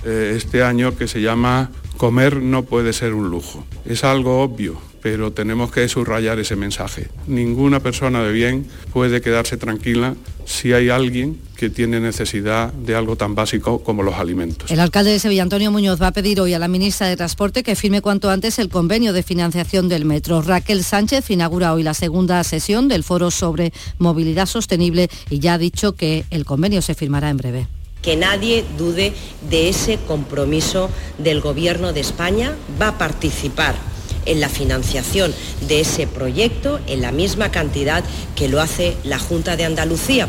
Eh, 0.04 0.34
este 0.36 0.62
año 0.62 0.96
que 0.96 1.08
se 1.08 1.22
llama 1.22 1.70
Comer 1.96 2.36
no 2.42 2.64
puede 2.64 2.92
ser 2.92 3.14
un 3.14 3.30
lujo. 3.30 3.64
Es 3.84 4.04
algo 4.04 4.42
obvio, 4.42 4.80
pero 5.02 5.32
tenemos 5.32 5.72
que 5.72 5.88
subrayar 5.88 6.38
ese 6.38 6.56
mensaje. 6.56 7.08
Ninguna 7.26 7.80
persona 7.80 8.22
de 8.22 8.32
bien 8.32 8.66
puede 8.92 9.20
quedarse 9.20 9.56
tranquila 9.56 10.14
si 10.44 10.72
hay 10.72 10.88
alguien 10.88 11.38
que 11.56 11.70
tiene 11.70 12.00
necesidad 12.00 12.72
de 12.72 12.94
algo 12.94 13.16
tan 13.16 13.34
básico 13.34 13.82
como 13.82 14.02
los 14.02 14.14
alimentos. 14.14 14.70
El 14.70 14.80
alcalde 14.80 15.10
de 15.10 15.18
Sevilla, 15.18 15.42
Antonio 15.42 15.70
Muñoz, 15.70 16.00
va 16.00 16.08
a 16.08 16.12
pedir 16.12 16.40
hoy 16.40 16.54
a 16.54 16.58
la 16.58 16.68
ministra 16.68 17.08
de 17.08 17.16
Transporte 17.16 17.62
que 17.62 17.76
firme 17.76 18.00
cuanto 18.00 18.30
antes 18.30 18.58
el 18.58 18.68
convenio 18.68 19.12
de 19.12 19.22
financiación 19.22 19.88
del 19.88 20.04
metro. 20.04 20.40
Raquel 20.40 20.84
Sánchez 20.84 21.30
inaugura 21.30 21.74
hoy 21.74 21.82
la 21.82 21.94
segunda 21.94 22.42
sesión 22.44 22.88
del 22.88 23.04
foro 23.04 23.30
sobre 23.30 23.72
movilidad 23.98 24.46
sostenible 24.46 25.08
y 25.30 25.40
ya 25.40 25.54
ha 25.54 25.58
dicho 25.58 25.92
que 25.92 26.24
el 26.30 26.44
convenio 26.44 26.82
se 26.82 26.94
firmará 26.94 27.30
en 27.30 27.36
breve 27.36 27.66
que 28.02 28.16
nadie 28.16 28.64
dude 28.76 29.12
de 29.48 29.68
ese 29.68 29.96
compromiso 29.96 30.90
del 31.18 31.40
Gobierno 31.40 31.92
de 31.92 32.00
España. 32.00 32.56
Va 32.80 32.88
a 32.88 32.98
participar 32.98 33.91
en 34.26 34.40
la 34.40 34.48
financiación 34.48 35.34
de 35.68 35.80
ese 35.80 36.06
proyecto 36.06 36.80
en 36.86 37.02
la 37.02 37.12
misma 37.12 37.50
cantidad 37.50 38.04
que 38.36 38.48
lo 38.48 38.60
hace 38.60 38.96
la 39.04 39.18
Junta 39.18 39.56
de 39.56 39.64
Andalucía. 39.64 40.28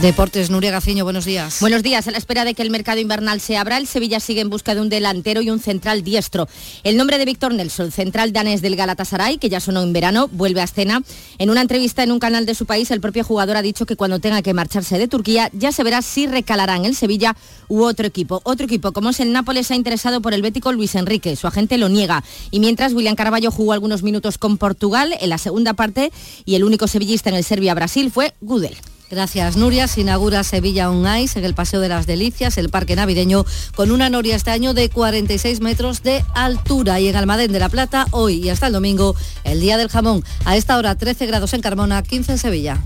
Deportes, 0.00 0.48
Nuria 0.48 0.70
Gaciño, 0.70 1.02
buenos 1.02 1.24
días. 1.24 1.58
Buenos 1.60 1.82
días. 1.82 2.06
A 2.06 2.12
la 2.12 2.18
espera 2.18 2.44
de 2.44 2.54
que 2.54 2.62
el 2.62 2.70
mercado 2.70 3.00
invernal 3.00 3.40
se 3.40 3.56
abra, 3.56 3.78
el 3.78 3.88
Sevilla 3.88 4.20
sigue 4.20 4.40
en 4.40 4.48
busca 4.48 4.76
de 4.76 4.80
un 4.80 4.88
delantero 4.88 5.42
y 5.42 5.50
un 5.50 5.58
central 5.58 6.04
diestro. 6.04 6.46
El 6.84 6.96
nombre 6.96 7.18
de 7.18 7.24
Víctor 7.24 7.52
Nelson, 7.52 7.90
central 7.90 8.32
danés 8.32 8.62
del 8.62 8.76
Galatasaray, 8.76 9.38
que 9.38 9.48
ya 9.48 9.58
sonó 9.58 9.82
en 9.82 9.92
verano, 9.92 10.28
vuelve 10.30 10.60
a 10.60 10.64
escena. 10.64 11.02
En 11.38 11.50
una 11.50 11.62
entrevista 11.62 12.04
en 12.04 12.12
un 12.12 12.20
canal 12.20 12.46
de 12.46 12.54
su 12.54 12.64
país, 12.64 12.92
el 12.92 13.00
propio 13.00 13.24
jugador 13.24 13.56
ha 13.56 13.62
dicho 13.62 13.86
que 13.86 13.96
cuando 13.96 14.20
tenga 14.20 14.40
que 14.40 14.54
marcharse 14.54 14.98
de 14.98 15.08
Turquía, 15.08 15.50
ya 15.52 15.72
se 15.72 15.82
verá 15.82 16.00
si 16.00 16.28
recalará 16.28 16.76
en 16.76 16.84
el 16.84 16.94
Sevilla 16.94 17.36
u 17.66 17.82
otro 17.82 18.06
equipo. 18.06 18.40
Otro 18.44 18.66
equipo, 18.66 18.92
como 18.92 19.10
es 19.10 19.18
el 19.18 19.32
Nápoles, 19.32 19.72
ha 19.72 19.74
interesado 19.74 20.22
por 20.22 20.32
el 20.32 20.42
bético 20.42 20.70
Luis 20.72 20.94
Enrique. 20.94 21.34
Su 21.34 21.48
agente 21.48 21.76
lo 21.76 21.88
niega. 21.88 22.22
Y 22.52 22.60
mientras 22.60 22.92
William 22.92 23.16
Carballo 23.16 23.50
jugó 23.50 23.72
algunos 23.72 24.04
minutos 24.04 24.38
con 24.38 24.58
Portugal 24.58 25.16
en 25.20 25.28
la 25.28 25.38
segunda 25.38 25.74
parte 25.74 26.12
y 26.44 26.54
el 26.54 26.62
único 26.62 26.86
sevillista 26.86 27.30
en 27.30 27.36
el 27.36 27.42
Serbia-Brasil 27.42 28.12
fue 28.12 28.32
Gudel. 28.40 28.76
Gracias, 29.10 29.56
Nuria. 29.56 29.88
Se 29.88 30.02
inaugura 30.02 30.44
Sevilla 30.44 30.90
On 30.90 31.06
Ice 31.18 31.38
en 31.38 31.44
el 31.46 31.54
Paseo 31.54 31.80
de 31.80 31.88
las 31.88 32.06
Delicias, 32.06 32.58
el 32.58 32.68
parque 32.68 32.94
navideño, 32.94 33.46
con 33.74 33.90
una 33.90 34.10
noria 34.10 34.36
este 34.36 34.50
año 34.50 34.74
de 34.74 34.90
46 34.90 35.60
metros 35.60 36.02
de 36.02 36.22
altura. 36.34 37.00
Y 37.00 37.08
en 37.08 37.16
Almadén 37.16 37.52
de 37.52 37.58
la 37.58 37.70
Plata, 37.70 38.06
hoy 38.10 38.34
y 38.44 38.50
hasta 38.50 38.66
el 38.66 38.74
domingo, 38.74 39.16
el 39.44 39.60
Día 39.60 39.78
del 39.78 39.88
Jamón. 39.88 40.22
A 40.44 40.56
esta 40.56 40.76
hora 40.76 40.94
13 40.94 41.26
grados 41.26 41.54
en 41.54 41.62
Carmona, 41.62 42.02
15 42.02 42.32
en 42.32 42.38
Sevilla. 42.38 42.82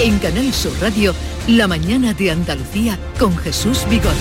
En 0.00 0.16
Canal 0.20 0.52
Sur 0.52 0.72
Radio, 0.80 1.12
la 1.48 1.66
mañana 1.66 2.14
de 2.14 2.30
Andalucía 2.30 2.96
con 3.18 3.36
Jesús 3.36 3.84
Vigorra. 3.90 4.14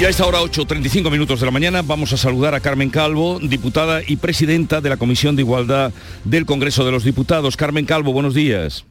Y 0.00 0.04
a 0.04 0.08
esta 0.08 0.24
hora 0.24 0.38
8.35 0.38 1.10
minutos 1.10 1.40
de 1.40 1.46
la 1.46 1.50
mañana 1.50 1.82
vamos 1.82 2.12
a 2.12 2.16
saludar 2.16 2.54
a 2.54 2.60
Carmen 2.60 2.90
Calvo, 2.90 3.40
diputada 3.40 4.02
y 4.06 4.14
presidenta 4.14 4.80
de 4.80 4.88
la 4.88 4.98
Comisión 4.98 5.34
de 5.34 5.42
Igualdad 5.42 5.92
del 6.22 6.46
Congreso 6.46 6.84
de 6.84 6.92
los 6.92 7.02
Diputados. 7.02 7.56
Carmen 7.56 7.86
Calvo, 7.86 8.12
buenos 8.12 8.34
días. 8.34 8.84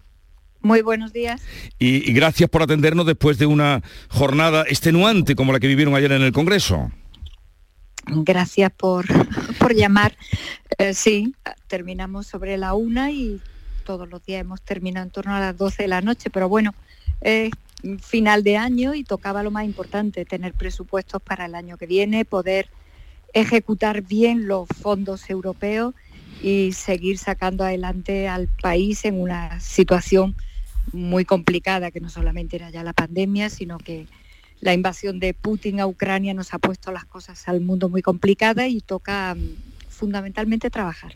Muy 0.59 0.82
buenos 0.82 1.13
días. 1.13 1.41
Y, 1.80 2.09
y 2.09 2.13
gracias 2.13 2.49
por 2.49 2.61
atendernos 2.61 3.05
después 3.05 3.38
de 3.38 3.45
una 3.45 3.82
jornada 4.09 4.63
extenuante 4.63 5.36
como 5.36 5.53
la 5.53 5.61
que 5.61 5.67
vivieron 5.67 5.95
ayer 5.95 6.11
en 6.11 6.21
el 6.21 6.34
Congreso. 6.34 6.91
Gracias 8.07 8.74
por, 8.74 9.05
por 9.57 9.74
llamar. 9.74 10.17
Eh, 10.78 10.93
sí, 10.93 11.34
terminamos 11.67 12.28
sobre 12.28 12.57
la 12.57 12.74
una 12.74 13.11
y 13.11 13.39
todos 13.84 14.08
los 14.10 14.24
días 14.26 14.42
hemos 14.42 14.62
terminado 14.62 15.06
en 15.06 15.12
torno 15.12 15.36
a 15.36 15.40
las 15.40 15.58
12 15.58 15.84
de 15.84 15.88
la 15.88 16.02
noche, 16.02 16.30
pero 16.30 16.50
bueno, 16.50 16.74
es 17.22 17.52
final 18.00 18.44
de 18.44 18.58
año 18.58 18.94
y 18.94 19.04
tocaba 19.04 19.44
lo 19.44 19.52
más 19.52 19.66
importante, 19.66 20.26
tener 20.26 20.54
presupuestos 20.54 21.22
para 21.22 21.46
el 21.46 21.56
año 21.56 21.78
que 21.78 21.86
viene, 21.86 22.26
poder 22.26 22.70
ejecutar 23.34 24.02
bien 24.02 24.48
los 24.48 24.68
fondos 24.70 25.30
europeos 25.30 25.94
y 26.42 26.72
seguir 26.74 27.18
sacando 27.18 27.64
adelante 27.64 28.28
al 28.28 28.48
país 28.48 29.06
en 29.06 29.20
una 29.20 29.60
situación 29.60 30.36
muy 30.92 31.26
complicada, 31.26 31.92
que 31.92 32.02
no 32.02 32.10
solamente 32.10 32.58
era 32.58 32.70
ya 32.70 32.84
la 32.84 32.94
pandemia, 32.94 33.50
sino 33.50 33.78
que 33.78 34.08
la 34.60 34.74
invasión 34.74 35.20
de 35.20 35.34
Putin 35.34 35.80
a 35.80 35.88
Ucrania 35.88 36.34
nos 36.34 36.54
ha 36.54 36.60
puesto 36.60 36.92
las 36.92 37.06
cosas 37.06 37.48
al 37.48 37.62
mundo 37.62 37.90
muy 37.90 38.02
complicadas 38.02 38.70
y 38.70 38.82
toca 38.82 39.36
fundamentalmente 39.94 40.70
trabajar. 40.70 41.16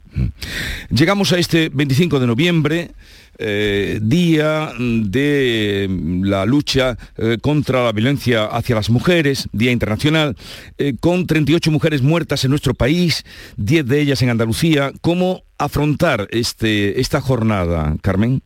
Llegamos 0.89 1.33
a 1.33 1.37
este 1.37 1.69
25 1.69 2.19
de 2.19 2.27
noviembre, 2.27 2.91
eh, 3.39 3.99
día 4.01 4.71
de 4.79 5.87
la 6.23 6.45
lucha 6.45 6.97
eh, 7.17 7.37
contra 7.41 7.83
la 7.83 7.91
violencia 7.91 8.45
hacia 8.45 8.75
las 8.75 8.89
mujeres, 8.89 9.47
Día 9.51 9.71
Internacional, 9.71 10.35
eh, 10.77 10.95
con 10.99 11.27
38 11.27 11.69
mujeres 11.69 12.01
muertas 12.01 12.43
en 12.45 12.51
nuestro 12.51 12.73
país, 12.73 13.25
10 13.57 13.85
de 13.85 14.01
ellas 14.01 14.21
en 14.21 14.29
Andalucía. 14.29 14.91
¿Cómo 15.01 15.43
afrontar 15.57 16.27
este, 16.31 16.99
esta 16.99 17.21
jornada, 17.21 17.95
Carmen? 18.01 18.41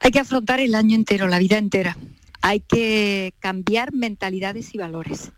Hay 0.00 0.10
que 0.10 0.20
afrontar 0.20 0.60
el 0.60 0.74
año 0.74 0.96
entero, 0.96 1.28
la 1.28 1.38
vida 1.38 1.58
entera. 1.58 1.96
Hay 2.42 2.60
que 2.60 3.34
cambiar 3.38 3.92
mentalidades 3.92 4.74
y 4.74 4.78
valores. 4.78 5.30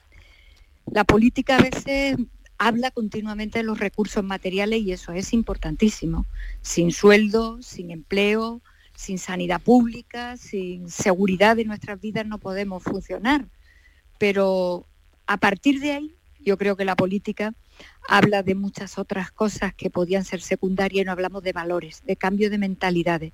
La 0.90 1.04
política 1.04 1.56
a 1.56 1.62
veces 1.62 2.16
habla 2.64 2.92
continuamente 2.92 3.58
de 3.58 3.64
los 3.64 3.80
recursos 3.80 4.22
materiales 4.22 4.82
y 4.82 4.92
eso 4.92 5.12
es 5.12 5.32
importantísimo. 5.32 6.26
Sin 6.60 6.92
sueldo, 6.92 7.60
sin 7.60 7.90
empleo, 7.90 8.62
sin 8.94 9.18
sanidad 9.18 9.60
pública, 9.60 10.36
sin 10.36 10.88
seguridad 10.88 11.56
de 11.56 11.64
nuestras 11.64 12.00
vidas 12.00 12.24
no 12.24 12.38
podemos 12.38 12.84
funcionar. 12.84 13.48
Pero 14.16 14.86
a 15.26 15.38
partir 15.38 15.80
de 15.80 15.90
ahí, 15.90 16.14
yo 16.38 16.56
creo 16.56 16.76
que 16.76 16.84
la 16.84 16.94
política 16.94 17.52
habla 18.08 18.44
de 18.44 18.54
muchas 18.54 18.96
otras 18.96 19.32
cosas 19.32 19.74
que 19.74 19.90
podían 19.90 20.24
ser 20.24 20.40
secundarias 20.40 21.02
y 21.02 21.04
no 21.04 21.10
hablamos 21.10 21.42
de 21.42 21.52
valores, 21.52 22.04
de 22.06 22.14
cambio 22.14 22.48
de 22.48 22.58
mentalidades. 22.58 23.32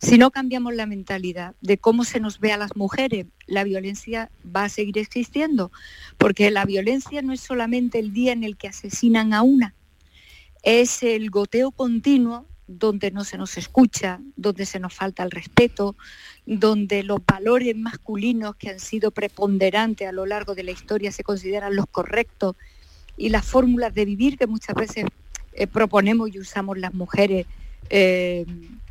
Si 0.00 0.16
no 0.16 0.30
cambiamos 0.30 0.74
la 0.74 0.86
mentalidad 0.86 1.54
de 1.60 1.76
cómo 1.76 2.04
se 2.04 2.20
nos 2.20 2.38
ve 2.38 2.52
a 2.52 2.56
las 2.56 2.76
mujeres, 2.76 3.26
la 3.46 3.64
violencia 3.64 4.30
va 4.44 4.64
a 4.64 4.68
seguir 4.68 4.96
existiendo, 4.98 5.72
porque 6.18 6.50
la 6.52 6.64
violencia 6.64 7.20
no 7.20 7.32
es 7.32 7.40
solamente 7.40 7.98
el 7.98 8.12
día 8.12 8.32
en 8.32 8.44
el 8.44 8.56
que 8.56 8.68
asesinan 8.68 9.34
a 9.34 9.42
una, 9.42 9.74
es 10.62 11.02
el 11.02 11.30
goteo 11.30 11.72
continuo 11.72 12.46
donde 12.68 13.10
no 13.10 13.24
se 13.24 13.38
nos 13.38 13.56
escucha, 13.56 14.20
donde 14.36 14.66
se 14.66 14.78
nos 14.78 14.94
falta 14.94 15.22
el 15.22 15.30
respeto, 15.30 15.96
donde 16.46 17.02
los 17.02 17.24
valores 17.24 17.74
masculinos 17.74 18.54
que 18.56 18.68
han 18.68 18.78
sido 18.78 19.10
preponderantes 19.10 20.06
a 20.06 20.12
lo 20.12 20.26
largo 20.26 20.54
de 20.54 20.62
la 20.62 20.70
historia 20.70 21.10
se 21.10 21.24
consideran 21.24 21.74
los 21.74 21.86
correctos 21.86 22.56
y 23.16 23.30
las 23.30 23.46
fórmulas 23.46 23.94
de 23.94 24.04
vivir 24.04 24.36
que 24.36 24.46
muchas 24.46 24.76
veces 24.76 25.06
eh, 25.54 25.66
proponemos 25.66 26.32
y 26.32 26.38
usamos 26.38 26.78
las 26.78 26.92
mujeres 26.92 27.46
eh, 27.90 28.44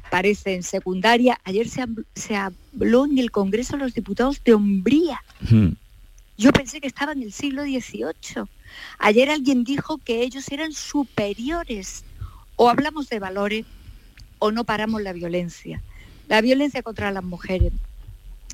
parece 0.10 0.56
en 0.56 0.64
secundaria. 0.64 1.40
Ayer 1.44 1.68
se, 1.70 2.36
habló 2.36 3.06
en 3.06 3.18
el 3.18 3.32
Congreso 3.32 3.74
de 3.74 3.84
los 3.84 3.94
Diputados 3.94 4.44
de 4.44 4.54
hombría. 4.54 5.22
Yo 6.38 6.52
pensé 6.52 6.82
que 6.82 6.88
estaba 6.88 7.14
en 7.14 7.24
el 7.24 7.34
siglo 7.34 7.64
XVIII. 7.64 8.44
Ayer 9.00 9.30
alguien 9.30 9.64
dijo 9.64 9.98
que 9.98 10.22
ellos 10.22 10.50
eran 10.52 10.74
superiores. 10.74 12.04
O 12.56 12.70
hablamos 12.70 13.10
de 13.10 13.20
valores 13.20 13.66
o 14.40 14.52
no 14.52 14.64
paramos 14.64 15.02
la 15.02 15.14
violencia. 15.14 15.82
La 16.28 16.42
violencia 16.42 16.84
contra 16.84 17.12
las 17.12 17.24
mujeres 17.24 17.72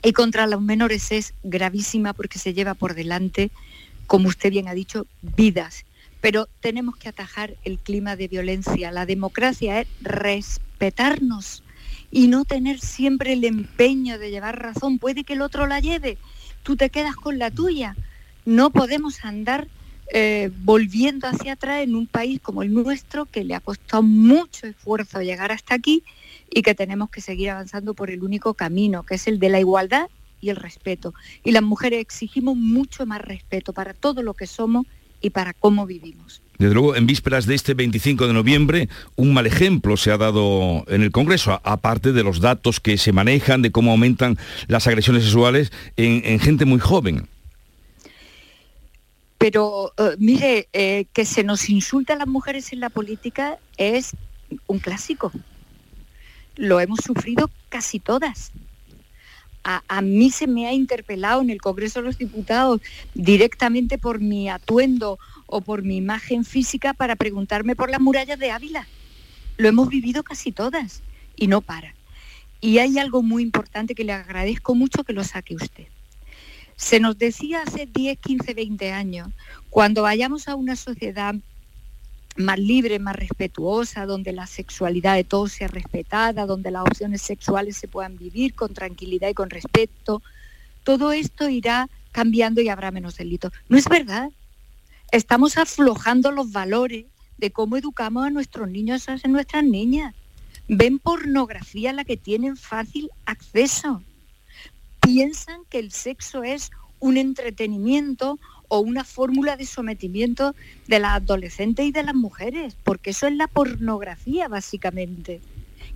y 0.04 0.14
contra 0.14 0.47
los 0.47 0.62
menores 0.62 1.12
es 1.12 1.34
gravísima 1.43 2.14
porque 2.14 2.38
se 2.38 2.54
lleva 2.54 2.74
por 2.74 2.93
delante, 2.93 3.51
como 4.06 4.28
usted 4.28 4.51
bien 4.51 4.68
ha 4.68 4.74
dicho, 4.74 5.08
vidas. 5.22 5.86
Pero 6.24 6.47
tenemos 6.61 6.95
que 6.95 7.09
atajar 7.09 7.57
el 7.65 7.80
clima 7.80 8.15
de 8.15 8.30
violencia. 8.30 8.91
La 8.91 9.05
democracia 9.05 9.82
es 9.82 9.88
respetarnos 9.99 11.63
y 12.11 12.30
no 12.30 12.45
tener 12.45 12.80
siempre 12.80 13.34
el 13.34 13.43
empeño 13.43 14.17
de 14.17 14.32
llevar 14.32 14.57
razón. 14.57 14.99
Puede 14.99 15.26
que 15.26 15.34
el 15.34 15.41
otro 15.41 15.67
la 15.67 15.82
lleve, 15.82 16.17
tú 16.63 16.78
te 16.78 16.89
quedas 16.89 17.17
con 17.17 17.39
la 17.39 17.51
tuya. 17.51 17.97
No 18.45 18.69
podemos 18.69 19.26
andar 19.26 19.67
eh, 20.13 20.49
volviendo 20.59 21.28
hacia 21.28 21.53
atrás 21.53 21.84
en 21.84 21.93
un 21.93 22.07
país 22.07 22.39
como 22.39 22.63
el 22.63 22.74
nuestro, 22.74 23.26
que 23.26 23.43
le 23.43 23.53
ha 23.53 23.59
costado 23.59 24.01
mucho 24.01 24.65
esfuerzo 24.65 25.21
llegar 25.21 25.51
hasta 25.51 25.76
aquí 25.76 26.05
y 26.49 26.61
que 26.61 26.74
tenemos 26.74 27.09
que 27.09 27.19
seguir 27.19 27.49
avanzando 27.49 27.95
por 27.95 28.09
el 28.09 28.24
único 28.24 28.53
camino, 28.53 29.03
que 29.03 29.15
es 29.15 29.28
el 29.28 29.39
de 29.39 29.49
la 29.49 29.59
igualdad 29.59 30.07
y 30.39 30.51
el 30.51 30.55
respeto. 30.55 31.13
Y 31.43 31.51
las 31.51 31.63
mujeres 31.63 31.99
exigimos 31.99 32.55
mucho 32.55 33.05
más 33.05 33.19
respeto 33.19 33.74
para 33.74 33.93
todo 33.93 34.24
lo 34.24 34.36
que 34.36 34.47
somos 34.47 34.86
y 35.24 35.32
para 35.32 35.53
cómo 35.53 35.88
vivimos. 35.88 36.43
Desde 36.59 36.76
luego, 36.76 36.95
en 36.95 37.07
vísperas 37.07 37.47
de 37.47 37.55
este 37.55 37.74
25 37.74 38.28
de 38.28 38.34
noviembre, 38.34 38.89
un 39.15 39.34
mal 39.34 39.47
ejemplo 39.47 39.97
se 39.97 40.11
ha 40.11 40.17
dado 40.17 40.86
en 40.88 41.01
el 41.01 41.11
Congreso, 41.11 41.59
aparte 41.63 42.11
de 42.11 42.24
los 42.24 42.41
datos 42.41 42.80
que 42.80 42.97
se 42.97 43.11
manejan, 43.11 43.63
de 43.63 43.71
cómo 43.71 43.91
aumentan 43.91 44.38
las 44.67 44.86
agresiones 44.86 45.24
sexuales 45.24 45.71
en, 45.95 46.39
gente 46.39 46.65
muy 46.65 46.80
joven. 46.80 47.28
Pero 49.39 49.93
eh, 49.97 50.15
mire, 50.19 50.67
eh, 50.74 51.05
que 51.11 51.26
se 51.26 51.43
nos 51.43 51.69
insulta 51.69 52.13
a 52.13 52.17
las 52.17 52.28
mujeres 52.28 52.71
en 52.71 52.82
la 52.82 52.89
política 52.89 53.57
es 53.78 54.11
un 54.67 54.80
clásico. 54.80 55.32
Lo 56.55 56.80
hemos 56.80 56.99
sufrido 57.03 57.49
casi 57.69 57.99
todas. 57.99 58.51
A, 59.64 60.01
mí 60.01 60.30
se 60.30 60.47
me 60.47 60.68
ha 60.68 60.74
interpelado 60.74 61.41
en 61.41 61.49
el 61.49 61.61
Congreso 61.61 61.99
de 61.99 62.07
los 62.07 62.18
Diputados 62.18 62.82
directamente 63.14 63.97
por 63.97 64.20
mi 64.20 64.49
atuendo 64.49 65.20
o 65.45 65.61
por 65.61 65.84
mi 65.84 65.97
imagen 65.97 66.43
física 66.45 66.93
para 66.93 67.16
preguntarme 67.16 67.76
por 67.76 67.89
las 67.89 68.01
murallas 68.01 68.39
de 68.39 68.51
Ávila. 68.51 68.88
Lo 69.57 69.70
hemos 69.70 69.89
vivido 69.89 70.24
casi 70.24 70.51
todas 70.51 71.01
y 71.36 71.47
no 71.47 71.61
para. 71.61 71.95
Y 72.59 72.80
hay 72.80 72.97
algo 72.97 73.24
muy 73.24 73.43
importante 73.43 73.95
que 73.95 74.03
le 74.03 74.14
agradezco 74.14 74.76
mucho 74.76 75.03
que 75.03 75.14
lo 75.14 75.24
saque 75.24 75.55
usted. 75.55 75.88
Se 76.76 76.99
nos 76.99 77.18
decía 77.18 77.61
hace 77.61 77.86
10, 77.86 78.18
15, 78.20 78.53
20 78.53 78.91
años, 78.91 79.30
cuando 79.70 80.01
vayamos 80.01 80.47
a 80.47 80.55
una 80.55 80.76
sociedad 80.76 81.36
más 82.36 82.57
libre, 82.59 82.99
más 82.99 83.15
respetuosa, 83.15 84.05
donde 84.05 84.34
la 84.34 84.47
sexualidad 84.47 85.15
de 85.15 85.23
todos 85.23 85.51
sea 85.51 85.67
respetada, 85.67 86.45
donde 86.45 86.71
las 86.71 86.84
opciones 86.84 87.21
sexuales 87.21 87.77
se 87.77 87.88
puedan 87.88 88.17
vivir 88.17 88.55
con 88.55 88.73
tranquilidad 88.73 89.29
y 89.29 89.34
con 89.34 89.49
respeto. 89.49 90.21
Todo 90.84 91.11
esto 91.11 91.49
irá 91.49 91.89
cambiando 92.11 92.61
y 92.61 92.69
habrá 92.69 92.91
menos 92.91 93.17
delitos. 93.17 93.51
No 93.69 93.77
es 93.77 93.88
verdad. 93.88 94.29
Estamos 95.11 95.57
aflojando 95.57 96.31
los 96.31 96.51
valores 96.51 97.05
de 97.38 97.51
cómo 97.51 97.77
educamos 97.77 98.25
a 98.25 98.29
nuestros 98.29 98.69
niños 98.69 99.07
a 99.09 99.17
nuestras 99.27 99.63
niñas. 99.63 100.15
Ven 100.67 100.97
pornografía 100.99 101.89
a 101.89 101.93
la 101.93 102.05
que 102.05 102.17
tienen 102.17 102.57
fácil 102.57 103.09
acceso. 103.25 104.01
Piensan 105.01 105.65
que 105.69 105.79
el 105.79 105.91
sexo 105.91 106.43
es 106.43 106.71
un 106.99 107.17
entretenimiento 107.17 108.39
o 108.74 108.80
una 108.80 109.03
fórmula 109.03 109.55
de 109.55 109.67
sometimiento 109.67 110.55
de 110.88 110.97
las 110.97 111.17
adolescentes 111.17 111.86
y 111.86 111.91
de 111.91 112.01
las 112.01 112.15
mujeres, 112.15 112.76
porque 112.84 113.11
eso 113.11 113.28
es 113.28 113.36
la 113.36 113.47
pornografía 113.47 114.47
básicamente. 114.47 115.41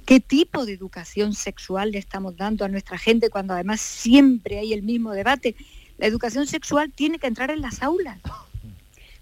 ¿Qué 0.05 0.19
tipo 0.19 0.63
de 0.63 0.73
educación 0.73 1.33
sexual 1.33 1.89
le 1.89 1.97
estamos 1.97 2.37
dando 2.37 2.65
a 2.65 2.67
nuestra 2.67 2.99
gente 2.99 3.31
cuando 3.31 3.55
además 3.55 3.81
siempre 3.81 4.59
hay 4.59 4.73
el 4.73 4.83
mismo 4.83 5.13
debate? 5.13 5.55
La 5.97 6.05
educación 6.05 6.45
sexual 6.45 6.91
tiene 6.93 7.17
que 7.17 7.25
entrar 7.25 7.49
en 7.49 7.61
las 7.61 7.81
aulas, 7.81 8.19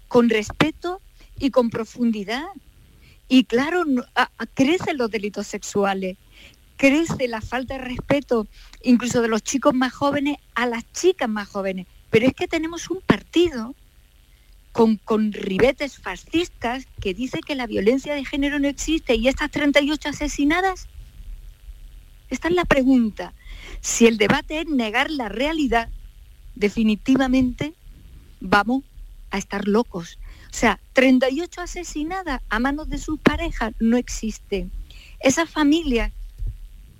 con 0.06 0.28
respeto 0.28 1.00
y 1.38 1.48
con 1.48 1.70
profundidad. 1.70 2.44
Y 3.26 3.44
claro, 3.44 3.84
crecen 4.52 4.98
los 4.98 5.10
delitos 5.10 5.46
sexuales, 5.46 6.18
crece 6.76 7.26
la 7.26 7.40
falta 7.40 7.78
de 7.78 7.84
respeto 7.84 8.48
incluso 8.82 9.22
de 9.22 9.28
los 9.28 9.42
chicos 9.42 9.72
más 9.72 9.94
jóvenes 9.94 10.36
a 10.54 10.66
las 10.66 10.84
chicas 10.92 11.30
más 11.30 11.48
jóvenes. 11.48 11.86
Pero 12.10 12.26
es 12.26 12.34
que 12.34 12.48
tenemos 12.48 12.90
un 12.90 13.00
partido 13.00 13.74
con, 14.72 14.96
con, 14.96 15.32
ribetes 15.32 15.98
fascistas 15.98 16.86
que 17.00 17.14
dice 17.14 17.40
que 17.40 17.54
la 17.54 17.66
violencia 17.66 18.14
de 18.14 18.24
género 18.24 18.58
no 18.58 18.68
existe 18.68 19.14
y 19.14 19.28
estas 19.28 19.50
38 19.50 20.10
asesinadas. 20.10 20.86
Esta 22.28 22.48
es 22.48 22.54
la 22.54 22.64
pregunta. 22.64 23.32
Si 23.80 24.06
el 24.06 24.18
debate 24.18 24.60
es 24.60 24.66
negar 24.66 25.10
la 25.10 25.28
realidad, 25.28 25.88
definitivamente 26.54 27.74
vamos 28.40 28.84
a 29.30 29.38
estar 29.38 29.66
locos. 29.68 30.18
O 30.50 30.54
sea, 30.58 30.80
38 30.94 31.60
asesinadas 31.60 32.40
a 32.48 32.58
manos 32.58 32.88
de 32.88 32.98
sus 32.98 33.18
parejas 33.20 33.74
no 33.78 33.96
existen. 33.96 34.72
Esas 35.20 35.48
familias, 35.48 36.12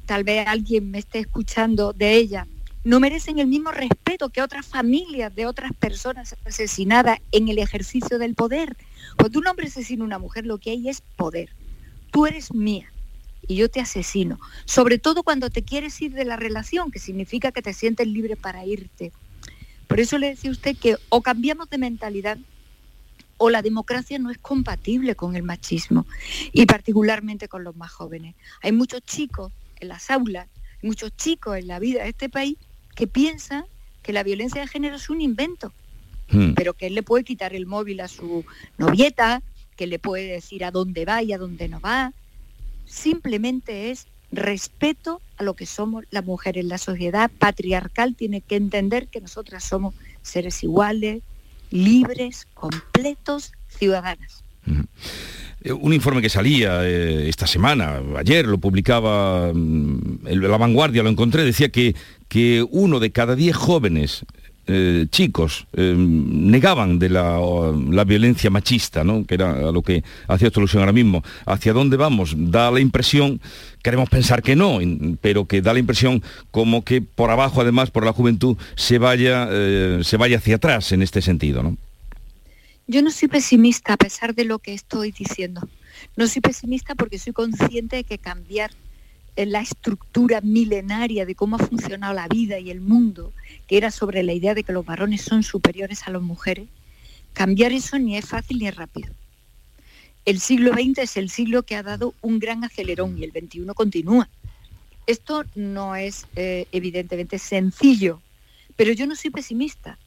tal 0.04 0.24
vez 0.24 0.46
alguien 0.46 0.90
me 0.90 0.98
esté 0.98 1.20
escuchando 1.20 1.92
de 1.92 2.16
ellas, 2.16 2.46
no 2.86 3.00
merecen 3.00 3.40
el 3.40 3.48
mismo 3.48 3.72
respeto 3.72 4.28
que 4.28 4.42
otras 4.42 4.64
familias 4.64 5.34
de 5.34 5.46
otras 5.46 5.72
personas 5.72 6.36
asesinadas 6.44 7.18
en 7.32 7.48
el 7.48 7.58
ejercicio 7.58 8.20
del 8.20 8.36
poder. 8.36 8.76
Cuando 9.18 9.40
un 9.40 9.48
hombre 9.48 9.66
asesina 9.66 10.04
a 10.04 10.06
una 10.06 10.20
mujer, 10.20 10.46
lo 10.46 10.58
que 10.58 10.70
hay 10.70 10.88
es 10.88 11.00
poder. 11.00 11.50
Tú 12.12 12.26
eres 12.26 12.54
mía 12.54 12.92
y 13.48 13.56
yo 13.56 13.68
te 13.68 13.80
asesino. 13.80 14.38
Sobre 14.66 14.98
todo 14.98 15.24
cuando 15.24 15.50
te 15.50 15.64
quieres 15.64 16.00
ir 16.00 16.12
de 16.12 16.24
la 16.24 16.36
relación, 16.36 16.92
que 16.92 17.00
significa 17.00 17.50
que 17.50 17.60
te 17.60 17.74
sientes 17.74 18.06
libre 18.06 18.36
para 18.36 18.64
irte. 18.64 19.10
Por 19.88 19.98
eso 19.98 20.16
le 20.16 20.28
decía 20.28 20.50
a 20.50 20.52
usted 20.52 20.76
que 20.76 20.96
o 21.08 21.22
cambiamos 21.22 21.68
de 21.68 21.78
mentalidad 21.78 22.38
o 23.36 23.50
la 23.50 23.62
democracia 23.62 24.20
no 24.20 24.30
es 24.30 24.38
compatible 24.38 25.16
con 25.16 25.34
el 25.34 25.42
machismo 25.42 26.06
y 26.52 26.66
particularmente 26.66 27.48
con 27.48 27.64
los 27.64 27.74
más 27.74 27.90
jóvenes. 27.90 28.36
Hay 28.62 28.70
muchos 28.70 29.00
chicos 29.00 29.52
en 29.80 29.88
las 29.88 30.08
aulas, 30.08 30.46
muchos 30.82 31.16
chicos 31.16 31.58
en 31.58 31.66
la 31.66 31.80
vida 31.80 32.04
de 32.04 32.10
este 32.10 32.28
país 32.28 32.56
que 32.96 33.06
piensa 33.06 33.66
que 34.02 34.12
la 34.12 34.24
violencia 34.24 34.60
de 34.60 34.66
género 34.66 34.96
es 34.96 35.08
un 35.10 35.20
invento, 35.20 35.72
hmm. 36.30 36.54
pero 36.54 36.74
que 36.74 36.88
él 36.88 36.94
le 36.94 37.04
puede 37.04 37.22
quitar 37.22 37.54
el 37.54 37.66
móvil 37.66 38.00
a 38.00 38.08
su 38.08 38.44
novieta, 38.78 39.42
que 39.76 39.86
le 39.86 40.00
puede 40.00 40.26
decir 40.26 40.64
a 40.64 40.72
dónde 40.72 41.04
va 41.04 41.22
y 41.22 41.32
a 41.32 41.38
dónde 41.38 41.68
no 41.68 41.78
va. 41.80 42.12
Simplemente 42.86 43.90
es 43.90 44.08
respeto 44.32 45.20
a 45.36 45.44
lo 45.44 45.54
que 45.54 45.66
somos 45.66 46.04
las 46.10 46.24
mujeres. 46.24 46.64
La 46.64 46.78
sociedad 46.78 47.30
patriarcal 47.38 48.16
tiene 48.16 48.40
que 48.40 48.56
entender 48.56 49.08
que 49.08 49.20
nosotras 49.20 49.62
somos 49.62 49.94
seres 50.22 50.64
iguales, 50.64 51.22
libres, 51.70 52.46
completos, 52.54 53.52
ciudadanas. 53.68 54.42
Hmm. 54.64 54.84
Eh, 55.66 55.72
un 55.72 55.92
informe 55.92 56.22
que 56.22 56.28
salía 56.28 56.84
eh, 56.84 57.28
esta 57.28 57.46
semana, 57.46 58.00
ayer 58.16 58.46
lo 58.46 58.58
publicaba 58.58 59.50
mm, 59.52 60.28
La 60.28 60.56
Vanguardia, 60.56 61.02
lo 61.02 61.08
encontré, 61.08 61.44
decía 61.44 61.70
que, 61.70 61.96
que 62.28 62.64
uno 62.70 63.00
de 63.00 63.10
cada 63.10 63.34
diez 63.34 63.56
jóvenes 63.56 64.24
eh, 64.68 65.06
chicos 65.10 65.66
negaban 65.76 66.98
de 66.98 67.08
la, 67.08 67.38
violencia 68.04 68.50
machista, 68.50 69.04
¿no? 69.04 69.24
que 69.24 69.34
era 69.34 69.68
a 69.68 69.72
lo 69.72 69.82
que 69.82 70.02
hacía 70.26 70.48
esta 70.48 70.60
alusión 70.60 70.82
ahora 70.82 70.92
mismo. 70.92 71.22
¿Hacia 71.46 71.72
dónde 71.72 71.96
vamos? 71.96 72.34
Da 72.36 72.70
la 72.70 72.80
impresión, 72.80 73.40
queremos 73.82 74.08
pensar 74.08 74.42
que 74.42 74.56
no, 74.56 74.78
pero 75.20 75.46
que 75.46 75.62
da 75.62 75.72
la 75.72 75.78
impresión 75.78 76.22
como 76.50 76.84
que 76.84 77.00
por 77.00 77.30
abajo, 77.30 77.60
además, 77.60 77.90
por 77.90 78.04
la 78.04 78.12
juventud, 78.12 78.56
se 78.74 78.98
vaya, 78.98 79.48
se 80.02 80.16
vaya 80.16 80.38
hacia 80.38 80.56
atrás 80.56 80.90
en 80.90 81.02
este 81.02 81.22
sentido. 81.22 81.62
¿no? 81.62 81.76
Yo 82.88 83.02
no 83.02 83.10
soy 83.10 83.28
pesimista 83.28 83.94
a 83.94 83.96
pesar 83.96 84.34
de 84.34 84.44
lo 84.44 84.60
que 84.60 84.72
estoy 84.72 85.10
diciendo. 85.10 85.68
No 86.16 86.28
soy 86.28 86.40
pesimista 86.40 86.94
porque 86.94 87.18
soy 87.18 87.32
consciente 87.32 87.96
de 87.96 88.04
que 88.04 88.18
cambiar 88.18 88.70
la 89.36 89.60
estructura 89.60 90.40
milenaria 90.40 91.26
de 91.26 91.34
cómo 91.34 91.56
ha 91.56 91.58
funcionado 91.58 92.14
la 92.14 92.28
vida 92.28 92.58
y 92.58 92.70
el 92.70 92.80
mundo, 92.80 93.32
que 93.66 93.76
era 93.76 93.90
sobre 93.90 94.22
la 94.22 94.32
idea 94.32 94.54
de 94.54 94.62
que 94.62 94.72
los 94.72 94.86
varones 94.86 95.22
son 95.22 95.42
superiores 95.42 96.06
a 96.06 96.10
las 96.10 96.22
mujeres, 96.22 96.68
cambiar 97.32 97.72
eso 97.72 97.98
ni 97.98 98.16
es 98.16 98.24
fácil 98.24 98.58
ni 98.58 98.68
es 98.68 98.76
rápido. 98.76 99.12
El 100.24 100.40
siglo 100.40 100.72
XX 100.72 100.98
es 100.98 101.16
el 101.16 101.28
siglo 101.28 101.64
que 101.64 101.76
ha 101.76 101.82
dado 101.82 102.14
un 102.22 102.38
gran 102.38 102.64
acelerón 102.64 103.18
y 103.18 103.24
el 103.24 103.32
XXI 103.32 103.66
continúa. 103.74 104.28
Esto 105.06 105.44
no 105.54 105.96
es 105.96 106.26
eh, 106.36 106.66
evidentemente 106.72 107.38
sencillo, 107.38 108.22
pero 108.76 108.92
yo 108.92 109.06
no 109.06 109.16
soy 109.16 109.30
pesimista. 109.30 109.98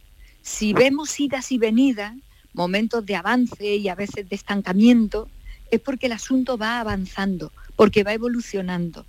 Si 0.42 0.74
vemos 0.74 1.20
idas 1.20 1.52
y 1.52 1.58
venidas, 1.58 2.16
momentos 2.54 3.06
de 3.06 3.16
avance 3.16 3.76
y 3.76 3.88
a 3.90 3.96
veces 3.96 4.28
de 4.30 4.36
estancamiento, 4.36 5.30
es 5.72 5.80
porque 5.80 6.08
el 6.08 6.14
asunto 6.14 6.58
va 6.58 6.80
avanzando, 6.80 7.52
porque 7.76 8.04
va 8.04 8.14
evolucionando. 8.14 9.06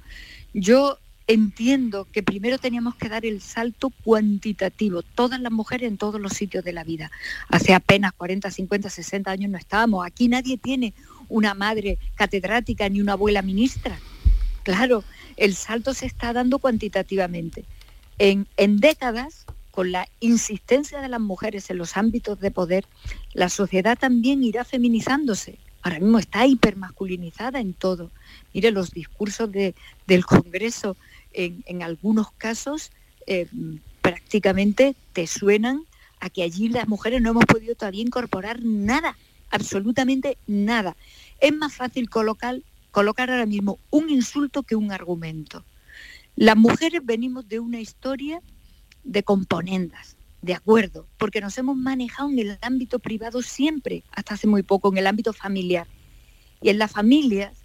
Yo 0.53 0.99
entiendo 1.27 2.09
que 2.11 2.25
primero 2.25 2.59
teníamos 2.59 2.97
que 2.97 3.09
dar 3.09 3.25
el 3.25 3.41
salto 3.41 3.91
cuantitativo, 4.03 5.03
todas 5.03 5.41
las 5.41 5.53
mujeres 5.53 5.89
en 5.89 5.97
todos 5.97 6.21
los 6.21 6.33
sitios 6.33 6.65
de 6.65 6.73
la 6.73 6.83
vida. 6.83 7.11
Hace 7.49 7.73
apenas 7.73 8.13
40, 8.13 8.51
50, 8.51 8.91
60 8.91 9.31
años 9.31 9.51
no 9.51 9.59
estábamos. 9.59 10.05
Aquí 10.05 10.27
nadie 10.27 10.59
tiene 10.59 10.93
una 11.29 11.55
madre 11.55 11.99
catedrática 12.17 12.89
ni 12.89 13.01
una 13.01 13.13
abuela 13.13 13.43
ministra. 13.43 13.99
Claro, 14.65 15.05
el 15.37 15.55
salto 15.55 15.95
se 15.95 16.07
está 16.07 16.33
dando 16.33 16.59
cuantitativamente. 16.59 17.65
En, 18.19 18.49
en 18.57 18.81
décadas 18.81 19.47
con 19.71 19.93
la 19.93 20.09
insistencia 20.21 21.01
de 21.01 21.09
las 21.09 21.21
mujeres 21.21 21.71
en 21.71 21.79
los 21.79 21.97
ámbitos 21.97 22.41
de 22.41 22.51
poder, 22.51 22.87
la 23.33 23.49
sociedad 23.49 23.99
también 23.99 24.43
irá 24.43 24.65
feminizándose. 24.65 25.59
Ahora 25.83 26.01
mismo 26.01 26.19
está 26.19 26.47
hipermasculinizada 26.47 27.61
en 27.61 27.73
todo. 27.73 28.11
Mire, 28.53 28.71
los 28.71 28.91
discursos 28.91 29.51
del 29.51 30.27
Congreso 30.27 30.97
en, 31.33 31.83
algunos 31.83 32.33
casos 32.33 32.91
eh, 33.27 33.47
prácticamente 34.03 34.95
te 35.13 35.27
suenan 35.27 35.85
a 36.21 36.29
que 36.29 36.43
allí 36.43 36.69
las 36.69 36.87
mujeres 36.87 37.23
no 37.23 37.31
hemos 37.31 37.47
podido 37.47 37.75
todavía 37.75 38.03
incorporar 38.03 38.61
nada, 38.63 39.17
absolutamente 39.51 40.37
nada. 40.47 40.97
Es 41.41 41.55
más 41.55 41.75
fácil 41.75 42.11
colocar, 42.11 42.61
colocar 42.91 43.31
ahora 43.31 43.47
mismo 43.47 43.79
un 43.91 44.11
insulto 44.11 44.63
que 44.63 44.77
un 44.77 44.93
argumento. 44.93 45.65
Las 46.37 46.57
mujeres 46.57 47.01
venimos 47.05 47.49
de 47.49 47.59
una 47.59 47.81
historia 47.81 48.43
de 49.05 49.23
componendas, 49.23 50.17
de 50.43 50.55
acuerdo, 50.55 51.07
porque 51.19 51.41
nos 51.41 51.57
hemos 51.59 51.77
manejado 51.77 52.31
en 52.31 52.39
el 52.39 52.59
ámbito 52.63 52.99
privado 52.99 53.43
siempre, 53.43 54.05
hasta 54.13 54.35
hace 54.35 54.47
muy 54.47 54.63
poco, 54.63 54.91
en 54.91 54.99
el 54.99 55.07
ámbito 55.07 55.33
familiar. 55.33 55.87
Y 56.63 56.71
en 56.71 56.79
las 56.79 56.93
familias 56.93 57.59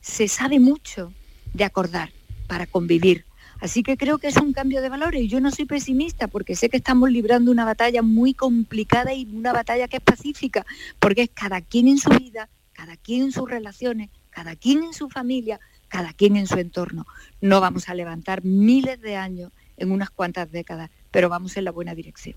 se 0.00 0.28
sabe 0.28 0.60
mucho 0.60 1.12
de 1.54 1.64
acordar 1.64 2.10
para 2.46 2.66
convivir. 2.66 3.24
Así 3.60 3.84
que 3.84 3.96
creo 3.96 4.18
que 4.18 4.26
es 4.26 4.36
un 4.38 4.52
cambio 4.52 4.82
de 4.82 4.88
valores 4.88 5.28
yo 5.28 5.40
no 5.40 5.52
soy 5.52 5.66
pesimista 5.66 6.26
porque 6.26 6.56
sé 6.56 6.68
que 6.68 6.78
estamos 6.78 7.10
librando 7.12 7.52
una 7.52 7.64
batalla 7.64 8.02
muy 8.02 8.34
complicada 8.34 9.14
y 9.14 9.24
una 9.24 9.52
batalla 9.52 9.86
que 9.86 9.98
es 9.98 10.02
pacífica, 10.02 10.66
porque 10.98 11.22
es 11.22 11.30
cada 11.32 11.60
quien 11.60 11.86
en 11.86 11.98
su 11.98 12.10
vida, 12.10 12.48
cada 12.72 12.96
quien 12.96 13.22
en 13.22 13.32
sus 13.32 13.48
relaciones, 13.48 14.10
cada 14.30 14.56
quien 14.56 14.82
en 14.82 14.92
su 14.92 15.08
familia, 15.08 15.60
cada 15.86 16.12
quien 16.12 16.36
en 16.36 16.48
su 16.48 16.58
entorno. 16.58 17.06
No 17.40 17.60
vamos 17.60 17.88
a 17.88 17.94
levantar 17.94 18.42
miles 18.44 19.00
de 19.00 19.14
años 19.14 19.52
en 19.76 19.90
unas 19.90 20.10
cuantas 20.10 20.50
décadas, 20.50 20.90
pero 21.10 21.28
vamos 21.28 21.56
en 21.56 21.64
la 21.64 21.70
buena 21.70 21.94
dirección. 21.94 22.34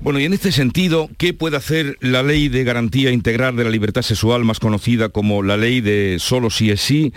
Bueno, 0.00 0.20
y 0.20 0.24
en 0.24 0.32
este 0.32 0.52
sentido, 0.52 1.10
¿qué 1.18 1.34
puede 1.34 1.56
hacer 1.56 1.96
la 2.00 2.22
ley 2.22 2.48
de 2.48 2.64
garantía 2.64 3.10
integral 3.10 3.56
de 3.56 3.64
la 3.64 3.70
libertad 3.70 4.02
sexual, 4.02 4.44
más 4.44 4.60
conocida 4.60 5.10
como 5.10 5.42
la 5.42 5.56
ley 5.56 5.80
de 5.80 6.16
solo 6.18 6.50
sí 6.50 6.70
es 6.70 6.80
sí, 6.80 7.12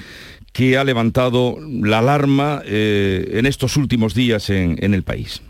que 0.51 0.77
ha 0.77 0.83
levantado 0.83 1.57
la 1.59 1.99
alarma 1.99 2.61
eh, 2.65 3.31
en 3.33 3.45
estos 3.45 3.75
últimos 3.75 4.13
días 4.13 4.49
en, 4.49 4.93
el 4.93 5.03
país? 5.03 5.41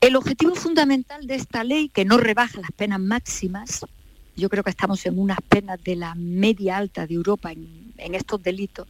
El 0.00 0.16
objetivo 0.16 0.54
fundamental 0.56 1.26
de 1.26 1.36
esta 1.36 1.62
ley, 1.62 1.88
que 1.88 2.04
no 2.04 2.16
rebaja 2.16 2.60
las 2.60 2.72
penas 2.72 2.98
máximas, 2.98 3.86
yo 4.34 4.48
creo 4.48 4.64
que 4.64 4.70
estamos 4.70 5.04
en 5.06 5.18
unas 5.18 5.38
penas 5.48 5.82
de 5.84 5.94
la 5.94 6.14
media 6.16 6.78
alta 6.78 7.06
de 7.06 7.14
Europa 7.14 7.52
en, 7.52 7.92
en 7.98 8.14
estos 8.14 8.42
delitos, 8.42 8.88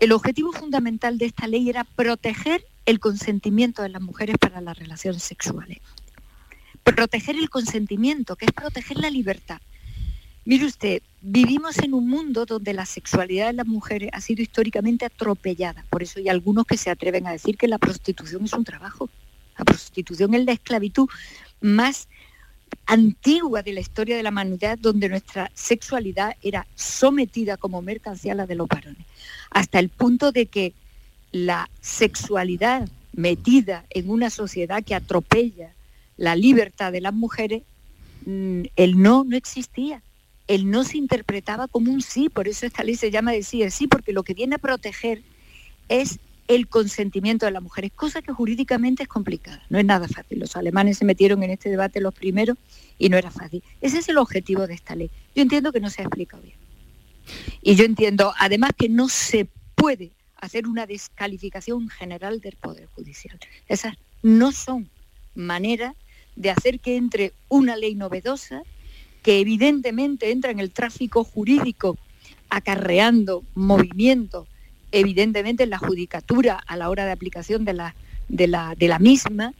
el 0.00 0.12
objetivo 0.12 0.50
fundamental 0.52 1.18
de 1.18 1.26
esta 1.26 1.46
ley 1.46 1.68
era 1.68 1.84
proteger 1.84 2.64
el 2.86 2.98
consentimiento 2.98 3.82
de 3.82 3.90
las 3.90 4.00
mujeres 4.00 4.36
para 4.38 4.62
las 4.62 4.78
relaciones 4.78 5.22
sexuales. 5.22 5.78
Proteger 6.82 7.36
el 7.36 7.50
consentimiento, 7.50 8.34
que 8.34 8.46
es 8.46 8.52
proteger 8.52 8.98
la 8.98 9.10
libertad. 9.10 9.60
Mire 10.46 10.64
usted, 10.64 11.02
vivimos 11.20 11.78
en 11.78 11.92
un 11.92 12.08
mundo 12.08 12.46
donde 12.46 12.72
la 12.72 12.86
sexualidad 12.86 13.48
de 13.48 13.52
las 13.52 13.66
mujeres 13.66 14.08
ha 14.14 14.22
sido 14.22 14.42
históricamente 14.42 15.04
atropellada. 15.04 15.84
Por 15.90 16.02
eso 16.02 16.18
hay 16.18 16.30
algunos 16.30 16.64
que 16.64 16.78
se 16.78 16.88
atreven 16.88 17.26
a 17.26 17.32
decir 17.32 17.58
que 17.58 17.68
la 17.68 17.76
prostitución 17.76 18.46
es 18.46 18.54
un 18.54 18.64
trabajo. 18.64 19.10
La 19.58 19.66
prostitución 19.66 20.32
es 20.32 20.46
la 20.46 20.52
esclavitud 20.52 21.08
más 21.60 22.08
antigua 22.86 23.62
de 23.62 23.72
la 23.72 23.80
historia 23.80 24.16
de 24.16 24.22
la 24.22 24.30
humanidad, 24.30 24.78
donde 24.78 25.08
nuestra 25.08 25.50
sexualidad 25.54 26.36
era 26.42 26.66
sometida 26.74 27.56
como 27.56 27.82
mercancía 27.82 28.32
a 28.32 28.36
la 28.36 28.46
de 28.46 28.54
los 28.54 28.68
varones. 28.68 29.06
Hasta 29.50 29.78
el 29.78 29.88
punto 29.88 30.32
de 30.32 30.46
que 30.46 30.72
la 31.32 31.70
sexualidad 31.80 32.88
metida 33.12 33.84
en 33.90 34.10
una 34.10 34.30
sociedad 34.30 34.82
que 34.84 34.94
atropella 34.94 35.72
la 36.16 36.36
libertad 36.36 36.92
de 36.92 37.00
las 37.00 37.14
mujeres, 37.14 37.62
mm, 38.26 38.62
el 38.76 39.00
no 39.00 39.24
no 39.24 39.36
existía 39.36 40.02
el 40.50 40.68
no 40.68 40.82
se 40.82 40.98
interpretaba 40.98 41.68
como 41.68 41.92
un 41.92 42.02
sí, 42.02 42.28
por 42.28 42.48
eso 42.48 42.66
esta 42.66 42.82
ley 42.82 42.96
se 42.96 43.12
llama 43.12 43.30
de 43.30 43.44
sí 43.44 43.62
sí, 43.70 43.86
porque 43.86 44.12
lo 44.12 44.24
que 44.24 44.34
viene 44.34 44.56
a 44.56 44.58
proteger 44.58 45.22
es 45.88 46.18
el 46.50 46.66
consentimiento 46.66 47.46
de 47.46 47.52
las 47.52 47.62
mujeres, 47.62 47.92
cosa 47.94 48.22
que 48.22 48.32
jurídicamente 48.32 49.04
es 49.04 49.08
complicada, 49.08 49.62
no 49.68 49.78
es 49.78 49.84
nada 49.84 50.08
fácil. 50.08 50.40
Los 50.40 50.56
alemanes 50.56 50.98
se 50.98 51.04
metieron 51.04 51.44
en 51.44 51.50
este 51.50 51.70
debate 51.70 52.00
los 52.00 52.12
primeros 52.12 52.58
y 52.98 53.08
no 53.08 53.16
era 53.16 53.30
fácil. 53.30 53.62
Ese 53.80 53.98
es 53.98 54.08
el 54.08 54.18
objetivo 54.18 54.66
de 54.66 54.74
esta 54.74 54.96
ley. 54.96 55.12
Yo 55.32 55.42
entiendo 55.42 55.70
que 55.70 55.78
no 55.78 55.90
se 55.90 56.02
ha 56.02 56.06
explicado 56.06 56.42
bien. 56.42 56.56
Y 57.62 57.76
yo 57.76 57.84
entiendo 57.84 58.34
además 58.36 58.72
que 58.76 58.88
no 58.88 59.08
se 59.08 59.46
puede 59.76 60.10
hacer 60.34 60.66
una 60.66 60.86
descalificación 60.86 61.88
general 61.88 62.40
del 62.40 62.56
Poder 62.56 62.86
Judicial. 62.96 63.38
Esas 63.68 63.94
no 64.24 64.50
son 64.50 64.90
maneras 65.36 65.94
de 66.34 66.50
hacer 66.50 66.80
que 66.80 66.96
entre 66.96 67.32
una 67.48 67.76
ley 67.76 67.94
novedosa 67.94 68.62
que 69.22 69.38
evidentemente 69.38 70.32
entra 70.32 70.50
en 70.50 70.58
el 70.58 70.72
tráfico 70.72 71.22
jurídico 71.22 71.96
acarreando 72.48 73.44
movimientos, 73.54 74.48
evidentemente 74.92 75.64
en 75.64 75.70
la 75.70 75.78
judicatura 75.78 76.60
a 76.66 76.76
la 76.76 76.88
hora 76.88 77.04
de 77.04 77.12
aplicación 77.12 77.64
de 77.64 77.74
la, 77.74 77.94
de 78.28 78.46
la, 78.46 78.74
de 78.76 78.88
la 78.88 78.98
misma, 78.98 79.54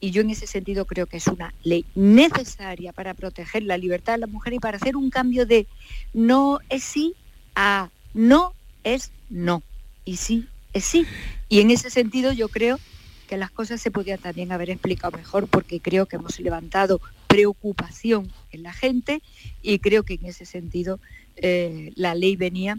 y 0.00 0.10
yo 0.10 0.22
en 0.22 0.30
ese 0.30 0.48
sentido 0.48 0.84
creo 0.84 1.06
que 1.06 1.18
es 1.18 1.28
una 1.28 1.54
ley 1.62 1.84
necesaria 1.94 2.92
para 2.92 3.14
proteger 3.14 3.62
la 3.62 3.78
libertad 3.78 4.14
de 4.14 4.18
la 4.18 4.26
mujer 4.26 4.52
y 4.54 4.58
para 4.58 4.76
hacer 4.76 4.96
un 4.96 5.10
cambio 5.10 5.46
de 5.46 5.68
no 6.12 6.58
es 6.68 6.82
sí 6.82 7.14
a 7.54 7.88
no 8.12 8.52
es 8.82 9.12
no, 9.30 9.62
y 10.04 10.16
sí 10.16 10.46
es 10.72 10.84
sí. 10.84 11.06
Y 11.48 11.60
en 11.60 11.70
ese 11.70 11.88
sentido 11.88 12.32
yo 12.32 12.48
creo 12.48 12.80
que 13.28 13.36
las 13.36 13.50
cosas 13.50 13.80
se 13.80 13.90
podían 13.90 14.18
también 14.18 14.52
haber 14.52 14.70
explicado 14.70 15.16
mejor 15.16 15.46
porque 15.46 15.80
creo 15.80 16.06
que 16.06 16.16
hemos 16.16 16.40
levantado 16.40 17.00
preocupación 17.28 18.30
en 18.50 18.62
la 18.62 18.72
gente 18.72 19.22
y 19.62 19.78
creo 19.78 20.02
que 20.02 20.14
en 20.14 20.26
ese 20.26 20.44
sentido 20.44 20.98
eh, 21.36 21.92
la 21.94 22.14
ley 22.14 22.36
venía 22.36 22.78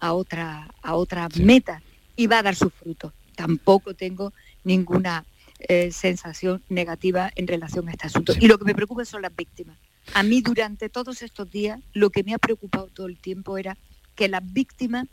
a 0.00 0.12
otra, 0.14 0.68
a 0.82 0.94
otra 0.94 1.28
meta 1.36 1.82
y 2.16 2.26
va 2.26 2.38
a 2.38 2.42
dar 2.42 2.56
su 2.56 2.70
fruto. 2.70 3.12
Tampoco 3.36 3.94
tengo 3.94 4.32
ninguna 4.64 5.24
eh, 5.60 5.92
sensación 5.92 6.62
negativa 6.68 7.30
en 7.36 7.46
relación 7.46 7.88
a 7.88 7.92
este 7.92 8.06
asunto. 8.06 8.32
Y 8.38 8.48
lo 8.48 8.58
que 8.58 8.64
me 8.64 8.74
preocupa 8.74 9.04
son 9.04 9.22
las 9.22 9.34
víctimas. 9.34 9.78
A 10.14 10.22
mí 10.22 10.40
durante 10.40 10.88
todos 10.88 11.22
estos 11.22 11.50
días 11.50 11.78
lo 11.92 12.10
que 12.10 12.24
me 12.24 12.34
ha 12.34 12.38
preocupado 12.38 12.86
todo 12.86 13.06
el 13.06 13.18
tiempo 13.18 13.58
era 13.58 13.76
que 14.14 14.28
las 14.28 14.42
víctimas 14.52 15.06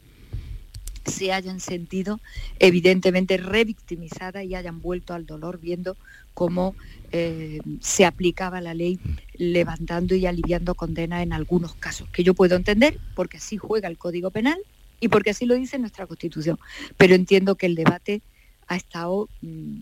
se 1.05 1.31
hayan 1.31 1.59
sentido 1.59 2.19
evidentemente 2.59 3.38
revictimizadas 3.38 4.43
y 4.43 4.55
hayan 4.55 4.81
vuelto 4.81 5.13
al 5.13 5.25
dolor 5.25 5.59
viendo 5.59 5.95
cómo 6.33 6.75
eh, 7.11 7.59
se 7.79 8.05
aplicaba 8.05 8.59
la 8.61 8.73
ley 8.73 8.99
levantando 9.35 10.15
y 10.15 10.25
aliviando 10.25 10.75
condenas 10.75 11.23
en 11.23 11.31
algunos 11.31 11.75
casos, 11.75 12.09
que 12.09 12.23
yo 12.23 12.33
puedo 12.33 12.55
entender 12.55 12.99
porque 13.15 13.38
así 13.38 13.57
juega 13.57 13.88
el 13.88 13.97
Código 13.97 14.31
Penal 14.31 14.59
y 14.99 15.07
porque 15.09 15.31
así 15.31 15.45
lo 15.45 15.55
dice 15.55 15.77
nuestra 15.79 16.07
Constitución. 16.07 16.59
Pero 16.97 17.15
entiendo 17.15 17.55
que 17.55 17.65
el 17.65 17.75
debate 17.75 18.21
ha 18.67 18.75
estado 18.75 19.29
mm, 19.41 19.77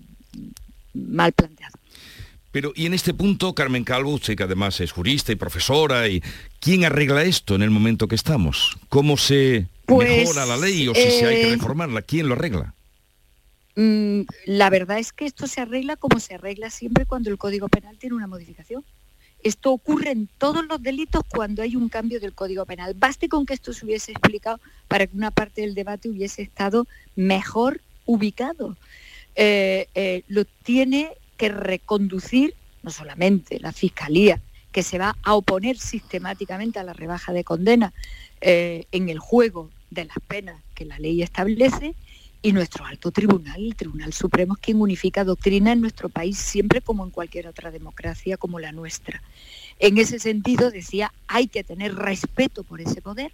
mal 0.93 1.31
planteado. 1.33 1.77
Pero, 2.51 2.71
y 2.73 2.85
en 2.85 2.93
este 2.93 3.13
punto, 3.13 3.53
Carmen 3.53 3.83
Calvo, 3.83 4.11
usted 4.11 4.37
que 4.37 4.43
además 4.43 4.79
es 4.79 4.93
jurista 4.93 5.33
y 5.33 5.35
profesora, 5.35 6.07
y 6.07 6.23
¿quién 6.61 6.85
arregla 6.85 7.23
esto 7.23 7.55
en 7.55 7.63
el 7.63 7.69
momento 7.69 8.07
que 8.07 8.15
estamos? 8.15 8.77
¿Cómo 8.87 9.17
se 9.17 9.67
pues, 9.85 10.07
mejora 10.07 10.45
la 10.45 10.55
ley 10.55 10.87
o 10.87 10.95
si 10.95 11.01
se 11.01 11.25
hay 11.25 11.35
que 11.41 11.47
eh, 11.49 11.55
reformarla? 11.55 12.01
¿Quién 12.01 12.29
lo 12.29 12.35
arregla? 12.35 12.73
Mm, 13.75 14.21
la 14.45 14.69
verdad 14.69 14.99
es 14.99 15.11
que 15.11 15.25
esto 15.25 15.47
se 15.47 15.59
arregla 15.59 15.97
como 15.97 16.21
se 16.21 16.35
arregla 16.35 16.69
siempre 16.69 17.05
cuando 17.05 17.29
el 17.29 17.37
Código 17.37 17.67
Penal 17.67 17.97
tiene 17.97 18.15
una 18.15 18.27
modificación. 18.27 18.85
Esto 19.45 19.71
ocurre 19.71 20.09
en 20.09 20.27
todos 20.39 20.65
los 20.65 20.81
delitos 20.81 21.21
cuando 21.29 21.61
hay 21.61 21.75
un 21.75 21.87
cambio 21.87 22.19
del 22.19 22.33
Código 22.33 22.65
Penal. 22.65 22.95
Baste 22.95 23.29
con 23.29 23.45
que 23.45 23.53
esto 23.53 23.73
se 23.73 23.85
hubiese 23.85 24.11
explicado 24.11 24.59
para 24.87 25.05
que 25.05 25.15
una 25.15 25.29
parte 25.29 25.61
del 25.61 25.75
debate 25.75 26.09
hubiese 26.09 26.41
estado 26.41 26.87
mejor 27.15 27.79
ubicado. 28.07 28.75
Eh, 29.35 29.87
eh, 29.93 30.23
lo 30.29 30.45
tiene 30.45 31.11
que 31.37 31.49
reconducir 31.49 32.55
no 32.81 32.89
solamente 32.89 33.59
la 33.59 33.71
Fiscalía, 33.71 34.41
que 34.71 34.81
se 34.81 34.97
va 34.97 35.15
a 35.21 35.35
oponer 35.35 35.77
sistemáticamente 35.77 36.79
a 36.79 36.83
la 36.83 36.93
rebaja 36.93 37.31
de 37.31 37.43
condena 37.43 37.93
eh, 38.41 38.85
en 38.91 39.09
el 39.09 39.19
juego 39.19 39.69
de 39.91 40.05
las 40.05 40.17
penas 40.27 40.59
que 40.73 40.85
la 40.85 40.97
ley 40.97 41.21
establece, 41.21 41.93
y 42.45 42.51
nuestro 42.51 42.85
alto 42.85 43.09
tribunal, 43.09 43.59
el 43.59 43.75
Tribunal 43.75 44.13
Supremo, 44.13 44.53
es 44.53 44.59
quien 44.59 44.79
unifica 44.79 45.23
doctrina 45.23 45.71
en 45.71 45.81
nuestro 45.81 46.09
país, 46.09 46.37
siempre 46.37 46.79
como 46.79 47.03
en 47.03 47.09
cualquier 47.09 47.47
otra 47.47 47.71
democracia 47.71 48.37
como 48.37 48.59
la 48.59 48.71
nuestra. 48.71 49.23
En 49.79 49.97
ese 49.97 50.19
sentido, 50.19 50.69
decía, 50.69 51.11
hay 51.25 51.47
que 51.47 51.63
tener 51.63 51.95
respeto 51.95 52.63
por 52.63 52.81
ese 52.81 53.01
poder, 53.01 53.33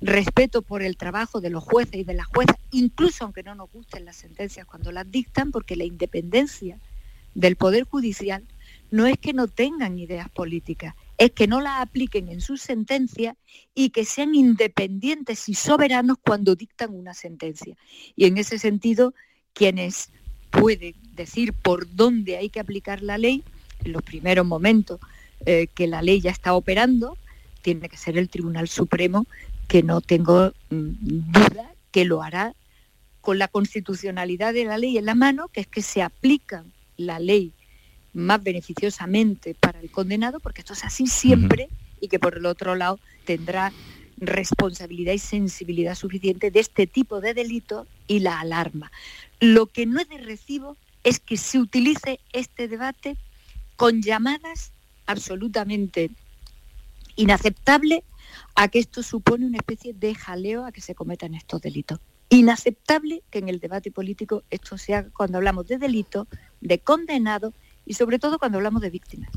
respeto 0.00 0.62
por 0.62 0.80
el 0.80 0.96
trabajo 0.96 1.42
de 1.42 1.50
los 1.50 1.62
jueces 1.62 1.96
y 1.96 2.04
de 2.04 2.14
las 2.14 2.28
juezas, 2.28 2.56
incluso 2.70 3.24
aunque 3.24 3.42
no 3.42 3.54
nos 3.54 3.70
gusten 3.70 4.06
las 4.06 4.16
sentencias 4.16 4.66
cuando 4.66 4.90
las 4.90 5.10
dictan, 5.10 5.50
porque 5.50 5.76
la 5.76 5.84
independencia 5.84 6.78
del 7.34 7.56
Poder 7.56 7.84
Judicial 7.84 8.42
no 8.90 9.06
es 9.06 9.18
que 9.18 9.34
no 9.34 9.48
tengan 9.48 9.98
ideas 9.98 10.30
políticas, 10.30 10.94
es 11.20 11.32
que 11.32 11.46
no 11.46 11.60
las 11.60 11.82
apliquen 11.82 12.30
en 12.30 12.40
sus 12.40 12.62
sentencias 12.62 13.36
y 13.74 13.90
que 13.90 14.06
sean 14.06 14.34
independientes 14.34 15.50
y 15.50 15.54
soberanos 15.54 16.16
cuando 16.18 16.56
dictan 16.56 16.94
una 16.94 17.12
sentencia. 17.12 17.76
Y 18.16 18.24
en 18.24 18.38
ese 18.38 18.58
sentido, 18.58 19.12
quienes 19.52 20.08
pueden 20.48 20.94
decir 21.12 21.52
por 21.52 21.94
dónde 21.94 22.38
hay 22.38 22.48
que 22.48 22.58
aplicar 22.58 23.02
la 23.02 23.18
ley, 23.18 23.44
en 23.84 23.92
los 23.92 24.02
primeros 24.02 24.46
momentos 24.46 24.98
eh, 25.44 25.66
que 25.74 25.86
la 25.86 26.00
ley 26.00 26.22
ya 26.22 26.30
está 26.30 26.54
operando, 26.54 27.18
tiene 27.60 27.90
que 27.90 27.98
ser 27.98 28.16
el 28.16 28.30
Tribunal 28.30 28.68
Supremo, 28.68 29.26
que 29.68 29.82
no 29.82 30.00
tengo 30.00 30.54
mm, 30.70 30.90
duda 31.32 31.70
que 31.90 32.06
lo 32.06 32.22
hará 32.22 32.54
con 33.20 33.38
la 33.38 33.48
constitucionalidad 33.48 34.54
de 34.54 34.64
la 34.64 34.78
ley 34.78 34.96
en 34.96 35.04
la 35.04 35.14
mano, 35.14 35.48
que 35.48 35.60
es 35.60 35.66
que 35.66 35.82
se 35.82 36.00
aplican 36.00 36.72
la 36.96 37.18
ley 37.18 37.52
más 38.12 38.42
beneficiosamente 38.42 39.54
para 39.54 39.80
el 39.80 39.90
condenado, 39.90 40.40
porque 40.40 40.60
esto 40.60 40.72
es 40.72 40.84
así 40.84 41.06
siempre, 41.06 41.68
y 42.00 42.08
que 42.08 42.18
por 42.18 42.36
el 42.36 42.46
otro 42.46 42.74
lado 42.74 42.98
tendrá 43.24 43.72
responsabilidad 44.16 45.12
y 45.12 45.18
sensibilidad 45.18 45.94
suficiente 45.94 46.50
de 46.50 46.60
este 46.60 46.86
tipo 46.86 47.20
de 47.20 47.34
delito 47.34 47.86
y 48.06 48.20
la 48.20 48.40
alarma. 48.40 48.92
Lo 49.40 49.66
que 49.66 49.86
no 49.86 50.00
es 50.00 50.08
de 50.08 50.18
recibo 50.18 50.76
es 51.04 51.20
que 51.20 51.36
se 51.36 51.58
utilice 51.58 52.20
este 52.32 52.68
debate 52.68 53.16
con 53.76 54.02
llamadas 54.02 54.72
absolutamente 55.06 56.10
inaceptables 57.16 58.02
a 58.54 58.68
que 58.68 58.78
esto 58.78 59.02
supone 59.02 59.46
una 59.46 59.58
especie 59.58 59.94
de 59.94 60.14
jaleo 60.14 60.64
a 60.64 60.72
que 60.72 60.80
se 60.80 60.94
cometan 60.94 61.34
estos 61.34 61.60
delitos. 61.60 61.98
Inaceptable 62.28 63.22
que 63.30 63.38
en 63.38 63.48
el 63.48 63.58
debate 63.58 63.90
político 63.90 64.44
esto 64.50 64.78
sea 64.78 65.08
cuando 65.08 65.38
hablamos 65.38 65.66
de 65.66 65.78
delito, 65.78 66.28
de 66.60 66.78
condenado 66.78 67.54
y 67.86 67.94
sobre 67.94 68.18
todo 68.18 68.38
cuando 68.38 68.58
hablamos 68.58 68.82
de 68.82 68.90
víctimas. 68.90 69.30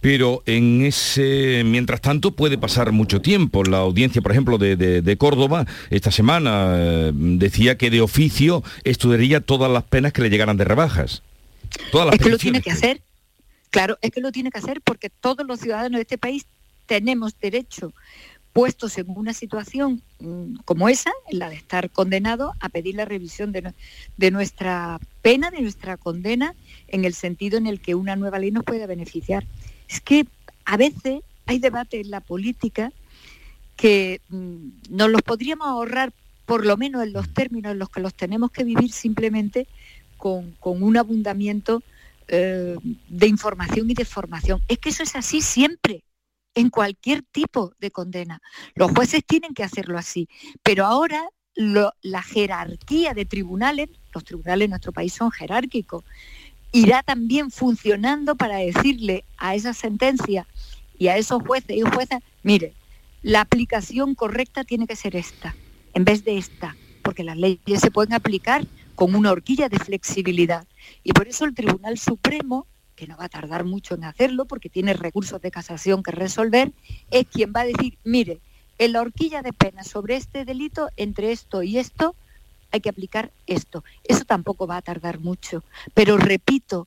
Pero 0.00 0.42
en 0.46 0.82
ese, 0.82 1.62
mientras 1.64 2.00
tanto, 2.00 2.30
puede 2.32 2.56
pasar 2.56 2.92
mucho 2.92 3.20
tiempo. 3.20 3.64
La 3.64 3.78
audiencia, 3.78 4.22
por 4.22 4.30
ejemplo, 4.32 4.58
de, 4.58 5.16
Córdoba, 5.18 5.66
esta 5.90 6.12
semana 6.12 6.74
eh, 6.76 7.12
decía 7.14 7.76
que 7.76 7.90
de 7.90 8.00
oficio 8.00 8.62
estudiaría 8.84 9.40
todas 9.40 9.70
las 9.70 9.84
penas 9.84 10.12
que 10.12 10.22
le 10.22 10.30
llegaran 10.30 10.56
de 10.56 10.64
rebajas. 10.64 11.22
Todas 11.90 12.14
es 12.14 12.20
que 12.20 12.28
lo 12.28 12.38
tiene 12.38 12.62
que 12.62 12.70
hacer. 12.70 13.02
Claro, 13.70 13.98
es 14.00 14.10
que 14.12 14.20
lo 14.20 14.32
tiene 14.32 14.50
que 14.50 14.58
hacer 14.58 14.80
porque 14.82 15.10
todos 15.10 15.46
los 15.46 15.60
ciudadanos 15.60 15.98
de 15.98 16.02
este 16.02 16.16
país 16.16 16.46
tenemos 16.86 17.38
derecho 17.38 17.92
puestos 18.52 18.98
en 18.98 19.06
una 19.10 19.34
situación 19.34 20.02
mm, 20.20 20.56
como 20.64 20.88
esa, 20.88 21.12
en 21.30 21.38
la 21.38 21.50
de 21.50 21.56
estar 21.56 21.90
condenado, 21.90 22.54
a 22.60 22.68
pedir 22.68 22.94
la 22.94 23.04
revisión 23.04 23.52
de, 23.52 23.72
de, 24.16 24.30
nuestra 24.30 24.98
pena, 25.22 25.50
de 25.50 25.60
nuestra 25.60 25.96
condena, 25.96 26.54
en 26.88 27.04
el 27.04 27.14
sentido 27.14 27.58
en 27.58 27.66
el 27.66 27.80
que 27.80 27.94
una 27.94 28.16
nueva 28.16 28.38
ley 28.38 28.50
nos 28.50 28.64
puede 28.64 28.86
beneficiar. 28.86 29.44
Es 29.88 30.00
que 30.00 30.26
a 30.64 30.76
veces 30.76 31.20
hay 31.46 31.58
debates 31.58 32.04
en 32.04 32.10
la 32.10 32.20
política 32.20 32.92
que 33.76 34.20
mm, 34.28 34.68
nos 34.90 35.10
los 35.10 35.22
podríamos 35.22 35.68
ahorrar 35.68 36.12
por 36.44 36.64
lo 36.64 36.76
menos 36.76 37.02
en 37.02 37.12
los 37.12 37.32
términos 37.32 37.72
en 37.72 37.78
los 37.78 37.90
que 37.90 38.00
los 38.00 38.14
tenemos 38.14 38.50
que 38.50 38.64
vivir 38.64 38.90
simplemente 38.90 39.66
con, 40.16 40.56
un 40.60 40.96
abundamiento 40.96 41.82
eh, 42.26 42.76
de 43.08 43.26
información 43.26 43.90
y 43.90 43.94
de 43.94 44.04
formación. 44.04 44.60
Es 44.68 44.78
que 44.78 44.88
eso 44.88 45.02
es 45.02 45.14
así 45.14 45.40
siempre, 45.40 46.02
en 46.54 46.70
cualquier 46.70 47.22
tipo 47.22 47.72
de 47.78 47.90
condena. 47.90 48.40
Los 48.74 48.90
jueces 48.90 49.22
tienen 49.24 49.54
que 49.54 49.62
hacerlo 49.62 49.96
así, 49.96 50.28
pero 50.62 50.84
ahora 50.84 51.28
la 51.54 52.22
jerarquía 52.22 53.14
de 53.14 53.24
tribunales, 53.24 53.90
los 54.12 54.24
tribunales 54.24 54.66
en 54.66 54.70
nuestro 54.70 54.92
país 54.92 55.12
son 55.12 55.30
jerárquicos, 55.30 56.04
irá 56.72 57.02
también 57.02 57.50
funcionando 57.50 58.34
para 58.34 58.56
decirle 58.56 59.24
a 59.36 59.54
esa 59.54 59.74
sentencia 59.74 60.46
y 60.98 61.08
a 61.08 61.16
esos 61.16 61.42
jueces 61.42 61.76
y 61.76 61.80
juezas, 61.80 62.22
mire, 62.42 62.74
la 63.22 63.40
aplicación 63.40 64.14
correcta 64.14 64.64
tiene 64.64 64.86
que 64.86 64.96
ser 64.96 65.16
esta, 65.16 65.54
en 65.94 66.04
vez 66.04 66.24
de 66.24 66.38
esta, 66.38 66.76
porque 67.02 67.24
las 67.24 67.36
leyes 67.36 67.80
se 67.80 67.90
pueden 67.90 68.12
aplicar 68.12 68.66
con 68.94 69.14
una 69.14 69.32
horquilla 69.32 69.68
de 69.68 69.78
flexibilidad. 69.78 70.66
Y 71.04 71.12
por 71.12 71.28
eso 71.28 71.44
el 71.44 71.54
Tribunal 71.54 71.98
Supremo, 71.98 72.66
que 72.96 73.06
no 73.06 73.16
va 73.16 73.26
a 73.26 73.28
tardar 73.28 73.64
mucho 73.64 73.94
en 73.94 74.04
hacerlo 74.04 74.44
porque 74.44 74.68
tiene 74.68 74.92
recursos 74.92 75.40
de 75.40 75.50
casación 75.50 76.02
que 76.02 76.10
resolver, 76.10 76.72
es 77.10 77.26
quien 77.26 77.52
va 77.54 77.60
a 77.60 77.66
decir, 77.66 77.96
mire, 78.04 78.40
en 78.78 78.92
la 78.92 79.00
horquilla 79.00 79.42
de 79.42 79.52
pena 79.52 79.84
sobre 79.84 80.16
este 80.16 80.44
delito, 80.44 80.88
entre 80.96 81.32
esto 81.32 81.62
y 81.62 81.78
esto, 81.78 82.14
hay 82.70 82.80
que 82.80 82.88
aplicar 82.88 83.32
esto. 83.46 83.84
Eso 84.04 84.24
tampoco 84.24 84.66
va 84.66 84.76
a 84.76 84.82
tardar 84.82 85.20
mucho. 85.20 85.64
Pero 85.94 86.16
repito, 86.16 86.86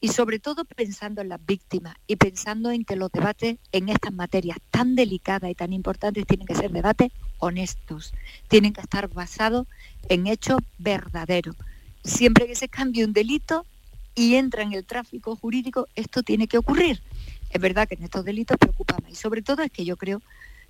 y 0.00 0.08
sobre 0.08 0.38
todo 0.38 0.64
pensando 0.64 1.20
en 1.20 1.28
las 1.28 1.44
víctimas 1.44 1.96
y 2.06 2.16
pensando 2.16 2.70
en 2.70 2.84
que 2.84 2.96
los 2.96 3.10
debates 3.10 3.58
en 3.72 3.88
estas 3.88 4.12
materias 4.12 4.58
tan 4.70 4.94
delicadas 4.94 5.50
y 5.50 5.54
tan 5.54 5.72
importantes 5.72 6.26
tienen 6.26 6.46
que 6.46 6.54
ser 6.54 6.70
debates 6.70 7.10
honestos, 7.38 8.12
tienen 8.48 8.72
que 8.72 8.80
estar 8.80 9.08
basados 9.08 9.66
en 10.08 10.26
hechos 10.26 10.60
verdaderos. 10.78 11.56
Siempre 12.04 12.46
que 12.46 12.54
se 12.54 12.68
cambie 12.68 13.04
un 13.04 13.12
delito 13.12 13.66
y 14.14 14.36
entra 14.36 14.62
en 14.62 14.72
el 14.72 14.84
tráfico 14.84 15.36
jurídico, 15.36 15.88
esto 15.94 16.22
tiene 16.22 16.46
que 16.46 16.58
ocurrir. 16.58 17.02
Es 17.50 17.60
verdad 17.60 17.88
que 17.88 17.94
en 17.94 18.04
estos 18.04 18.24
delitos 18.24 18.56
preocupa 18.56 18.96
más 19.02 19.12
y 19.12 19.16
sobre 19.16 19.42
todo 19.42 19.62
es 19.62 19.70
que 19.70 19.84
yo 19.84 19.96
creo 19.96 20.22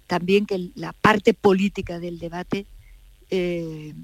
también 0.07 0.47
que 0.47 0.71
la 0.75 0.95
parte 0.95 1.35
política 1.35 1.99
del 1.99 2.19
debate 2.19 2.67
eh, 3.31 3.95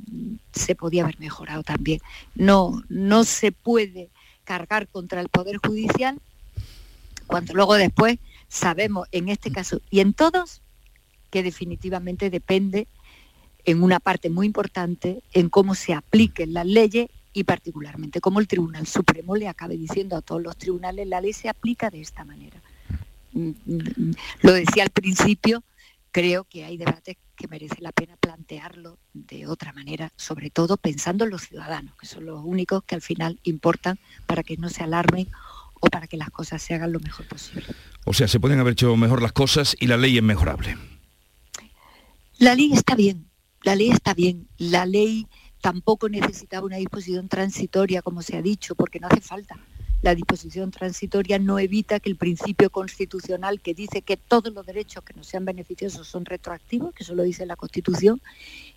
se 0.53 0.75
podía 0.75 1.03
haber 1.03 1.19
mejorado 1.19 1.63
también. 1.63 2.01
No, 2.35 2.83
no 2.89 3.25
se 3.25 3.53
puede 3.53 4.11
cargar 4.45 4.89
contra 4.89 5.21
el 5.21 5.29
Poder 5.29 5.57
Judicial 5.57 6.21
cuando 7.27 7.55
luego 7.55 7.75
después 7.75 8.19
sabemos 8.49 9.09
en 9.13 9.29
este 9.29 9.51
caso 9.51 9.81
y 9.91 10.01
en 10.01 10.13
todos 10.13 10.61
que 11.31 11.43
definitivamente 11.43 12.31
depende 12.31 12.87
en 13.65 13.83
una 13.83 13.99
parte 13.99 14.31
muy 14.31 14.47
importante 14.47 15.23
en 15.33 15.49
cómo 15.49 15.75
se 15.75 15.95
apliquen 15.95 16.53
las 16.53 16.67
leyes 16.67 17.09
y 17.33 17.45
particularmente 17.45 18.21
cómo 18.21 18.41
el 18.41 18.47
Tribunal 18.47 18.87
Supremo 18.87 19.35
le 19.35 19.49
acabe 19.49 19.77
diciendo 19.77 20.17
a 20.17 20.23
todos 20.23 20.43
los 20.43 20.57
tribunales 20.57 21.09
la 21.09 21.21
ley 21.21 21.33
se 21.33 21.49
aplica 21.49 21.91
de 21.91 22.01
esta 22.01 22.25
manera. 22.25 22.61
Mm, 23.33 23.49
mm, 23.67 24.15
lo 24.43 24.53
decía 24.53 24.85
al 24.85 24.91
principio, 24.91 25.65
creo 26.15 26.45
que 26.45 26.65
hay 26.65 26.77
debates 26.77 27.17
que 27.35 27.49
merece 27.49 27.81
la 27.81 27.91
pena 27.91 28.17
plantearlo 28.17 29.01
de 29.15 29.49
otra 29.49 29.73
manera, 29.73 30.13
sobre 30.15 30.49
todo 30.49 30.77
pensando 30.77 31.25
en 31.25 31.31
los 31.31 31.43
ciudadanos, 31.43 31.97
que 31.97 32.07
son 32.07 32.25
los 32.25 32.41
únicos 32.45 32.85
que 32.85 32.95
al 32.95 33.03
final 33.03 33.41
importan 33.43 33.99
para 34.25 34.45
que 34.45 34.57
no 34.57 34.69
se 34.69 34.85
alarmen 34.85 35.27
o 35.81 35.89
para 35.89 36.07
que 36.07 36.17
las 36.17 36.31
cosas 36.31 36.63
se 36.63 36.73
hagan 36.73 36.93
lo 36.93 37.01
mejor 37.01 37.27
posible. 37.27 37.67
O 38.05 38.15
sea, 38.15 38.29
se 38.29 38.39
pueden 38.39 38.61
haber 38.61 38.75
hecho 38.75 38.97
mejor 38.97 39.23
las 39.23 39.33
cosas 39.33 39.75
y 39.81 39.89
la 39.89 39.97
ley 39.97 40.17
es 40.17 40.23
mejorable. 40.23 40.79
La 42.39 42.55
ley 42.55 42.73
está 42.73 42.95
bien, 42.95 43.29
la 43.65 43.75
ley 43.75 43.91
está 43.91 44.15
bien. 44.15 44.47
La 44.57 44.87
ley 44.87 45.27
tampoco 45.61 46.09
necesitaba 46.09 46.65
una 46.65 46.77
disposición 46.77 47.29
transitoria, 47.29 48.03
como 48.03 48.23
se 48.23 48.37
ha 48.37 48.43
dicho, 48.43 48.77
porque 48.77 49.01
no 49.01 49.09
hace 49.09 49.21
falta 49.21 49.59
la 50.05 50.15
disposición 50.15 50.71
transitoria 50.71 51.39
no 51.39 51.59
evita 51.59 51.99
que 51.99 52.11
el 52.11 52.17
principio 52.17 52.69
constitucional 52.69 53.63
que 53.63 53.73
dice 53.73 54.03
que 54.03 54.19
todos 54.19 54.53
los 54.53 54.67
derechos 54.67 55.03
que 55.03 55.15
no 55.15 55.25
sean 55.25 55.47
beneficiosos 55.47 56.07
son 56.07 56.27
retroactivos, 56.27 56.95
que 56.95 57.05
eso 57.05 57.15
lo 57.15 57.23
dice 57.23 57.47
la 57.47 57.57
Constitución, 57.57 58.21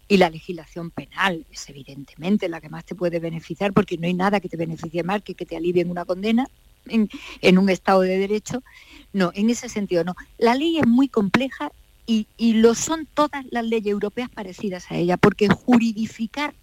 y 0.08 0.16
la 0.16 0.30
legislación 0.30 0.90
penal 0.90 1.46
es 1.52 1.68
evidentemente 1.68 2.48
la 2.48 2.62
que 2.62 2.70
más 2.70 2.86
te 2.86 2.96
puede 2.96 3.20
beneficiar, 3.20 3.74
porque 3.74 3.98
no 3.98 4.08
hay 4.08 4.14
nada 4.14 4.40
que 4.40 4.48
te 4.48 4.56
beneficie 4.56 5.04
más 5.04 5.22
que 5.22 5.36
que 5.36 5.46
te 5.46 5.58
alivien 5.58 5.92
una 5.92 6.06
condena 6.06 6.48
en, 6.86 7.10
en 7.42 7.58
un 7.58 7.70
Estado 7.70 8.02
de 8.02 8.18
Derecho. 8.18 8.64
No, 9.12 9.32
en 9.36 9.50
ese 9.50 9.68
sentido 9.68 10.06
no. 10.06 10.16
La 10.38 10.56
ley 10.56 10.80
es 10.80 10.88
muy 10.88 11.10
compleja 11.10 11.74
y, 12.06 12.28
y 12.38 12.54
lo 12.54 12.74
son 12.74 13.06
todas 13.06 13.44
las 13.52 13.66
leyes 13.66 13.92
europeas 13.92 14.30
parecidas 14.30 14.90
a 14.92 14.96
ella, 14.96 15.18
porque 15.18 15.50
juridificar 15.50 16.54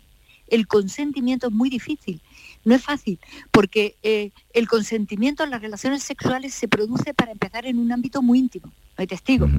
el 0.49 0.66
consentimiento 0.66 1.49
es 1.49 1.53
muy 1.53 1.70
difícil. 1.70 2.20
No 2.64 2.74
es 2.74 2.82
fácil, 2.82 3.18
porque 3.51 3.97
eh, 4.03 4.30
el 4.55 4.68
consentimiento 4.68 5.45
en 5.45 5.51
las 5.51 5.61
relaciones 5.61 6.03
sexuales 6.03 6.55
se 6.55 6.66
produce, 6.66 7.12
para 7.12 7.32
empezar, 7.32 7.66
en 7.66 7.78
un 7.78 7.92
ámbito 7.92 8.22
muy 8.22 8.38
íntimo, 8.38 8.68
no 8.68 8.95
hay 8.97 9.07
testigos. 9.07 9.51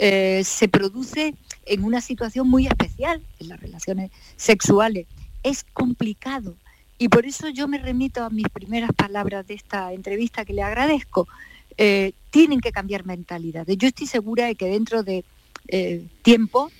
Eh, 0.00 0.42
se 0.44 0.68
produce 0.68 1.34
en 1.66 1.84
una 1.84 2.00
situación 2.00 2.48
muy 2.48 2.66
especial, 2.66 3.22
en 3.38 3.48
las 3.48 3.60
relaciones 3.60 4.10
sexuales. 4.36 5.06
Es 5.44 5.64
complicado. 5.72 6.56
Y 6.98 7.08
por 7.08 7.26
eso 7.26 7.48
yo 7.48 7.68
me 7.68 7.78
remito 7.78 8.24
a 8.24 8.30
mis 8.30 8.48
primeras 8.48 8.90
palabras 8.92 9.46
de 9.46 9.54
esta 9.54 9.92
entrevista 9.92 10.44
que 10.44 10.52
le 10.52 10.62
agradezco. 10.62 11.28
Eh, 11.76 12.12
tienen 12.30 12.60
que 12.60 12.72
cambiar 12.72 13.06
mentalidades. 13.06 13.78
Yo 13.78 13.86
estoy 13.86 14.08
segura 14.08 14.46
de 14.46 14.56
que 14.56 14.66
dentro 14.66 15.04
de 15.04 15.24
tiempo 16.22 16.72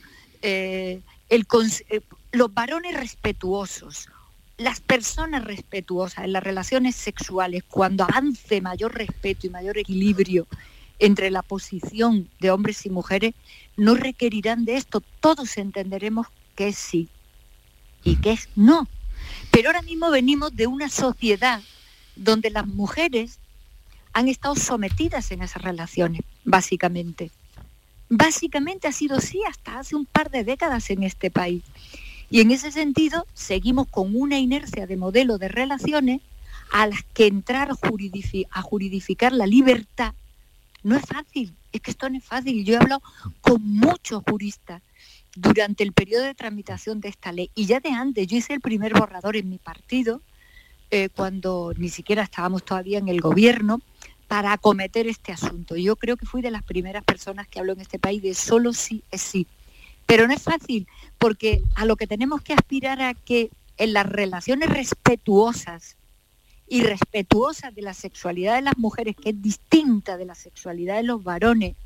los 2.32 2.52
varones 2.52 2.94
respetuosos, 2.94 4.08
las 4.56 4.80
personas 4.80 5.44
respetuosas 5.44 6.24
en 6.24 6.32
las 6.32 6.42
relaciones 6.42 6.96
sexuales, 6.96 7.64
cuando 7.68 8.04
avance 8.04 8.60
mayor 8.60 8.94
respeto 8.94 9.46
y 9.46 9.50
mayor 9.50 9.78
equilibrio 9.78 10.46
entre 10.98 11.30
la 11.30 11.42
posición 11.42 12.28
de 12.40 12.50
hombres 12.50 12.84
y 12.84 12.90
mujeres, 12.90 13.34
no 13.76 13.94
requerirán 13.94 14.64
de 14.64 14.76
esto. 14.76 15.00
Todos 15.20 15.56
entenderemos 15.56 16.26
que 16.56 16.68
es 16.68 16.76
sí 16.76 17.08
y 18.02 18.16
que 18.16 18.32
es 18.32 18.48
no. 18.56 18.88
Pero 19.50 19.68
ahora 19.68 19.82
mismo 19.82 20.10
venimos 20.10 20.54
de 20.54 20.66
una 20.66 20.88
sociedad 20.88 21.62
donde 22.16 22.50
las 22.50 22.66
mujeres 22.66 23.38
han 24.12 24.28
estado 24.28 24.56
sometidas 24.56 25.30
en 25.30 25.42
esas 25.42 25.62
relaciones, 25.62 26.22
básicamente. 26.44 27.30
Básicamente 28.08 28.88
ha 28.88 28.92
sido 28.92 29.18
así 29.18 29.40
hasta 29.48 29.78
hace 29.78 29.94
un 29.94 30.06
par 30.06 30.30
de 30.30 30.42
décadas 30.42 30.90
en 30.90 31.04
este 31.04 31.30
país. 31.30 31.62
Y 32.30 32.40
en 32.40 32.50
ese 32.50 32.70
sentido 32.70 33.26
seguimos 33.34 33.88
con 33.88 34.14
una 34.14 34.38
inercia 34.38 34.86
de 34.86 34.96
modelo 34.96 35.38
de 35.38 35.48
relaciones 35.48 36.20
a 36.72 36.86
las 36.86 37.02
que 37.14 37.26
entrar 37.26 37.70
a 37.70 38.62
juridificar 38.62 39.32
la 39.32 39.46
libertad 39.46 40.14
no 40.82 40.96
es 40.96 41.02
fácil, 41.02 41.54
es 41.72 41.80
que 41.80 41.90
esto 41.90 42.08
no 42.08 42.18
es 42.18 42.24
fácil. 42.24 42.64
Yo 42.64 42.74
he 42.74 42.76
hablado 42.78 43.02
con 43.40 43.62
muchos 43.62 44.22
juristas 44.28 44.82
durante 45.34 45.84
el 45.84 45.92
periodo 45.92 46.24
de 46.24 46.34
tramitación 46.34 47.00
de 47.00 47.08
esta 47.08 47.32
ley 47.32 47.50
y 47.54 47.66
ya 47.66 47.80
de 47.80 47.90
antes, 47.90 48.26
yo 48.26 48.36
hice 48.36 48.54
el 48.54 48.60
primer 48.60 48.94
borrador 48.94 49.36
en 49.36 49.48
mi 49.48 49.58
partido, 49.58 50.22
eh, 50.90 51.08
cuando 51.10 51.72
ni 51.76 51.88
siquiera 51.88 52.22
estábamos 52.22 52.64
todavía 52.64 52.98
en 52.98 53.08
el 53.08 53.20
gobierno, 53.20 53.80
para 54.26 54.52
acometer 54.52 55.06
este 55.06 55.32
asunto. 55.32 55.74
Yo 55.76 55.96
creo 55.96 56.16
que 56.16 56.26
fui 56.26 56.42
de 56.42 56.50
las 56.50 56.62
primeras 56.62 57.02
personas 57.02 57.48
que 57.48 57.58
habló 57.58 57.72
en 57.72 57.80
este 57.80 57.98
país 57.98 58.22
de 58.22 58.34
solo 58.34 58.72
sí 58.72 59.02
es 59.10 59.22
sí. 59.22 59.46
Pero 60.08 60.26
no 60.26 60.32
es 60.32 60.42
fácil, 60.42 60.88
porque 61.18 61.62
a 61.74 61.84
lo 61.84 61.96
que 61.96 62.06
tenemos 62.06 62.40
que 62.40 62.54
aspirar 62.54 63.02
a 63.02 63.12
que 63.12 63.50
en 63.76 63.92
las 63.92 64.06
relaciones 64.06 64.70
respetuosas 64.70 65.96
y 66.66 66.82
respetuosas 66.82 67.74
de 67.74 67.82
la 67.82 67.92
sexualidad 67.92 68.54
de 68.54 68.62
las 68.62 68.78
mujeres, 68.78 69.16
que 69.16 69.28
es 69.30 69.42
distinta 69.42 70.16
de 70.16 70.24
la 70.24 70.34
sexualidad 70.34 70.96
de 70.96 71.02
los 71.02 71.22
varones, 71.22 71.76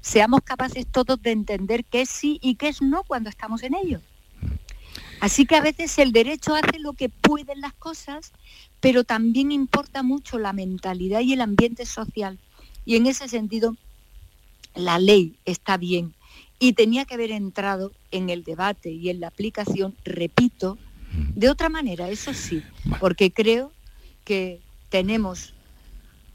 seamos 0.00 0.42
capaces 0.42 0.86
todos 0.86 1.20
de 1.22 1.32
entender 1.32 1.84
qué 1.84 2.02
es 2.02 2.08
sí 2.08 2.38
y 2.40 2.54
qué 2.54 2.68
es 2.68 2.82
no 2.82 3.02
cuando 3.02 3.28
estamos 3.28 3.64
en 3.64 3.74
ello. 3.74 4.00
Así 5.18 5.44
que 5.44 5.56
a 5.56 5.60
veces 5.60 5.98
el 5.98 6.12
derecho 6.12 6.54
hace 6.54 6.78
lo 6.78 6.92
que 6.92 7.08
pueden 7.08 7.60
las 7.60 7.74
cosas, 7.74 8.30
pero 8.78 9.02
también 9.02 9.50
importa 9.50 10.04
mucho 10.04 10.38
la 10.38 10.52
mentalidad 10.52 11.18
y 11.18 11.32
el 11.32 11.40
ambiente 11.40 11.84
social. 11.84 12.38
Y 12.84 12.94
en 12.94 13.06
ese 13.06 13.28
sentido, 13.28 13.76
la 14.76 15.00
ley 15.00 15.36
está 15.44 15.76
bien, 15.78 16.14
y 16.62 16.74
tenía 16.74 17.04
que 17.04 17.14
haber 17.14 17.32
entrado 17.32 17.90
en 18.12 18.30
el 18.30 18.44
debate 18.44 18.92
y 18.92 19.10
en 19.10 19.18
la 19.18 19.26
aplicación, 19.26 19.96
repito, 20.04 20.78
de 21.34 21.50
otra 21.50 21.68
manera, 21.68 22.08
eso 22.08 22.32
sí, 22.32 22.62
porque 23.00 23.32
creo 23.32 23.72
que 24.22 24.60
tenemos 24.88 25.54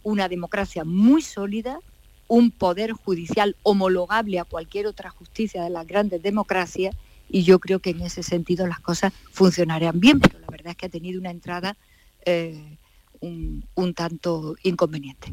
una 0.04 0.28
democracia 0.28 0.84
muy 0.84 1.22
sólida, 1.22 1.80
un 2.28 2.52
poder 2.52 2.92
judicial 2.92 3.56
homologable 3.64 4.38
a 4.40 4.44
cualquier 4.44 4.88
otra 4.88 5.12
justicia 5.12 5.64
de 5.64 5.70
las 5.70 5.88
grandes 5.88 6.22
democracias 6.22 6.94
y 7.30 7.44
yo 7.44 7.60
creo 7.60 7.80
que 7.80 7.92
en 7.92 8.02
ese 8.02 8.22
sentido 8.22 8.68
las 8.68 8.82
cosas 8.82 9.14
funcionarían 9.32 9.98
bien, 10.02 10.20
pero 10.20 10.40
la 10.40 10.48
verdad 10.48 10.72
es 10.72 10.76
que 10.76 10.88
ha 10.88 10.90
tenido 10.90 11.22
una 11.22 11.32
entrada 11.32 11.78
eh, 12.26 12.78
un, 13.22 13.66
un 13.76 13.94
tanto 13.94 14.56
inconveniente. 14.64 15.32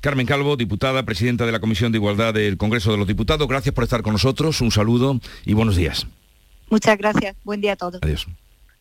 Carmen 0.00 0.26
Calvo, 0.26 0.56
diputada, 0.56 1.04
presidenta 1.04 1.46
de 1.46 1.52
la 1.52 1.60
Comisión 1.60 1.92
de 1.92 1.98
Igualdad 1.98 2.34
del 2.34 2.56
Congreso 2.56 2.92
de 2.92 2.98
los 2.98 3.06
Diputados, 3.06 3.46
gracias 3.48 3.74
por 3.74 3.84
estar 3.84 4.02
con 4.02 4.12
nosotros, 4.12 4.60
un 4.60 4.70
saludo 4.70 5.20
y 5.44 5.54
buenos 5.54 5.76
días. 5.76 6.06
Muchas 6.70 6.98
gracias, 6.98 7.36
buen 7.44 7.60
día 7.60 7.72
a 7.72 7.76
todos. 7.76 8.00
Adiós. 8.02 8.26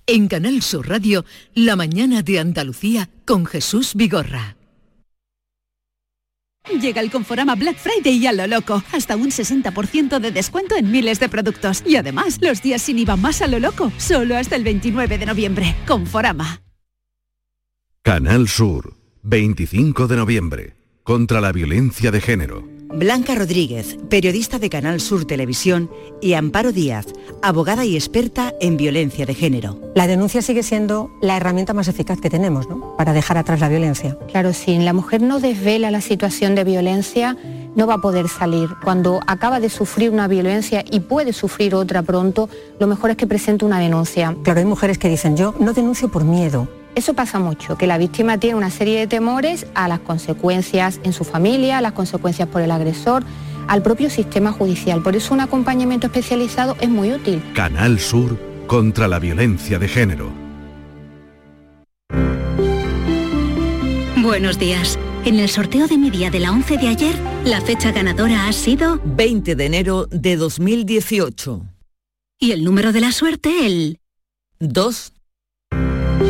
En 0.06 0.28
Canal 0.28 0.62
Sur 0.62 0.88
Radio, 0.88 1.26
La 1.54 1.76
mañana 1.76 2.22
de 2.22 2.40
Andalucía 2.40 3.10
con 3.26 3.46
Jesús 3.46 3.94
Vigorra. 3.94 4.56
Llega 6.82 7.02
el 7.02 7.10
Conforama 7.10 7.56
Black 7.56 7.78
Friday 7.78 8.18
y 8.18 8.28
a 8.28 8.34
lo 8.34 8.46
loco. 8.46 8.84
Hasta 8.92 9.16
un 9.16 9.30
60% 9.30 10.20
de 10.20 10.32
descuento 10.32 10.76
en 10.76 10.92
miles 10.92 11.20
de 11.20 11.30
productos. 11.30 11.84
Y 11.86 11.96
además, 11.96 12.40
los 12.42 12.62
días 12.62 12.82
sin 12.82 13.00
IVA 13.00 13.16
más 13.16 13.42
a 13.42 13.48
lo 13.48 13.60
loco. 13.60 13.92
Solo 13.98 14.36
hasta 14.36 14.56
el 14.56 14.64
29 14.64 15.18
de 15.18 15.26
noviembre. 15.26 15.76
Conforama. 15.88 16.67
Canal 18.08 18.48
Sur, 18.48 18.94
25 19.24 20.08
de 20.08 20.16
noviembre. 20.16 20.76
Contra 21.04 21.42
la 21.42 21.52
violencia 21.52 22.10
de 22.10 22.22
género. 22.22 22.66
Blanca 22.88 23.36
Rodríguez, 23.36 23.98
periodista 24.10 24.60
de 24.60 24.70
Canal 24.70 25.02
Sur 25.02 25.26
Televisión, 25.26 25.92
y 26.22 26.32
Amparo 26.36 26.72
Díaz, 26.72 27.08
abogada 27.42 27.84
y 27.84 27.96
experta 27.96 28.54
en 28.62 28.78
violencia 28.78 29.26
de 29.26 29.34
género. 29.34 29.82
La 29.94 30.08
denuncia 30.08 30.42
sigue 30.42 30.64
siendo 30.64 31.12
la 31.22 31.36
herramienta 31.36 31.74
más 31.74 31.90
eficaz 31.90 32.22
que 32.22 32.30
tenemos 32.30 32.70
¿no? 32.70 32.96
para 32.96 33.12
dejar 33.12 33.38
atrás 33.38 33.60
la 33.60 33.68
violencia. 33.68 34.18
Claro, 34.32 34.54
si 34.54 34.78
la 34.78 34.94
mujer 34.94 35.22
no 35.22 35.42
desvela 35.42 35.92
la 35.92 36.00
situación 36.00 36.56
de 36.56 36.64
violencia, 36.64 37.36
no 37.76 37.88
va 37.88 37.96
a 37.96 38.02
poder 38.02 38.30
salir. 38.30 38.70
Cuando 38.86 39.20
acaba 39.28 39.60
de 39.60 39.70
sufrir 39.70 40.12
una 40.12 40.30
violencia 40.30 40.86
y 40.90 41.02
puede 41.02 41.34
sufrir 41.34 41.76
otra 41.76 42.04
pronto, 42.04 42.48
lo 42.80 42.88
mejor 42.88 43.10
es 43.10 43.18
que 43.18 43.28
presente 43.28 43.66
una 43.66 43.80
denuncia. 43.80 44.34
Claro, 44.44 44.62
hay 44.62 44.66
mujeres 44.66 44.98
que 44.98 45.10
dicen, 45.10 45.36
yo 45.36 45.54
no 45.60 45.74
denuncio 45.74 46.08
por 46.08 46.24
miedo, 46.24 46.70
eso 46.98 47.14
pasa 47.14 47.38
mucho, 47.38 47.78
que 47.78 47.86
la 47.86 48.00
víctima 48.00 48.40
tiene 48.40 48.56
una 48.56 48.72
serie 48.72 48.98
de 48.98 49.06
temores 49.06 49.68
a 49.76 49.88
las 49.88 50.00
consecuencias 50.00 51.00
en 51.04 51.14
su 51.14 51.24
familia, 51.24 51.78
a 51.78 51.82
las 51.82 51.92
consecuencias 51.92 52.48
por 52.48 52.64
el 52.64 52.72
agresor, 52.72 53.24
al 53.68 53.84
propio 53.84 54.10
sistema 54.10 54.52
judicial. 54.52 55.04
Por 55.04 55.16
eso 55.16 55.36
un 55.36 55.42
acompañamiento 55.42 56.08
especializado 56.08 56.76
es 56.82 56.90
muy 56.90 57.14
útil. 57.14 57.44
Canal 57.54 58.00
Sur 58.00 58.40
contra 58.66 59.08
la 59.08 59.20
violencia 59.20 59.78
de 59.78 59.88
género. 59.88 60.32
Buenos 64.24 64.58
días. 64.58 64.98
En 65.24 65.38
el 65.40 65.50
sorteo 65.50 65.88
de 65.88 66.00
mi 66.00 66.10
día 66.10 66.32
de 66.32 66.40
la 66.40 66.52
11 66.52 66.78
de 66.78 66.88
ayer, 66.88 67.16
la 67.46 67.62
fecha 67.62 67.92
ganadora 67.92 68.48
ha 68.48 68.54
sido 68.54 69.00
20 69.06 69.56
de 69.56 69.66
enero 69.66 70.08
de 70.10 70.36
2018. 70.36 71.62
Y 72.40 72.54
el 72.54 72.64
número 72.64 72.92
de 72.92 73.02
la 73.02 73.12
suerte, 73.12 73.68
el 73.68 74.00
2. 74.60 75.14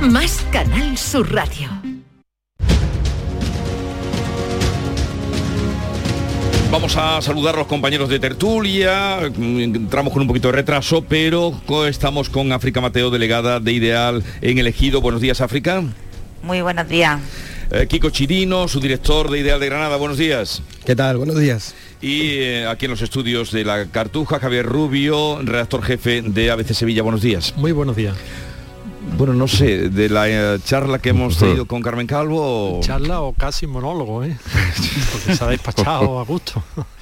más 0.00 0.44
Canal 0.50 0.96
Sur 0.96 1.32
Radio. 1.32 1.68
Vamos 6.70 6.96
a 6.96 7.20
saludar 7.20 7.54
a 7.54 7.58
los 7.58 7.66
compañeros 7.66 8.08
de 8.08 8.18
tertulia. 8.18 9.20
Entramos 9.20 10.12
con 10.12 10.22
un 10.22 10.28
poquito 10.28 10.48
de 10.48 10.52
retraso, 10.52 11.04
pero 11.06 11.60
estamos 11.86 12.30
con 12.30 12.50
África 12.50 12.80
Mateo, 12.80 13.10
delegada 13.10 13.60
de 13.60 13.72
Ideal 13.72 14.24
en 14.40 14.58
el 14.58 14.66
Ejido. 14.66 15.02
Buenos 15.02 15.20
días, 15.20 15.42
África. 15.42 15.82
Muy 16.42 16.62
buenos 16.62 16.88
días. 16.88 17.20
Eh, 17.70 17.86
Kiko 17.86 18.10
Chirino, 18.10 18.68
su 18.68 18.80
director 18.80 19.30
de 19.30 19.40
Ideal 19.40 19.60
de 19.60 19.66
Granada. 19.66 19.96
Buenos 19.96 20.16
días. 20.16 20.62
¿Qué 20.84 20.96
tal? 20.96 21.18
Buenos 21.18 21.38
días. 21.38 21.74
Y 22.00 22.38
eh, 22.38 22.66
aquí 22.66 22.86
en 22.86 22.90
los 22.90 23.02
estudios 23.02 23.52
de 23.52 23.64
la 23.64 23.86
Cartuja, 23.86 24.40
Javier 24.40 24.64
Rubio, 24.66 25.40
redactor 25.42 25.82
jefe 25.82 26.22
de 26.22 26.50
ABC 26.50 26.72
Sevilla. 26.72 27.02
Buenos 27.02 27.22
días. 27.22 27.54
Muy 27.56 27.72
buenos 27.72 27.96
días. 27.96 28.16
Bueno, 29.16 29.34
no 29.34 29.46
sé, 29.46 29.90
de 29.90 30.08
la 30.08 30.28
eh, 30.28 30.58
charla 30.64 30.98
que 30.98 31.10
hemos 31.10 31.38
tenido 31.38 31.66
con 31.66 31.82
Carmen 31.82 32.06
Calvo. 32.06 32.80
Charla 32.82 33.20
o 33.20 33.32
casi 33.32 33.66
monólogo, 33.66 34.24
¿eh? 34.24 34.36
Porque 35.12 35.36
se 35.36 35.44
ha 35.44 35.48
despachado 35.48 36.18
a 36.18 36.24
gusto. 36.24 36.62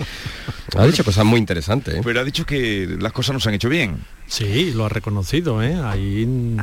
Ha 0.77 0.87
dicho 0.87 1.03
cosas 1.03 1.25
muy 1.25 1.41
interesantes. 1.41 1.97
¿eh? 1.97 2.01
Pero 2.05 2.21
ha 2.21 2.25
dicho 2.25 2.47
que 2.47 2.97
las 3.01 3.13
cosas 3.13 3.33
no 3.33 3.41
se 3.41 3.49
han 3.49 3.57
hecho 3.57 3.69
bien. 3.69 4.05
Sí, 4.29 4.71
lo 4.73 4.85
ha 4.85 4.89
reconocido, 4.89 5.61
¿eh? 5.65 5.75
Ahí, 5.75 6.57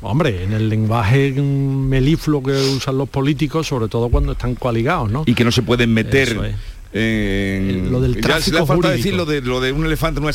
hombre, 0.00 0.44
en 0.44 0.52
el 0.52 0.68
lenguaje 0.68 1.32
melifluo 1.32 2.40
que 2.40 2.52
usan 2.52 2.98
los 2.98 3.08
políticos, 3.08 3.66
sobre 3.66 3.88
todo 3.88 4.10
cuando 4.10 4.32
están 4.32 4.54
coaligados, 4.54 5.10
¿no? 5.10 5.24
Y 5.26 5.34
que 5.34 5.44
no 5.44 5.50
se 5.50 5.62
pueden 5.62 5.92
meter 5.92 6.28
Eso 6.28 6.44
es. 6.44 6.54
En... 6.92 7.90
Lo 7.90 8.00
del 8.00 8.16
Ya 8.16 8.20
tráfico 8.20 8.56
le 8.58 8.62
ha 8.62 8.66
faltado 8.66 8.92
jurídico. 8.92 8.96
decir 8.96 9.14
lo 9.14 9.24
de, 9.24 9.40
lo 9.40 9.60
de 9.60 9.72
un 9.72 9.86
elefante 9.86 10.20
en 10.20 10.24
una 10.24 10.32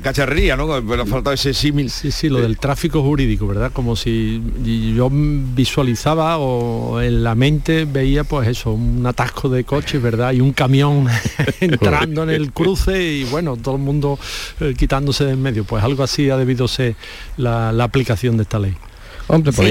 cacharrería, 0.00 0.56
¿no? 0.56 0.66
Pero 0.86 1.02
ha 1.02 1.06
faltado 1.06 1.34
ese 1.34 1.52
símil. 1.54 1.90
Sí, 1.90 2.10
sí, 2.10 2.28
lo 2.28 2.40
del 2.40 2.58
tráfico 2.58 3.02
jurídico, 3.02 3.46
¿verdad? 3.46 3.72
Como 3.72 3.94
si 3.96 4.42
yo 4.96 5.08
visualizaba 5.12 6.38
o 6.38 7.00
en 7.00 7.22
la 7.22 7.34
mente 7.34 7.84
veía 7.84 8.24
pues 8.24 8.48
eso, 8.48 8.72
un 8.72 9.06
atasco 9.06 9.48
de 9.48 9.64
coches, 9.64 10.00
¿verdad? 10.00 10.32
Y 10.32 10.40
un 10.40 10.52
camión 10.52 11.06
entrando 11.60 12.22
en 12.22 12.30
el 12.30 12.52
cruce 12.52 13.02
y 13.02 13.24
bueno, 13.24 13.56
todo 13.56 13.76
el 13.76 13.82
mundo 13.82 14.18
eh, 14.60 14.74
quitándose 14.76 15.24
de 15.24 15.32
en 15.32 15.42
medio. 15.42 15.64
Pues 15.64 15.84
algo 15.84 16.02
así 16.02 16.30
ha 16.30 16.36
debido 16.36 16.68
ser 16.68 16.96
la, 17.36 17.72
la 17.72 17.84
aplicación 17.84 18.36
de 18.36 18.42
esta 18.44 18.58
ley. 18.58 18.74
Hombre, 19.26 19.52
Sí, 19.52 19.70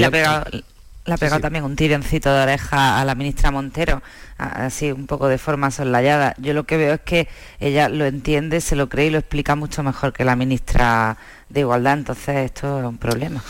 le 1.08 1.14
ha 1.14 1.16
pegado, 1.16 1.40
también 1.40 1.64
un 1.64 1.74
tironcito 1.74 2.32
de 2.32 2.42
oreja 2.42 3.00
a 3.00 3.04
la 3.04 3.14
ministra 3.14 3.50
Montero, 3.50 4.02
así 4.36 4.92
un 4.92 5.06
poco 5.06 5.26
de 5.28 5.38
forma 5.38 5.70
soslayada. 5.70 6.34
Yo 6.38 6.52
lo 6.52 6.64
que 6.64 6.76
veo 6.76 6.94
es 6.94 7.00
que 7.00 7.28
ella 7.60 7.88
lo 7.88 8.04
entiende, 8.04 8.60
se 8.60 8.76
lo 8.76 8.88
cree 8.88 9.06
y 9.06 9.10
lo 9.10 9.18
explica 9.18 9.56
mucho 9.56 9.82
mejor 9.82 10.12
que 10.12 10.24
la 10.24 10.36
ministra 10.36 11.16
de 11.48 11.60
Igualdad, 11.60 11.94
entonces 11.94 12.36
esto 12.36 12.80
es 12.80 12.84
un 12.84 12.98
problema. 12.98 13.42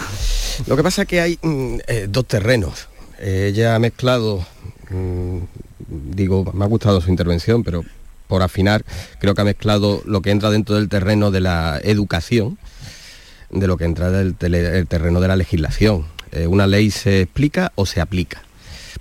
Lo 0.66 0.76
que 0.76 0.82
pasa 0.82 1.02
es 1.02 1.08
que 1.08 1.20
hay 1.20 1.38
mm, 1.42 1.78
eh, 1.86 2.06
dos 2.08 2.26
terrenos. 2.26 2.88
Eh, 3.18 3.48
ella 3.52 3.74
ha 3.74 3.78
mezclado, 3.78 4.46
mm, 4.90 5.38
digo, 5.88 6.50
me 6.54 6.64
ha 6.64 6.68
gustado 6.68 7.00
su 7.00 7.10
intervención, 7.10 7.64
pero 7.64 7.84
por 8.28 8.42
afinar, 8.42 8.84
creo 9.18 9.34
que 9.34 9.40
ha 9.40 9.44
mezclado 9.44 10.02
lo 10.04 10.22
que 10.22 10.30
entra 10.30 10.50
dentro 10.50 10.76
del 10.76 10.88
terreno 10.88 11.30
de 11.30 11.40
la 11.40 11.80
educación, 11.82 12.58
de 13.50 13.66
lo 13.66 13.76
que 13.76 13.84
entra 13.84 14.10
del 14.10 14.36
el 14.40 14.86
terreno 14.86 15.20
de 15.20 15.28
la 15.28 15.36
legislación. 15.36 16.04
Eh, 16.38 16.46
una 16.46 16.66
ley 16.66 16.90
se 16.90 17.22
explica 17.22 17.72
o 17.74 17.84
se 17.84 18.00
aplica. 18.00 18.42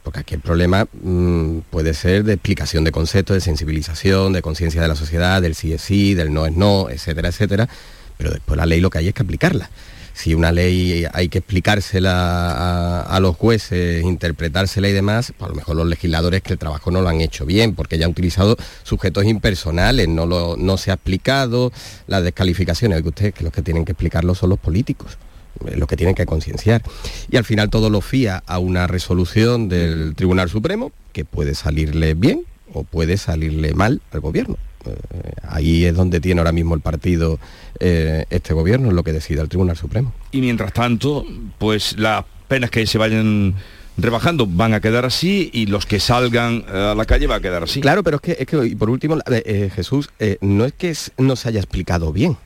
Porque 0.04 0.22
aquí 0.22 0.36
el 0.36 0.42
problema 0.42 0.88
mm, 1.04 1.60
puede 1.70 1.94
ser 1.94 2.24
de 2.24 2.34
explicación 2.34 2.84
de 2.84 2.92
conceptos, 2.92 3.36
de 3.36 3.42
sensibilización, 3.42 4.34
de 4.34 4.42
conciencia 4.42 4.82
de 4.82 4.88
la 4.88 4.96
sociedad, 4.96 5.42
del 5.42 5.54
sí 5.54 5.74
es 5.74 5.82
sí, 5.82 6.14
del 6.14 6.34
no 6.34 6.46
es 6.46 6.56
no, 6.56 6.90
etcétera, 6.90 7.30
etcétera. 7.30 7.70
Pero 8.18 8.32
después 8.32 8.58
la 8.58 8.66
ley 8.66 8.80
lo 8.80 8.90
que 8.90 9.00
hay 9.00 9.08
es 9.10 9.14
que 9.14 9.22
aplicarla. 9.22 9.70
Si 10.14 10.34
una 10.34 10.52
ley 10.52 11.06
hay 11.14 11.30
que 11.30 11.38
explicársela 11.40 13.02
a, 13.04 13.20
los 13.20 13.36
jueces, 13.36 14.04
interpretársela 14.04 14.90
y 14.90 14.92
demás, 14.94 15.32
pues 15.38 15.48
a 15.48 15.50
lo 15.50 15.56
mejor 15.56 15.76
los 15.76 15.86
legisladores 15.86 16.42
que 16.42 16.54
el 16.54 16.60
trabajo 16.60 16.90
no 16.90 17.02
lo 17.02 17.10
han 17.10 17.22
hecho 17.22 17.46
bien, 17.46 17.76
porque 17.76 18.00
ya 18.00 18.06
han 18.06 18.12
utilizado 18.12 18.58
sujetos 18.82 19.26
impersonales, 19.26 20.08
no, 20.08 20.26
lo, 20.26 20.58
no 20.58 20.78
se 20.78 20.90
ha 20.90 20.96
explicado 20.96 21.72
las 22.08 22.24
descalificaciones, 22.24 23.04
que 23.04 23.10
ustedes 23.10 23.34
que 23.36 23.44
los 23.44 23.54
que 23.54 23.62
tienen 23.62 23.86
que 23.86 23.92
explicarlo 23.92 24.34
son 24.34 24.50
los 24.50 24.58
políticos 24.58 25.20
eh, 25.66 25.78
los 25.78 25.88
que 25.88 25.98
tienen 25.98 26.16
que 26.16 26.26
concienciar. 26.26 26.82
Y 27.30 27.38
al 27.38 27.46
final 27.46 27.70
todo 27.70 27.90
lo 27.90 28.02
fía 28.02 28.44
a 28.46 28.60
una 28.60 28.88
resolución 28.88 29.70
del 29.70 30.16
Tribunal 30.16 30.50
Supremo 30.50 30.92
que 31.14 31.26
puede 31.26 31.56
salirle 31.56 32.14
bien 32.14 32.46
o 32.74 32.84
puede 32.84 33.18
salirle 33.18 33.74
mal 33.74 34.02
al 34.12 34.20
gobierno. 34.20 34.58
Eh, 34.86 35.32
ahí 35.44 35.86
es 35.86 35.96
donde 35.96 36.20
tiene 36.20 36.42
ahora 36.42 36.52
mismo 36.52 36.76
el 36.76 36.82
partido 36.82 37.40
eh, 37.80 38.26
este 38.30 38.54
gobierno, 38.54 38.90
es 38.90 38.94
lo 38.94 39.04
que 39.04 39.14
decida 39.14 39.42
el 39.42 39.50
Tribunal 39.50 39.78
Supremo. 39.78 40.14
Y 40.32 40.42
mientras 40.42 40.74
tanto, 40.74 41.26
pues 41.58 41.98
las 41.98 42.24
penas 42.48 42.70
que 42.70 42.86
se 42.86 42.98
vayan 42.98 43.56
rebajando 43.98 44.46
van 44.46 44.74
a 44.74 44.80
quedar 44.80 45.06
así 45.06 45.50
y 45.54 45.66
los 45.66 45.86
que 45.86 46.00
salgan 46.00 46.64
a 46.72 46.94
la 46.96 47.06
calle 47.06 47.28
va 47.28 47.36
a 47.36 47.40
quedar 47.40 47.64
así. 47.64 47.82
Claro, 47.82 48.04
pero 48.04 48.18
es 48.18 48.22
que, 48.22 48.38
es 48.40 48.46
que 48.46 48.68
y 48.68 48.76
por 48.76 48.90
último, 48.90 49.18
eh, 49.30 49.72
Jesús, 49.74 50.10
no 50.42 50.66
es 50.66 50.74
que 50.74 50.96
no 51.18 51.36
se 51.36 51.50
haya 51.50 51.60
explicado 51.60 52.14
bien, 52.14 52.38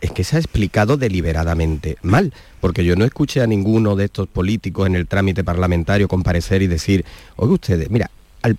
es 0.00 0.10
que 0.12 0.24
se 0.24 0.36
ha 0.36 0.38
explicado 0.38 0.96
deliberadamente 0.96 1.96
mal, 2.02 2.32
porque 2.60 2.84
yo 2.84 2.96
no 2.96 3.04
escuché 3.04 3.42
a 3.42 3.46
ninguno 3.46 3.96
de 3.96 4.06
estos 4.06 4.28
políticos 4.28 4.86
en 4.86 4.94
el 4.94 5.06
trámite 5.06 5.44
parlamentario 5.44 6.08
comparecer 6.08 6.62
y 6.62 6.66
decir, 6.66 7.04
oye 7.36 7.52
ustedes, 7.52 7.90
mira, 7.90 8.10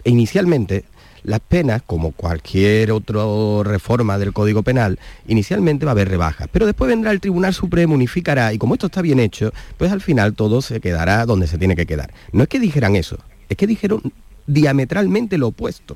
inicialmente 0.03 0.85
las 1.23 1.39
penas, 1.39 1.83
como 1.85 2.11
cualquier 2.11 2.91
otra 2.91 3.23
reforma 3.63 4.17
del 4.17 4.33
Código 4.33 4.63
Penal, 4.63 4.97
inicialmente 5.27 5.85
va 5.85 5.91
a 5.91 5.93
haber 5.93 6.09
rebajas, 6.09 6.47
pero 6.51 6.65
después 6.65 6.89
vendrá 6.89 7.11
el 7.11 7.19
Tribunal 7.19 7.53
Supremo, 7.53 7.93
unificará, 7.93 8.53
y 8.53 8.57
como 8.57 8.73
esto 8.73 8.87
está 8.87 9.01
bien 9.01 9.19
hecho, 9.19 9.51
pues 9.77 9.91
al 9.91 10.01
final 10.01 10.33
todo 10.33 10.61
se 10.61 10.79
quedará 10.79 11.25
donde 11.25 11.47
se 11.47 11.57
tiene 11.57 11.75
que 11.75 11.85
quedar. 11.85 12.11
No 12.31 12.43
es 12.43 12.49
que 12.49 12.59
dijeran 12.59 12.95
eso, 12.95 13.17
es 13.49 13.57
que 13.57 13.67
dijeron 13.67 14.01
diametralmente 14.47 15.37
lo 15.37 15.49
opuesto. 15.49 15.95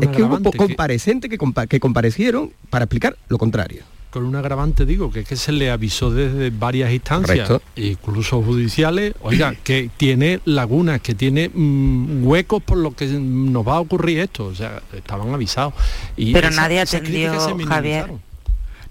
es 0.00 0.08
que 0.08 0.22
hubo 0.22 0.52
comparecientes 0.52 1.28
que, 1.28 1.38
que 1.68 1.80
comparecieron 1.80 2.52
para 2.70 2.84
explicar 2.84 3.16
lo 3.28 3.38
contrario 3.38 3.82
con 4.12 4.24
un 4.24 4.36
agravante 4.36 4.86
digo 4.86 5.10
que, 5.10 5.24
que 5.24 5.36
se 5.36 5.50
le 5.50 5.70
avisó 5.70 6.10
desde 6.10 6.50
varias 6.50 6.92
instancias 6.92 7.50
incluso 7.76 8.42
judiciales 8.42 9.14
oiga 9.22 9.54
que 9.64 9.90
tiene 9.96 10.40
lagunas 10.44 11.00
que 11.00 11.14
tiene 11.14 11.50
mm, 11.52 12.24
huecos 12.24 12.62
por 12.62 12.78
lo 12.78 12.92
que 12.92 13.06
nos 13.06 13.66
va 13.66 13.76
a 13.76 13.80
ocurrir 13.80 14.20
esto 14.20 14.44
o 14.44 14.54
sea 14.54 14.82
estaban 14.94 15.32
avisados. 15.32 15.74
Y 16.16 16.32
pero 16.32 16.50
nadie 16.50 16.80
atendió 16.80 17.32
Javier 17.66 18.10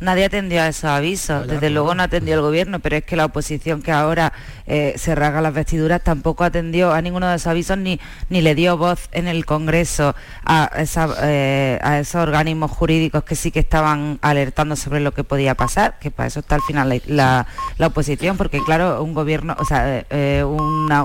nadie 0.02 0.26
atendió 0.26 0.62
a 0.62 0.68
esos 0.68 0.86
avisos, 0.86 1.47
desde 1.47 1.70
luego 1.70 1.95
no 1.95 2.04
atendió 2.04 2.36
el 2.36 2.41
gobierno, 2.41 2.80
pero 2.80 2.97
es 2.97 3.04
que 3.04 3.16
la 3.16 3.26
oposición 3.26 3.82
que 3.82 3.91
ahora 3.91 4.34
eh, 4.66 4.95
se 4.97 5.16
rasga 5.16 5.41
las 5.41 5.54
vestiduras 5.54 6.02
tampoco 6.04 6.43
atendió 6.43 6.91
a 6.91 7.02
ninguno 7.02 7.28
de 7.30 7.36
esos 7.36 7.47
avisos 7.47 7.78
ni, 7.78 7.99
ni 8.30 8.41
le 8.41 8.56
dio 8.56 8.78
voz 8.78 9.10
en 9.12 9.28
el 9.28 9.45
Congreso 9.45 10.16
a, 10.43 10.70
eh, 11.24 11.80
a 11.82 11.99
esos 11.99 12.16
organismos 12.16 12.72
jurídicos 12.72 13.24
que 13.24 13.36
sí 13.36 13.52
que 13.52 13.60
estaban 13.60 14.18
alertando 14.22 14.76
sobre 14.76 14.99
lo 14.99 15.14
que 15.14 15.24
podía 15.24 15.56
pasar, 15.56 15.99
que 15.99 16.12
para 16.12 16.28
eso 16.28 16.39
está 16.39 16.56
al 16.56 16.62
final 16.62 17.02
la, 17.06 17.47
la, 17.78 17.88
oposición, 17.88 18.38
porque 18.38 18.60
claro, 18.64 19.04
un 19.04 19.14
gobierno, 19.14 19.56
o 19.60 19.66
sea, 19.66 20.04
eh, 20.10 20.43
una, 20.43 21.04